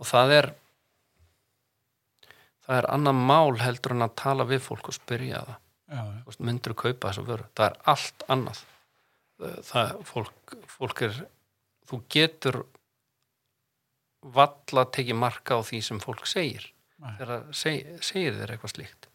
Og 0.00 0.08
það 0.08 0.36
er 0.40 0.52
það 2.64 2.78
er 2.80 2.94
annað 2.96 3.24
mál 3.28 3.58
heldur 3.60 3.92
en 3.98 4.08
að 4.08 4.16
tala 4.24 4.48
við 4.48 4.64
fólk 4.64 4.88
og 4.88 4.96
spyrja 4.96 5.44
það. 5.44 5.58
Já, 5.92 6.04
Þú 6.24 6.44
myndur 6.48 6.72
kaupa 6.72 7.10
þessa 7.10 7.26
vöru? 7.28 7.52
Það 7.52 7.66
er 7.68 7.82
allt 7.92 8.24
annað 8.32 8.70
það, 9.38 9.94
fólk, 10.08 10.54
fólk 10.70 11.02
er 11.08 11.16
þú 11.88 12.00
getur 12.12 12.60
valla 14.34 14.86
tekið 14.94 15.18
marka 15.20 15.58
á 15.58 15.60
því 15.66 15.80
sem 15.84 16.00
fólk 16.00 16.24
segir. 16.28 16.70
Nei. 17.02 17.10
þegar 17.18 17.42
seg, 17.52 17.88
segir 18.06 18.36
þér 18.38 18.54
eitthvað 18.54 18.72
slíkt. 18.72 19.08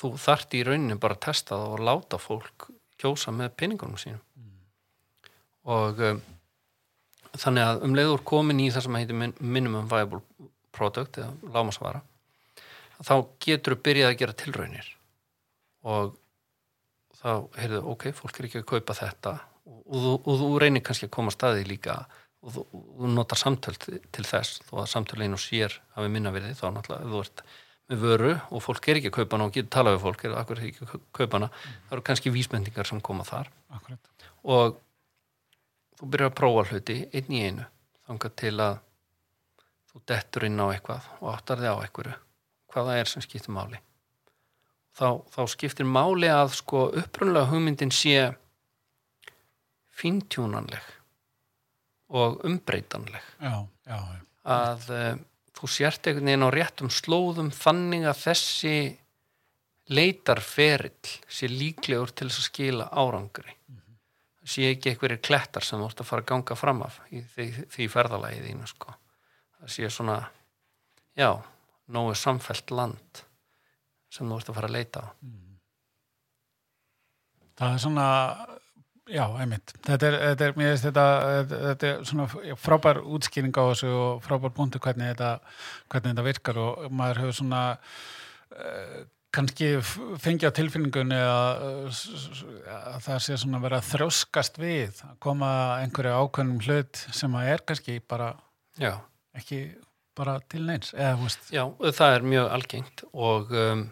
Þú 0.00 0.08
þart 0.20 0.54
í 0.56 0.62
rauninni 0.66 0.96
bara 1.00 1.14
að 1.14 1.24
testa 1.28 1.54
það 1.54 1.74
og 1.76 1.84
láta 1.86 2.18
fólk 2.20 2.66
kjósa 3.00 3.32
með 3.36 3.52
peningunum 3.60 4.00
sínum. 4.00 4.22
Og 5.66 6.00
um, 6.08 6.20
þannig 7.36 7.68
að 7.68 7.84
um 7.86 7.96
leiður 7.98 8.24
komin 8.26 8.60
í 8.64 8.68
það 8.72 8.86
sem 8.86 8.98
heitir 8.98 9.18
min- 9.20 9.36
minimum 9.40 9.88
viable 9.90 10.22
product 10.76 11.18
eða 11.20 11.52
lámasvara 11.54 12.02
þá 13.04 13.14
getur 13.44 13.76
þú 13.76 13.82
byrjað 13.86 14.10
að 14.10 14.18
gera 14.22 14.36
tilraunir. 14.42 14.90
Og 15.86 16.14
þá 17.20 17.28
heyrðu, 17.60 17.82
ok, 17.92 18.06
fólk 18.16 18.40
er 18.40 18.48
ekki 18.48 18.62
að 18.62 18.68
kaupa 18.72 18.96
þetta. 18.98 19.34
Og, 19.66 19.78
og, 19.82 19.98
þú- 20.04 20.20
og 20.22 20.40
þú 20.42 20.48
reynir 20.62 20.84
kannski 20.86 21.08
að 21.08 21.14
koma 21.16 21.32
að 21.32 21.36
staði 21.38 21.66
líka. 21.68 21.98
Og 22.46 22.52
þú, 22.54 22.64
og 22.76 22.88
þú 23.00 23.12
notar 23.16 23.40
samtöl 23.40 23.76
til, 23.82 24.00
til 24.14 24.24
þess. 24.28 24.60
Þó 24.68 24.74
að 24.84 24.90
samtöl 24.92 25.22
einu 25.24 25.38
sér 25.40 25.74
hafi 25.96 26.10
minna 26.12 26.30
verið 26.34 26.58
þá 26.60 26.66
náttúrulega 26.76 27.06
ef 27.06 27.14
þú 27.14 27.22
ert 27.24 27.42
með 27.86 28.02
vöru 28.02 28.32
og 28.50 28.62
fólk 28.64 28.88
er 28.90 28.98
ekki 29.00 29.10
að 29.12 29.16
kaupa 29.20 29.36
hana 29.36 29.46
og 29.46 29.54
getur 29.54 29.70
talað 29.76 29.94
við 29.96 30.04
fólk 30.04 30.24
er 30.26 30.32
akkur 30.40 30.62
ekki 30.66 30.86
að 30.86 30.94
kaupa 31.14 31.38
hana 31.38 31.48
það 31.54 31.92
eru 31.96 32.04
kannski 32.08 32.32
vísbendingar 32.34 32.88
sem 32.88 33.00
koma 33.00 33.26
þar. 33.26 33.50
Akkurat. 33.70 34.12
og 34.42 34.80
þú 36.00 36.08
byrjar 36.12 36.30
að 36.32 36.36
prófa 36.40 36.64
hluti 36.70 36.96
einn 37.14 37.30
í 37.34 37.42
einu 37.46 37.66
þangað 38.08 38.34
til 38.42 38.54
að 38.66 38.80
þú 39.92 40.02
dettur 40.12 40.46
inn 40.50 40.58
á 40.62 40.66
eitthvað 40.66 41.06
og 41.20 41.30
áttar 41.32 41.62
þig 41.62 41.72
á 41.72 41.82
einhverju. 41.86 42.16
Hvað 42.74 42.90
það 42.90 43.00
er 43.00 43.12
sem 43.12 43.24
skiptir 43.24 43.54
máli 43.54 43.78
þá, 44.96 45.22
þá 45.32 45.40
skiptir 45.52 45.88
máli 45.88 46.30
að 46.32 46.56
sko 46.60 46.88
upprunlega 47.02 47.50
hugmyndin 47.50 47.92
sé 47.94 48.30
fíntjúnanleg 49.96 50.92
og 52.16 52.44
umbreytanleg 52.46 53.24
Já, 53.40 53.66
já, 53.88 53.96
já. 53.96 54.20
að 54.56 54.86
uh, 54.94 55.16
þú 55.56 55.70
sért 55.72 56.06
einhvern 56.06 56.30
veginn 56.30 56.46
á 56.46 56.50
réttum 56.54 56.92
slóðum 56.92 57.50
þannig 57.54 58.06
að 58.06 58.22
þessi 58.26 58.76
leitarferill 59.96 61.12
sé 61.30 61.48
líklegur 61.50 62.12
til 62.12 62.28
þess 62.28 62.42
að 62.42 62.48
skila 62.50 62.88
árangri 62.90 63.54
það 63.66 64.52
sé 64.52 64.70
ekki 64.70 64.92
einhverjir 64.92 65.22
klettar 65.26 65.66
sem 65.66 65.80
þú 65.80 65.90
ert 65.90 66.02
að 66.02 66.10
fara 66.10 66.24
að 66.24 66.30
ganga 66.32 66.58
fram 66.58 66.82
af 66.86 66.98
í 67.10 67.22
því, 67.34 67.46
því 67.74 67.88
ferðalagi 67.90 68.42
þínu 68.44 68.70
sko. 68.70 68.96
það 69.60 69.72
sé 69.76 69.90
svona 69.90 70.18
já, 71.18 71.30
nógu 71.90 72.14
samfellt 72.18 72.74
land 72.74 73.25
sem 74.16 74.28
þú 74.32 74.38
ert 74.40 74.50
að 74.52 74.58
fara 74.60 74.70
að 74.72 74.76
leita 74.78 75.04
á. 75.04 75.06
Það 77.56 77.74
er 77.74 77.80
svona, 77.80 78.06
já, 79.08 79.24
einmitt. 79.40 79.72
Þetta 79.86 80.08
er, 80.10 80.16
þetta 80.28 80.46
er, 80.50 80.54
þetta, 80.82 81.04
þetta, 81.32 81.60
þetta 81.70 81.90
er 81.90 82.06
svona 82.10 82.56
frábær 82.60 83.00
útskýring 83.16 83.56
á 83.56 83.64
þessu 83.70 83.92
og 83.96 84.24
frábær 84.26 84.52
punktu 84.56 84.80
hvernig 84.84 85.12
þetta, 85.14 85.30
hvernig 85.92 86.12
þetta 86.16 86.26
virkar 86.26 86.60
og 86.66 86.88
maður 86.92 87.22
hefur 87.24 87.38
svona 87.38 87.62
uh, 87.76 88.98
kannski 89.36 89.70
f- 89.80 89.96
fengið 90.22 90.52
á 90.52 90.56
tilfinningunni 90.58 91.16
að, 91.22 91.64
að 92.76 93.00
það 93.08 93.18
sé 93.24 93.40
svona 93.40 93.62
verið 93.64 93.80
að 93.80 93.90
þrjóskast 93.94 94.60
við, 94.62 95.00
að 95.08 95.16
koma 95.26 95.50
einhverju 95.82 96.14
ákveðnum 96.22 96.60
hlut 96.68 97.02
sem 97.16 97.34
að 97.40 97.50
er 97.54 97.64
kannski 97.68 97.98
bara 98.08 98.30
já, 98.80 98.94
ekki 99.36 99.62
bara 100.16 100.38
til 100.48 100.62
neins, 100.64 100.92
eða, 100.96 101.28
já, 101.52 101.64
það 101.92 102.14
er 102.16 102.24
mjög 102.32 102.46
algengt 102.56 103.02
og 103.12 103.50
um, 103.52 103.82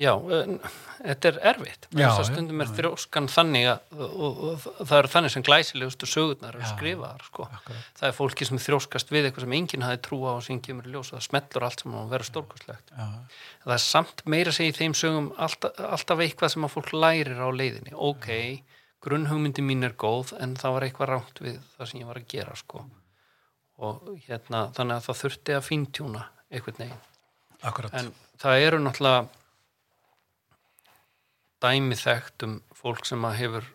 já, 0.00 0.12
um, 0.16 0.56
þetta 0.98 1.30
er 1.30 1.38
erfitt 1.50 1.86
Já, 1.90 2.06
þess 2.06 2.18
að 2.18 2.20
já, 2.22 2.28
stundum 2.30 2.62
er 2.62 2.68
já. 2.68 2.74
þrjóskan 2.78 3.28
þannig 3.32 3.68
að, 3.70 4.02
og, 4.06 4.42
og, 4.48 4.66
það 4.78 4.94
eru 4.98 5.10
þannig 5.14 5.34
sem 5.34 5.44
glæsilegustu 5.46 6.08
sögurnar 6.10 6.58
Já. 6.60 6.66
skrifaðar 6.72 7.24
sko. 7.26 7.48
það 7.98 8.06
er 8.08 8.16
fólki 8.16 8.48
sem 8.48 8.60
þrjóskast 8.66 9.12
við 9.14 9.28
eitthvað 9.28 9.46
sem 9.46 9.56
enginn 9.58 9.86
hafi 9.86 10.02
trúa 10.06 10.34
og 10.36 10.44
sem 10.46 10.60
kemur 10.64 10.88
í 10.88 10.94
ljós 10.94 11.12
og 11.12 11.18
það 11.18 11.26
smellur 11.28 11.66
allt 11.68 11.84
saman 11.84 12.00
og 12.02 12.12
verður 12.12 12.30
stórkostlegt 12.30 12.94
já, 12.94 13.08
það 13.64 13.74
er 13.78 13.84
samt 13.86 14.22
meira 14.36 14.52
að 14.52 14.58
segja 14.60 14.74
í 14.74 14.78
þeim 14.80 14.98
sögum 15.02 15.32
alltaf, 15.48 15.82
alltaf 15.90 16.24
eitthvað 16.26 16.54
sem 16.54 16.68
að 16.68 16.76
fólk 16.76 16.94
lærir 16.96 17.42
á 17.42 17.48
leiðinni 17.50 17.96
ok, 17.96 18.30
grunnhugmyndi 19.06 19.64
mín 19.66 19.86
er 19.86 19.96
góð 19.98 20.36
en 20.40 20.54
það 20.60 20.78
var 20.78 20.88
eitthvað 20.88 21.12
rámt 21.14 21.42
við 21.42 21.60
það 21.76 21.92
sem 21.92 22.00
ég 22.02 22.08
var 22.10 22.22
að 22.22 22.30
gera 22.32 22.56
sko. 22.58 22.86
og 23.76 24.08
hérna 24.24 24.70
þannig 24.76 24.96
að 24.96 25.06
það 25.10 25.22
þurfti 25.24 25.56
að 25.56 25.68
fíntjúna 25.68 26.30
veginn 26.50 26.96
akkurat, 27.66 27.94
en 27.96 28.12
það 28.40 28.62
eru 28.66 28.80
náttúrulega 28.84 29.26
dæmi 31.62 31.96
þekkt 31.98 32.46
um 32.46 32.56
fólk 32.76 33.06
sem 33.08 33.24
að 33.26 33.38
hefur 33.40 33.68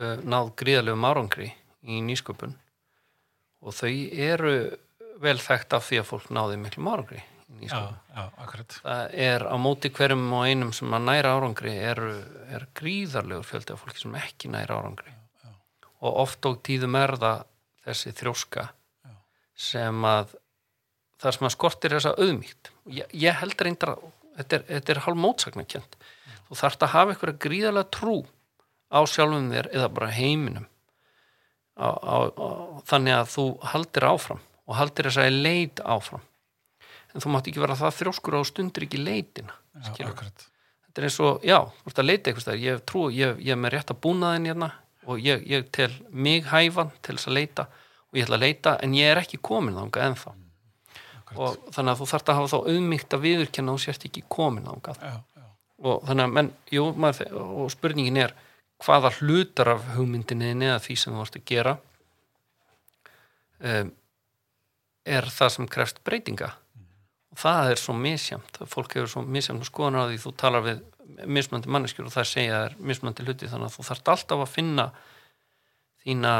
uh, 0.00 0.18
náð 0.22 0.52
gríðarlegum 0.60 1.08
árangri 1.08 1.50
í 1.82 2.00
nýsköpun 2.04 2.54
og 3.64 3.74
þau 3.74 3.90
eru 4.12 4.54
vel 5.18 5.38
þekkt 5.42 5.74
af 5.74 5.88
því 5.88 6.00
að 6.02 6.08
fólk 6.12 6.30
náði 6.34 6.58
miklu 6.62 6.86
árangri 6.86 7.20
í 7.20 7.22
já, 7.22 7.60
nýsköpun. 7.62 8.00
já, 8.14 8.24
akkurat, 8.44 8.80
Það 8.84 9.14
er 9.26 9.46
á 9.48 9.56
móti 9.58 9.90
hverjum 9.94 10.26
og 10.38 10.46
einum 10.46 10.74
sem 10.76 10.94
að 10.94 11.06
næra 11.08 11.34
árangri 11.36 11.74
eru, 11.90 12.10
er 12.54 12.66
gríðarlegur 12.78 13.46
fjöldi 13.48 13.74
af 13.74 13.82
fólki 13.82 14.04
sem 14.04 14.18
ekki 14.20 14.52
næra 14.52 14.78
árangri 14.78 15.14
já. 15.14 15.50
og 16.00 16.20
oft 16.26 16.50
og 16.50 16.60
tíðum 16.66 16.98
er 17.00 17.16
það 17.18 17.46
þessi 17.88 18.12
þrjóska 18.20 18.68
Já. 18.68 19.14
sem 19.54 20.04
að 20.06 20.36
það 21.18 21.34
sem 21.34 21.48
að 21.48 21.54
skortir 21.56 21.96
þessa 21.96 22.14
auðmýkt 22.18 22.70
ég, 22.94 23.16
ég 23.16 23.40
held 23.40 23.64
reyndar 23.64 23.94
að 23.96 24.06
þetta 24.38 24.60
er, 24.60 24.82
er 24.94 25.02
hálf 25.06 25.18
mótsagnakjönd 25.18 25.98
þú 26.48 26.58
þarft 26.62 26.84
að 26.84 26.94
hafa 26.94 27.14
eitthvað 27.14 27.38
gríðarlega 27.44 27.92
trú 27.94 28.18
á 28.88 29.00
sjálfum 29.04 29.52
þér 29.52 29.70
eða 29.74 29.92
bara 29.92 30.10
heiminum. 30.16 30.66
Á, 31.78 31.88
á, 31.94 32.16
á, 32.34 32.48
þannig 32.88 33.14
að 33.14 33.32
þú 33.36 33.46
haldir 33.72 34.08
áfram 34.08 34.42
og 34.66 34.76
haldir 34.80 35.08
þess 35.08 35.22
að 35.22 35.40
leit 35.44 35.82
áfram. 35.84 36.24
En 37.14 37.22
þú 37.22 37.32
mátt 37.32 37.48
ekki 37.50 37.62
vera 37.62 37.78
það 37.78 37.98
þrjóskur 38.02 38.40
á 38.40 38.42
stundir 38.48 38.88
ekki 38.88 39.00
leitina 39.00 39.54
já, 39.84 40.08
þetta 40.08 41.00
er 41.00 41.06
eins 41.08 41.18
og, 41.22 41.44
já, 41.46 41.58
þú 41.82 41.90
ert 41.90 42.02
að 42.02 42.08
leita 42.08 42.30
eitthvað 42.30 42.64
ég 42.64 42.82
trú, 42.88 43.04
ég, 43.14 43.38
ég 43.44 43.54
er 43.54 43.60
með 43.60 43.74
rétt 43.76 43.92
að 43.92 44.00
búna 44.04 44.34
þinn 44.34 44.50
hérna 44.50 44.70
og 45.08 45.22
ég, 45.24 45.44
ég 45.48 45.70
tel 45.74 45.90
mig 46.10 46.48
hæfan 46.48 46.92
til 47.02 47.16
þess 47.16 47.30
að 47.30 47.38
leita 47.38 47.66
og 48.08 48.18
ég 48.18 48.26
ætla 48.26 48.38
að 48.38 48.44
leita 48.44 48.74
en 48.84 48.96
ég 48.96 49.12
er 49.12 49.22
ekki 49.22 49.40
komin 49.44 49.78
þangað 49.78 50.06
ennþá. 50.08 50.34
Akkurat, 51.18 51.38
og 51.38 51.74
þannig 51.76 51.92
að 51.92 52.00
þú 52.00 52.08
þarft 52.12 52.30
að 52.32 52.38
hafa 52.38 52.50
þá 52.52 52.58
auðmygt 52.72 53.14
að 53.14 53.24
viðurkenna 53.26 53.74
þú 53.74 53.84
sért 53.84 54.06
ekki 54.08 54.24
komin 54.32 54.68
já, 54.68 54.94
já, 55.02 55.16
og 55.78 56.04
þannig 56.08 56.26
að, 56.26 56.34
menn, 56.34 56.50
jú, 56.74 56.88
maður, 56.98 57.36
og 57.38 57.70
spurningin 57.74 58.22
er 58.24 58.34
hvaða 58.82 59.12
hlutar 59.18 59.74
af 59.74 59.86
hugmyndinni 59.96 60.54
eða 60.54 60.80
því 60.82 60.96
sem 60.98 61.14
þú 61.14 61.22
varst 61.22 61.38
að 61.38 61.46
gera 61.50 61.76
um, 63.62 63.92
er 65.08 65.28
það 65.32 65.54
sem 65.54 65.68
krefst 65.70 66.00
breytinga? 66.06 66.52
Og 67.32 67.40
það 67.42 67.72
er 67.72 67.80
svo 67.80 67.94
misjamt 67.96 68.60
fólk 68.70 68.96
hefur 68.96 69.12
svo 69.12 69.24
misjamt 69.24 69.66
skoðan 69.68 70.00
á 70.04 70.08
því. 70.08 70.18
Þú 70.22 70.32
talar 70.40 70.64
við 70.64 70.82
mismöndi 71.28 71.72
manneskjur 71.72 72.08
og 72.08 72.14
það 72.14 72.30
segja 72.30 72.62
þær 72.64 72.76
mismöndi 72.90 73.26
hluti 73.26 73.50
þannig 73.50 73.70
að 73.70 73.76
þú 73.76 73.86
þarft 73.88 74.10
alltaf 74.14 74.44
að 74.44 74.52
finna 74.52 74.88
þína 76.04 76.34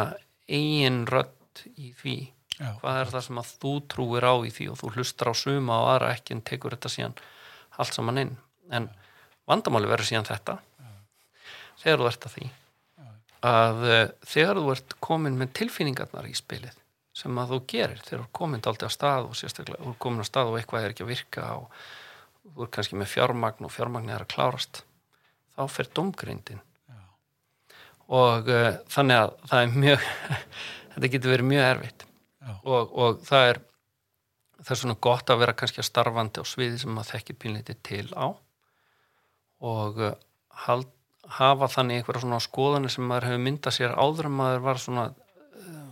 eigin 0.48 1.00
rödd 1.08 1.64
í 1.74 1.92
því. 1.98 2.18
Já, 2.58 2.72
hvað 2.80 3.00
er 3.00 3.10
það 3.12 3.26
sem 3.28 3.40
að 3.40 3.50
þú 3.62 3.72
trúir 3.92 4.26
á 4.26 4.34
í 4.42 4.52
því 4.54 4.70
og 4.72 4.80
þú 4.80 4.92
hlustar 4.96 5.30
á 5.30 5.34
suma 5.38 5.76
og 5.78 5.90
aðra 5.92 6.14
ekki 6.16 6.34
en 6.34 6.44
tekur 6.46 6.74
þetta 6.74 6.90
síðan 6.90 7.18
allt 7.78 7.94
saman 7.94 8.22
inn. 8.24 8.32
En 8.74 8.88
vandamáli 9.48 9.90
verður 9.90 10.10
síðan 10.10 10.28
þetta. 10.28 10.58
Þegar 11.82 12.02
þú 12.02 12.08
ert 12.10 12.26
að 12.26 12.34
því 12.36 12.48
að 13.48 13.84
uh, 13.86 14.04
þegar 14.26 14.58
þú 14.58 14.70
ert 14.74 14.94
komin 15.04 15.38
með 15.38 15.52
tilfinningarnar 15.60 16.26
í 16.26 16.34
spilið 16.34 16.74
sem 17.18 17.38
að 17.38 17.52
þú 17.52 17.58
gerir 17.70 18.00
þegar 18.02 18.22
þú 18.22 18.24
er 18.24 18.32
komin 18.38 18.64
aldrei 18.66 18.88
að 18.88 18.94
stað 18.94 19.28
og 19.28 19.36
sérstaklega 19.38 19.84
þú 19.84 19.92
er 19.92 20.00
komin 20.02 20.24
að 20.24 20.28
stað 20.30 20.50
og 20.50 20.58
eitthvað 20.58 20.86
er 20.86 20.94
ekki 20.94 21.04
að 21.04 21.12
virka 21.12 21.44
og 21.54 21.68
þú 22.48 22.64
er 22.64 22.72
kannski 22.74 22.98
með 22.98 23.12
fjármagn 23.12 23.68
og 23.68 23.74
fjármagn 23.74 24.10
er 24.10 24.24
að 24.24 24.32
klárast 24.34 24.82
þá 25.54 25.62
fer 25.70 25.90
domgrindin 25.94 26.64
og 28.08 28.50
uh, 28.50 28.72
þannig 28.90 29.22
að 29.22 29.32
það 29.52 29.62
er 29.62 29.78
mjög 29.84 30.10
þetta 30.94 31.12
getur 31.14 31.34
verið 31.34 31.50
mjög 31.52 31.66
erfitt. 31.68 32.04
Og, 32.64 32.94
og 32.96 33.18
það 33.28 33.50
er 33.52 33.58
það 34.58 34.74
er 34.74 34.80
svona 34.80 34.98
gott 35.06 35.30
að 35.30 35.42
vera 35.42 35.54
kannski 35.54 35.82
að 35.82 35.88
starfandi 35.90 36.42
á 36.42 36.44
sviði 36.48 36.80
sem 36.82 36.94
maður 36.94 37.12
þekkir 37.14 37.38
pínleiti 37.42 37.76
til 37.86 38.06
á 38.16 38.34
og 39.64 39.98
uh, 39.98 40.14
hald, 40.66 40.86
hafa 41.38 41.68
þannig 41.72 42.00
einhverja 42.00 42.22
svona 42.24 42.40
skoðanir 42.42 42.92
sem 42.94 43.04
maður 43.08 43.30
hefur 43.30 43.42
myndað 43.46 43.76
sér 43.78 43.96
áður 43.98 44.28
en 44.30 44.36
maður 44.38 44.62
var 44.64 44.80
svona 44.82 45.08
uh, 45.10 45.88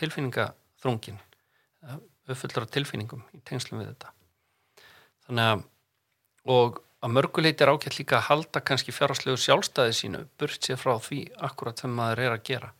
tilfinningaþrungin 0.00 1.18
uh, 1.18 1.96
uppfullur 2.28 2.66
af 2.66 2.74
tilfinningum 2.74 3.24
í 3.34 3.40
tengslum 3.48 3.80
við 3.82 3.94
þetta. 3.94 4.12
Þannig 5.26 5.52
að 5.54 5.64
og 6.48 6.78
að 7.04 7.12
mörguleiti 7.14 7.64
er 7.64 7.70
ákveð 7.74 7.98
líka 7.98 8.16
að 8.18 8.28
halda 8.30 8.60
kannski 8.64 8.94
fjárhagslegu 8.94 9.38
sjálfstæði 9.38 9.96
sínu 9.96 10.20
burt 10.40 10.64
sér 10.64 10.78
frá 10.80 10.94
því 11.02 11.18
akkurat 11.48 11.82
sem 11.82 11.92
maður 11.94 12.22
er 12.24 12.36
að 12.36 12.46
gera. 12.48 12.70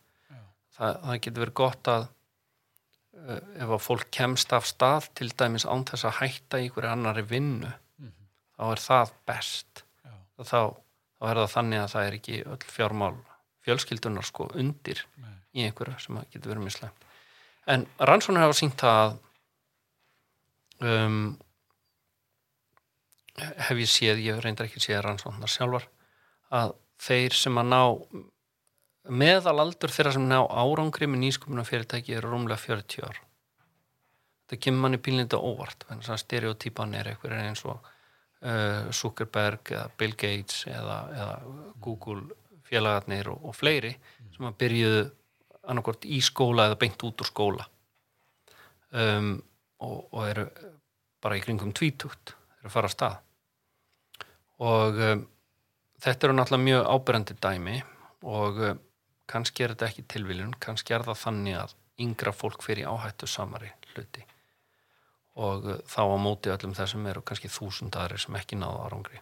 Það, 0.79 0.95
það 1.03 1.21
getur 1.25 1.43
verið 1.45 1.57
gott 1.59 1.91
að 1.93 2.07
uh, 2.07 3.43
ef 3.59 3.75
að 3.75 3.85
fólk 3.85 4.09
kemst 4.15 4.55
af 4.57 4.67
stað 4.71 5.11
til 5.19 5.29
dæmis 5.35 5.67
án 5.67 5.85
þess 5.89 6.07
að 6.09 6.19
hætta 6.23 6.61
í 6.63 6.69
einhverju 6.69 6.93
annari 6.93 7.27
vinnu 7.27 7.73
Mhm. 7.99 8.13
þá 8.57 8.63
er 8.71 8.83
það 8.85 9.13
best 9.27 9.83
þá, 10.47 10.61
þá 11.19 11.25
er 11.31 11.41
það 11.43 11.53
þannig 11.57 11.83
að 11.83 11.93
það 11.95 12.07
er 12.07 12.19
ekki 12.19 12.39
öll 12.45 12.63
fjármál 12.77 13.17
fjölskyldunar 13.67 14.27
sko 14.29 14.49
undir 14.55 15.03
nei, 15.19 15.35
í 15.59 15.67
einhverju 15.67 15.99
sem 16.05 16.21
getur 16.33 16.55
verið 16.55 16.69
mislægt 16.69 17.07
en 17.69 17.85
rannsóknir 17.99 18.47
hafa 18.47 18.71
það 18.79 18.95
að 18.95 19.19
um, 20.89 21.21
hef 23.39 23.83
ég 23.83 23.91
séð 23.91 24.25
ég 24.25 24.43
reyndar 24.43 24.69
ekki 24.69 24.83
séð 24.83 25.03
rannsóknar 25.05 25.53
sjálfar 25.53 25.89
að 26.55 26.75
þeir 27.03 27.37
sem 27.37 27.61
að 27.61 27.71
ná 27.73 27.83
meðalaldur 29.09 29.93
þeirra 29.93 30.15
sem 30.17 30.27
ná 30.29 30.41
árangri 30.43 31.09
með 31.09 31.23
nýsköpuna 31.25 31.65
fyrirtæki 31.65 32.17
eru 32.19 32.33
rúmlega 32.33 32.61
40 32.61 33.07
ár. 33.09 33.21
Það 34.49 34.63
kemur 34.65 34.85
manni 34.85 35.01
pílinda 35.01 35.41
óvart 35.41 35.87
þannig 35.89 36.11
að 36.13 36.21
stereotypan 36.25 36.97
er 36.97 37.11
eitthvað 37.13 37.37
eins 37.39 37.65
og 37.69 37.89
uh, 38.45 38.91
Zuckerberg 38.95 39.73
eða 39.75 39.89
Bill 39.99 40.15
Gates 40.19 40.65
eða, 40.71 40.99
eða 41.15 41.73
Google 41.83 42.37
félagarnir 42.69 43.31
og, 43.33 43.49
og 43.49 43.57
fleiri 43.57 43.95
sem 44.35 44.49
að 44.49 44.59
byrjuðu 44.63 45.05
annarkort 45.69 46.07
í 46.09 46.21
skóla 46.25 46.69
eða 46.69 46.81
beint 46.81 47.05
út 47.05 47.25
úr 47.25 47.29
skóla. 47.29 47.69
Um, 48.89 49.35
og, 49.85 49.99
og 50.15 50.23
eru 50.25 50.47
bara 51.23 51.37
í 51.37 51.43
kringum 51.45 51.75
tvítugt 51.77 52.33
eru 52.61 52.71
að 52.71 52.75
fara 52.75 52.89
að 52.89 52.95
stað. 52.95 53.19
Og 54.65 55.03
um, 55.11 55.27
þetta 56.03 56.29
eru 56.29 56.39
náttúrulega 56.39 56.69
mjög 56.69 56.89
ábyrjandi 56.95 57.37
dæmi 57.43 57.77
og 58.29 58.63
um, 58.71 58.81
kannski 59.29 59.65
er 59.65 59.75
þetta 59.75 59.91
ekki 59.91 60.07
tilviljun, 60.15 60.57
kannski 60.63 60.97
er 60.97 61.05
það 61.07 61.23
þannig 61.27 61.61
að 61.61 61.77
yngra 62.01 62.33
fólk 62.33 62.65
fyrir 62.65 62.89
áhættu 62.89 63.29
samari 63.29 63.71
hluti 63.93 64.25
og 65.39 65.67
uh, 65.69 65.81
þá 65.87 66.03
á 66.03 66.17
móti 66.21 66.53
öllum 66.53 66.75
þessum 66.77 67.07
eru 67.11 67.23
kannski 67.27 67.51
þúsund 67.53 67.97
aðri 67.99 68.21
sem 68.23 68.37
ekki 68.39 68.59
náðu 68.59 68.83
árangri. 68.87 69.21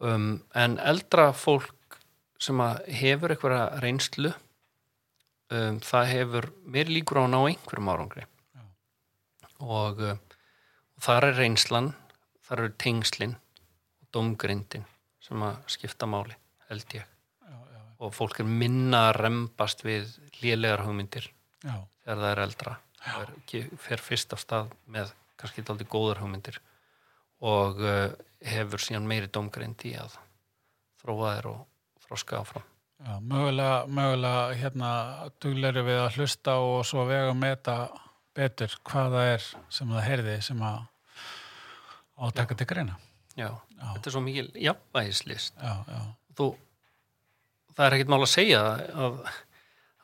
Um, 0.00 0.40
en 0.56 0.78
eldra 0.80 1.30
fólk 1.36 1.98
sem 2.40 2.60
hefur 3.00 3.34
eitthvað 3.34 3.76
reynslu 3.84 4.32
um, 5.52 5.78
það 5.84 6.10
hefur 6.14 6.50
mér 6.64 6.90
líkur 6.90 7.20
á 7.20 7.22
að 7.26 7.32
ná 7.34 7.40
einhverjum 7.42 7.92
árangri. 7.92 8.26
Já. 8.56 8.64
og 9.60 10.02
uh, 10.02 10.18
þar 11.04 11.30
er 11.30 11.38
reynslan 11.42 11.92
þar 12.48 12.64
eru 12.64 12.76
tengslin 12.80 13.36
og 13.36 14.10
domgrindin 14.16 14.86
sem 15.22 15.42
að 15.46 15.60
skipta 15.70 16.08
máli 16.10 16.34
held 16.70 16.96
ég. 16.96 17.04
Já, 17.44 17.56
já, 17.76 17.82
og 18.00 18.14
fólk 18.16 18.40
er 18.40 18.48
minna 18.48 19.10
að 19.10 19.18
rembast 19.20 19.84
við 19.84 20.16
lélegar 20.40 20.86
hugmyndir 20.86 21.28
já, 21.60 21.76
þegar 22.02 22.22
það 22.24 22.30
er 22.32 22.42
eldra 22.48 22.78
fer 23.00 24.02
fyrst 24.04 24.34
af 24.36 24.42
stað 24.42 24.74
með 24.90 25.14
kannski 25.40 25.64
daldi 25.64 25.86
góðar 25.88 26.20
hugmyndir 26.20 26.58
og 27.40 27.80
uh, 27.80 28.10
hefur 28.44 28.82
síðan 28.82 29.08
meiri 29.08 29.30
domgrind 29.32 29.80
í 29.88 29.94
að 29.96 30.18
þróa 31.00 31.34
þér 31.38 31.48
og 31.54 31.64
þroska 32.04 32.42
áfram. 32.42 32.66
Já, 33.00 33.14
mögulega, 33.24 33.76
mögulega 33.88 34.58
hérna 34.60 34.90
dugleiri 35.40 35.84
við 35.86 36.02
að 36.02 36.18
hlusta 36.18 36.58
og 36.60 36.82
svo 36.84 37.06
vega 37.08 37.30
að 37.30 37.38
meta 37.40 37.76
betur 38.36 38.74
hvað 38.84 39.14
það 39.16 39.28
er 39.30 39.46
sem 39.72 39.94
það 39.94 40.06
heyrði 40.06 40.36
sem 40.44 40.64
að 40.68 40.82
átaka 42.20 42.58
til 42.60 42.68
greina. 42.68 42.98
já, 43.36 43.48
Já, 43.80 43.86
þetta 43.94 44.10
er 44.10 44.12
svo 44.12 44.20
mikil 44.20 44.48
jafnvægislist. 44.60 45.54
Já, 45.56 45.72
já, 45.88 46.00
þú, 46.36 46.48
það 47.72 47.86
er 47.86 47.96
ekkert 47.96 48.12
mál 48.12 48.20
að 48.20 48.32
segja 48.34 48.60
að, 49.06 49.22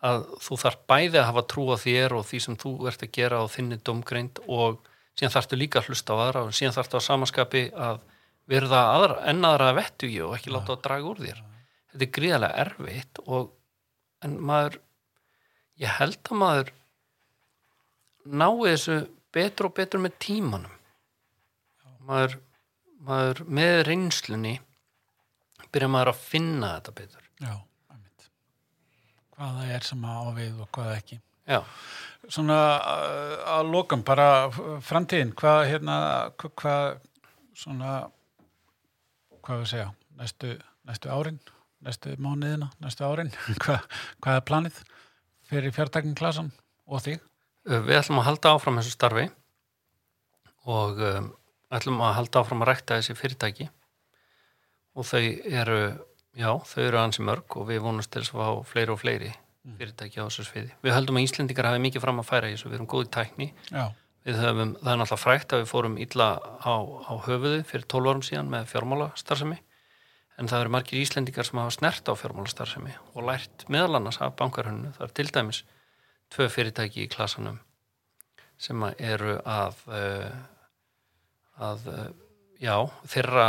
að 0.07 0.27
þú 0.45 0.59
þarf 0.63 0.83
bæði 0.91 1.21
að 1.21 1.29
hafa 1.31 1.47
trú 1.53 1.65
á 1.73 1.77
þér 1.83 2.15
og 2.19 2.27
því 2.29 2.41
sem 2.45 2.59
þú 2.63 2.73
ert 2.91 3.05
að 3.07 3.13
gera 3.17 3.41
á 3.43 3.45
þinni 3.51 3.79
domgreind 3.87 4.41
og 4.47 4.81
síðan 5.17 5.35
þarftu 5.35 5.59
líka 5.59 5.81
að 5.81 5.91
hlusta 5.91 6.17
á 6.17 6.23
aðra 6.27 6.45
og 6.47 6.57
síðan 6.57 6.77
þarftu 6.77 7.01
á 7.01 7.09
samaskapi 7.09 7.63
að 7.73 8.01
verða 8.47 8.83
aðra, 8.95 9.21
enn 9.31 9.45
aðra 9.47 9.71
að 9.73 9.79
vettu 9.81 10.11
í 10.11 10.19
og 10.23 10.37
ekki 10.37 10.53
láta 10.55 10.77
að 10.77 10.83
draga 10.85 11.11
úr 11.11 11.23
þér. 11.25 11.41
Þetta 11.93 12.07
er 12.07 12.13
gríðarlega 12.19 12.65
erfitt 12.65 13.23
og 13.27 13.53
en 14.27 14.37
maður 14.47 14.79
ég 15.83 15.97
held 15.99 16.21
að 16.31 16.41
maður 16.43 16.73
nái 18.27 18.55
þessu 18.63 18.99
betur 19.35 19.69
og 19.71 19.77
betur 19.77 20.03
með 20.03 20.19
tímanum. 20.23 20.73
Maður, 22.07 22.37
maður 23.03 23.43
með 23.51 23.81
reynslunni 23.89 24.55
byrja 25.75 25.91
maður 25.91 26.13
að 26.13 26.23
finna 26.23 26.75
þetta 26.77 26.95
betur. 27.01 27.25
Já. 27.43 27.55
Hvað 29.37 29.57
það 29.61 29.73
er 29.77 29.85
sem 29.85 30.05
að 30.09 30.17
á 30.17 30.31
við 30.41 30.61
og 30.65 30.69
hvað 30.77 30.93
ekki. 30.97 31.19
já, 31.47 31.59
Svona 32.27 32.57
uh, 32.83 33.35
að 33.57 33.69
lokum 33.71 34.01
bara 34.03 34.25
framtíðin, 34.83 35.35
hvað 35.39 35.61
hérna, 35.71 35.97
hva- 36.41 36.51
hvað 36.59 36.87
svona, 37.57 37.91
hvað 39.47 39.61
við 39.63 39.69
segja, 39.71 39.91
næstu, 40.19 40.55
næstu 40.89 41.13
árin, 41.15 41.37
næstu 41.87 42.17
mánuðina, 42.19 42.71
næstu 42.83 43.07
árin, 43.07 43.31
hvað, 43.63 43.85
hvað 44.25 44.41
er 44.41 44.47
planið 44.49 44.81
fyrir 45.47 45.77
fjártækning 45.77 46.17
klasan 46.19 46.51
og 46.89 47.05
þig? 47.07 47.21
Uh, 47.69 47.79
við 47.87 48.01
ætlum 48.01 48.19
að 48.25 48.29
halda 48.33 48.57
áfram 48.57 48.81
þessu 48.81 48.97
starfi 48.97 49.29
og 50.67 50.99
um, 51.13 51.31
ætlum 51.77 52.01
að 52.03 52.17
halda 52.19 52.43
áfram 52.43 52.65
að 52.65 52.73
rækta 52.73 52.99
þessi 52.99 53.15
fyrirtæki 53.21 53.69
og 54.97 55.07
þau 55.07 55.23
eru 55.61 55.79
já, 56.37 56.51
þau 56.71 56.83
eru 56.85 57.03
ansi 57.03 57.25
mörg 57.27 57.59
og 57.59 57.69
við 57.71 57.83
vonumst 57.85 58.13
til 58.15 58.23
að 58.25 58.33
fá 58.33 58.71
fleiri 58.71 58.95
og 58.95 59.03
fleiri 59.03 59.35
fyrirtæki 59.67 60.23
á 60.23 60.29
þessu 60.29 60.45
sviði. 60.47 60.75
Við 60.85 60.95
höldum 60.95 61.17
að 61.19 61.25
Íslendingar 61.27 61.67
hafi 61.67 61.81
mikið 61.83 62.05
fram 62.05 62.21
að 62.23 62.29
færa 62.29 62.51
í 62.51 62.55
þessu, 62.55 62.69
við 62.71 62.77
erum 62.79 62.91
góði 62.93 63.09
tækni 63.17 63.49
Já, 63.73 63.87
Við 64.27 64.41
höfum, 64.43 64.73
það 64.81 64.91
er 64.91 64.99
náttúrulega 64.99 65.23
frækt 65.23 65.53
að 65.55 65.61
við 65.61 65.69
fórum 65.71 65.97
illa 66.03 66.27
á, 66.43 66.75
á 66.83 67.15
höfuðu 67.29 67.61
fyrir 67.69 67.85
12 67.87 68.09
árum 68.11 68.23
síðan 68.27 68.49
með 68.51 68.65
fjármálastarfsemi 68.73 69.59
en 70.37 70.51
það 70.51 70.65
eru 70.65 70.73
margir 70.75 70.99
Íslendingar 70.99 71.47
sem 71.47 71.61
hafa 71.63 71.75
snert 71.77 72.11
á 72.11 72.13
fjármálastarfsemi 72.19 72.97
og 73.13 73.29
lært 73.29 73.63
meðal 73.71 74.01
annars 74.01 74.19
af 74.19 74.35
bankarhönnu. 74.41 74.91
Það 74.97 75.07
er 75.07 75.15
til 75.15 75.27
dæmis 75.31 75.61
tvö 76.35 76.49
fyrirtæki 76.51 77.05
í 77.05 77.13
klasanum 77.13 77.61
sem 78.59 78.83
eru 78.99 79.37
að, 79.47 79.79
uh, 79.95 80.35
að 81.71 81.87
uh, 81.93 82.05
já, 82.59 82.77
þeirra 83.07 83.49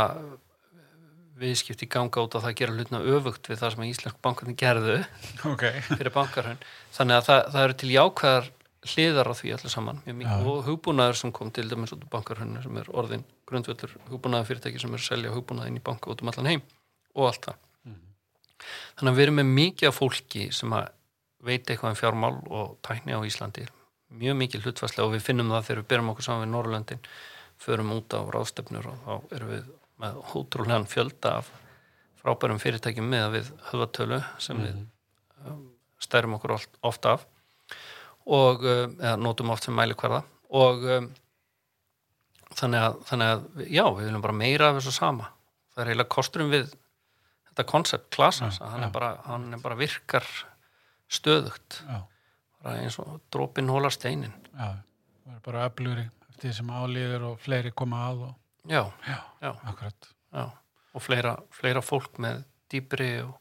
viðskipti 1.38 1.88
ganga 1.90 2.24
út 2.24 2.36
á 2.36 2.42
það 2.42 2.50
að 2.50 2.58
gera 2.60 2.76
hlutna 2.76 3.00
öfugt 3.14 3.50
við 3.50 3.60
það 3.60 3.74
sem 3.74 3.88
Íslensk 3.88 4.20
bankarnir 4.24 4.58
gerðu 4.58 4.96
ok. 5.52 5.64
fyrir 5.88 6.14
bankarhönn 6.14 6.62
þannig 6.96 7.18
að 7.20 7.28
það, 7.28 7.42
það 7.54 7.66
eru 7.66 7.76
til 7.82 7.92
jákvæðar 7.94 8.50
hliðar 8.88 9.30
á 9.30 9.34
því 9.34 9.52
allir 9.54 9.72
saman. 9.72 10.02
Já. 10.06 10.34
og 10.46 10.60
hugbúnaður 10.66 11.18
sem 11.20 11.32
kom 11.34 11.50
til 11.54 11.66
dæmis 11.68 11.92
út 11.94 12.04
úr 12.04 12.12
bankarhönnu 12.12 12.62
sem 12.62 12.76
er 12.80 12.90
orðin 12.94 13.24
grundvöldur 13.48 13.96
hugbúnaður 14.08 14.52
fyrirtæki 14.52 14.82
sem 14.82 14.94
er 14.94 15.02
að 15.02 15.08
selja 15.08 15.32
hugbúnaður 15.34 15.72
inn 15.72 15.80
í 15.80 15.84
banka 15.84 16.12
út 16.12 16.22
um 16.22 16.30
allan 16.32 16.50
heim 16.52 16.62
og 17.14 17.30
allt 17.30 17.48
það. 17.48 17.64
Þannig 18.98 19.12
að 19.12 19.18
við 19.18 19.26
erum 19.26 19.38
með 19.38 19.50
mikið 19.58 19.88
af 19.90 19.98
fólki 19.98 20.46
sem 20.54 20.72
að 20.74 20.86
veit 21.46 21.70
eitthvað 21.70 21.92
um 21.92 21.98
fjármál 21.98 22.36
og 22.50 22.78
tækni 22.86 23.14
á 23.14 23.20
Íslandi. 23.26 23.66
Mjög 24.18 24.38
mikið 24.40 24.64
hlutfæslega 24.66 25.06
og 25.06 25.14
við 25.14 25.26
finnum 25.26 25.52
það 25.52 25.66
þegar 25.68 25.82
við 25.82 25.90
byrjum 25.92 26.12
okkur 26.12 26.26
saman 26.26 26.44
við 26.44 26.52
Norrlöndin 26.54 27.02
förum 27.58 27.92
út 27.94 28.14
á 28.14 28.20
ráðstefnur 28.34 28.88
og 28.90 29.04
þá 29.04 29.36
erum 29.36 29.52
við 29.52 29.68
með 30.02 30.18
ótrúlegan 30.38 30.86
fjölda 30.90 31.38
af 31.40 31.50
frábærum 32.18 32.60
fyrirtækjum 32.62 33.08
með 33.08 33.28
við 33.36 33.50
höfðatölu 33.70 34.20
sem 34.42 34.60
við 34.62 34.76
um, 35.46 35.64
stærum 36.02 36.36
okkur 36.38 36.56
oft, 36.58 36.70
oft 36.86 37.06
af 37.08 37.24
og, 38.28 38.62
um, 38.66 38.98
eða 39.00 39.16
notum 39.20 39.54
oft 39.54 39.66
sem 39.68 39.76
mælikvarða 39.78 40.22
og 40.54 40.84
um, 40.84 41.08
þannig, 42.58 42.82
að, 42.82 43.00
þannig 43.08 43.32
að, 43.32 43.48
já, 43.68 43.84
við 43.86 44.04
viljum 44.08 44.24
bara 44.24 44.36
meira 44.40 44.70
af 44.70 44.78
þessu 44.78 44.94
sama. 44.96 45.28
Það 45.74 45.82
er 45.82 45.90
eiginlega 45.92 46.14
kosturum 46.14 46.52
við 46.52 46.70
þetta 47.50 47.66
koncept 47.70 48.08
klasans, 48.14 48.58
Já, 48.58 48.64
að 48.66 48.72
hann 48.74 48.86
er, 48.88 49.18
hann 49.28 49.44
er 49.54 49.62
bara 49.62 49.78
virkar 49.78 50.26
stöðugt, 51.12 51.82
já, 51.86 52.00
bara 52.58 52.76
eins 52.82 52.98
og 53.02 53.18
drópin 53.32 53.70
hólar 53.72 53.94
steinin. 53.94 54.34
já, 54.52 54.72
það 55.24 55.36
er 55.36 55.44
bara 55.44 55.66
öflugri 55.68 56.04
eftir 56.30 56.48
því 56.48 56.54
sem 56.58 56.72
álíður 56.74 57.28
og 57.30 57.40
fleiri 57.44 57.72
koma 57.76 58.02
að 58.08 58.24
og, 58.28 58.34
Já, 58.68 58.82
já, 59.08 59.18
já, 59.42 59.50
akkurat, 59.64 60.08
já. 60.32 60.44
Og 60.94 61.02
fleira, 61.04 61.36
fleira 61.54 61.80
fólk 61.84 62.18
með 62.20 62.42
dýpri 62.72 63.08
og 63.24 63.34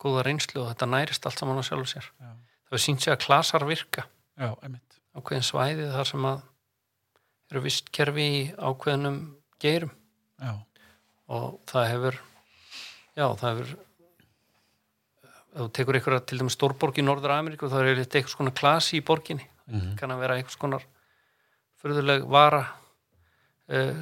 góða 0.00 0.24
reynslu 0.26 0.62
og 0.62 0.68
þetta 0.72 0.88
nærist 0.92 1.26
allt 1.26 1.38
saman 1.40 1.58
á 1.60 1.64
sjálfur 1.64 1.88
sér. 1.88 2.06
já, 2.20 2.30
Það 2.68 2.82
sínt 2.84 3.00
sig 3.02 3.12
að 3.14 3.22
klasar 3.24 3.64
virka. 3.64 4.04
já, 4.38 4.50
einmitt, 4.62 4.98
ákveðin 5.16 5.46
svæði 5.48 5.86
þar 5.92 6.06
sem 6.06 6.26
að 6.28 6.42
eru 7.50 7.60
vistkerfi 7.64 8.26
í 8.28 8.40
ákveðinum 8.60 9.16
geirum 9.58 9.90
já, 10.38 10.52
og 11.28 11.60
það 11.66 11.88
hefur 11.94 12.18
já, 13.16 13.26
það 13.40 13.48
hefur 13.48 13.72
ef 15.48 15.62
þú 15.64 15.68
tekur 15.78 15.98
ykkur 15.98 16.18
til 16.28 16.38
dæmis 16.42 16.54
stórborg 16.58 16.98
í 17.00 17.04
Norður 17.06 17.32
Ameríku 17.38 17.70
þá 17.72 17.78
er 17.80 18.02
eitthvað 18.04 18.34
svona 18.36 18.52
klasi 18.54 19.00
í 19.00 19.04
borginni 19.04 19.46
Mhm. 19.68 19.96
kann 19.98 20.10
að 20.14 20.20
vera 20.22 20.36
eitthvað 20.38 20.54
svona 20.56 20.78
furðuleg 21.82 22.22
vara 22.28 22.62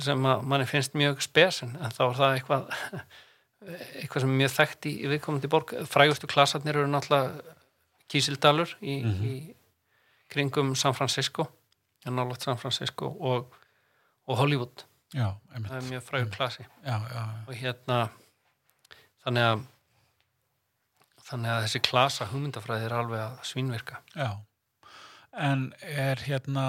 sem 0.01 0.27
að 0.31 0.43
manni 0.47 0.67
finnst 0.71 0.95
mjög 0.95 1.23
spesen 1.25 1.73
en 1.83 1.91
þá 1.91 2.03
er 2.07 2.17
það 2.21 2.35
eitthvað 2.37 2.69
eitthvað 4.01 4.23
sem 4.23 4.31
er 4.35 4.41
mjög 4.45 4.53
þekkt 4.55 4.87
í, 4.87 4.93
í 5.03 5.09
viðkomandi 5.11 5.49
borg. 5.51 5.73
Frægustu 5.91 6.29
klasarnir 6.31 6.77
eru 6.79 6.91
náttúrulega 6.93 7.55
Kísildalur 8.07 8.77
í, 8.87 9.01
Mhm. 9.03 9.25
í 9.27 9.55
kringum 10.31 10.75
San 10.79 10.95
Francisco 10.95 11.49
en 12.07 12.14
nálægt 12.14 12.43
San 12.47 12.59
Francisco 12.59 13.09
og, 13.19 13.55
og 14.29 14.37
Hollywood. 14.39 14.85
Já, 15.14 15.33
það 15.51 15.77
er 15.81 15.89
mjög 15.91 16.03
frægur 16.07 16.31
klasi. 16.35 16.67
Já, 16.87 16.97
já, 17.11 17.23
og 17.49 17.55
hérna 17.55 17.99
þannig 19.25 19.43
að 19.51 19.64
þannig 21.27 21.51
að 21.51 21.62
þessi 21.67 21.81
klasa 21.83 22.27
hugmyndafræði 22.31 22.87
er 22.87 22.95
alveg 23.01 23.23
að 23.25 23.39
svínvirka. 23.51 23.97
Já, 24.14 24.31
en 25.43 25.73
er 25.83 26.23
hérna 26.27 26.67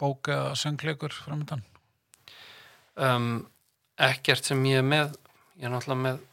bóka 0.00 0.54
söngleikur 0.56 1.12
framöndan? 1.12 1.60
Um, 3.00 3.30
ekkert 4.00 4.46
sem 4.48 4.64
ég 4.68 4.80
er 4.80 4.86
með 4.86 5.14
ég 5.60 5.66
er 5.68 5.72
náttúrulega 5.74 6.02
með 6.06 6.26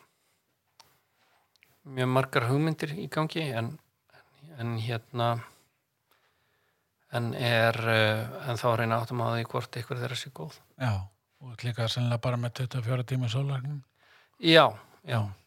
mjög 1.97 2.09
margar 2.11 2.47
hugmyndir 2.49 2.93
í 2.99 3.07
gangi 3.11 3.45
en, 3.55 3.73
en 4.59 4.75
hérna 4.83 5.29
en 7.15 7.31
er 7.39 7.77
uh, 7.87 8.49
en 8.49 8.59
þá 8.59 8.67
eina 8.83 8.99
áttum 8.99 9.23
að 9.23 9.37
því 9.37 9.45
hvort 9.51 9.79
ykkur 9.79 10.01
þeirra 10.01 10.17
sé 10.19 10.31
góð. 10.35 10.57
Já, 10.75 10.93
og 11.43 11.63
líka 11.63 11.87
sennilega 11.87 12.23
bara 12.23 12.39
með 12.41 12.51
24 12.63 13.07
tíma 13.07 13.29
sólarinn. 13.31 13.79
já, 14.43 14.65
já, 15.07 15.21
það 15.23 15.46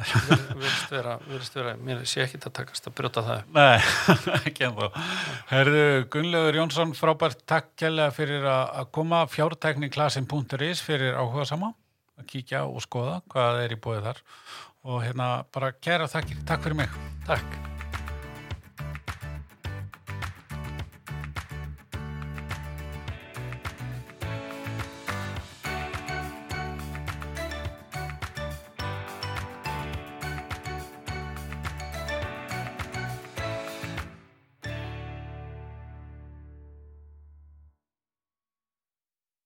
er 0.00 0.42
virðist 0.56 0.92
vera, 0.92 1.16
vera 1.28 1.74
mér 1.80 2.02
sé 2.08 2.24
ekki 2.24 2.40
að 2.42 2.54
takast 2.60 2.88
að 2.88 2.96
brjóta 2.98 3.24
það. 3.26 3.54
Nei, 3.56 3.78
ekki 4.48 4.66
ennþá. 4.68 5.04
Herðu, 5.52 5.84
Gunnlaugur 6.12 6.60
Jónsson, 6.60 6.96
frábært 6.98 7.44
takk 7.48 7.72
kjærlega 7.80 8.16
fyrir 8.16 8.48
að 8.52 8.90
koma 8.96 9.24
fjártekniklasin.is 9.32 10.84
fyrir 10.86 11.16
áhuga 11.18 11.46
sama 11.48 11.72
að 12.16 12.28
kíkja 12.32 12.66
og 12.66 12.82
skoða 12.84 13.20
hvað 13.32 13.62
er 13.66 13.76
í 13.76 13.80
bóðið 13.80 14.10
þar 14.10 14.26
og 14.86 15.00
hérna 15.04 15.30
bara 15.54 15.72
kæra 15.76 16.10
þakkir, 16.10 16.44
takk 16.48 16.66
fyrir 16.66 16.84
mig. 16.84 17.00
takk 17.26 17.75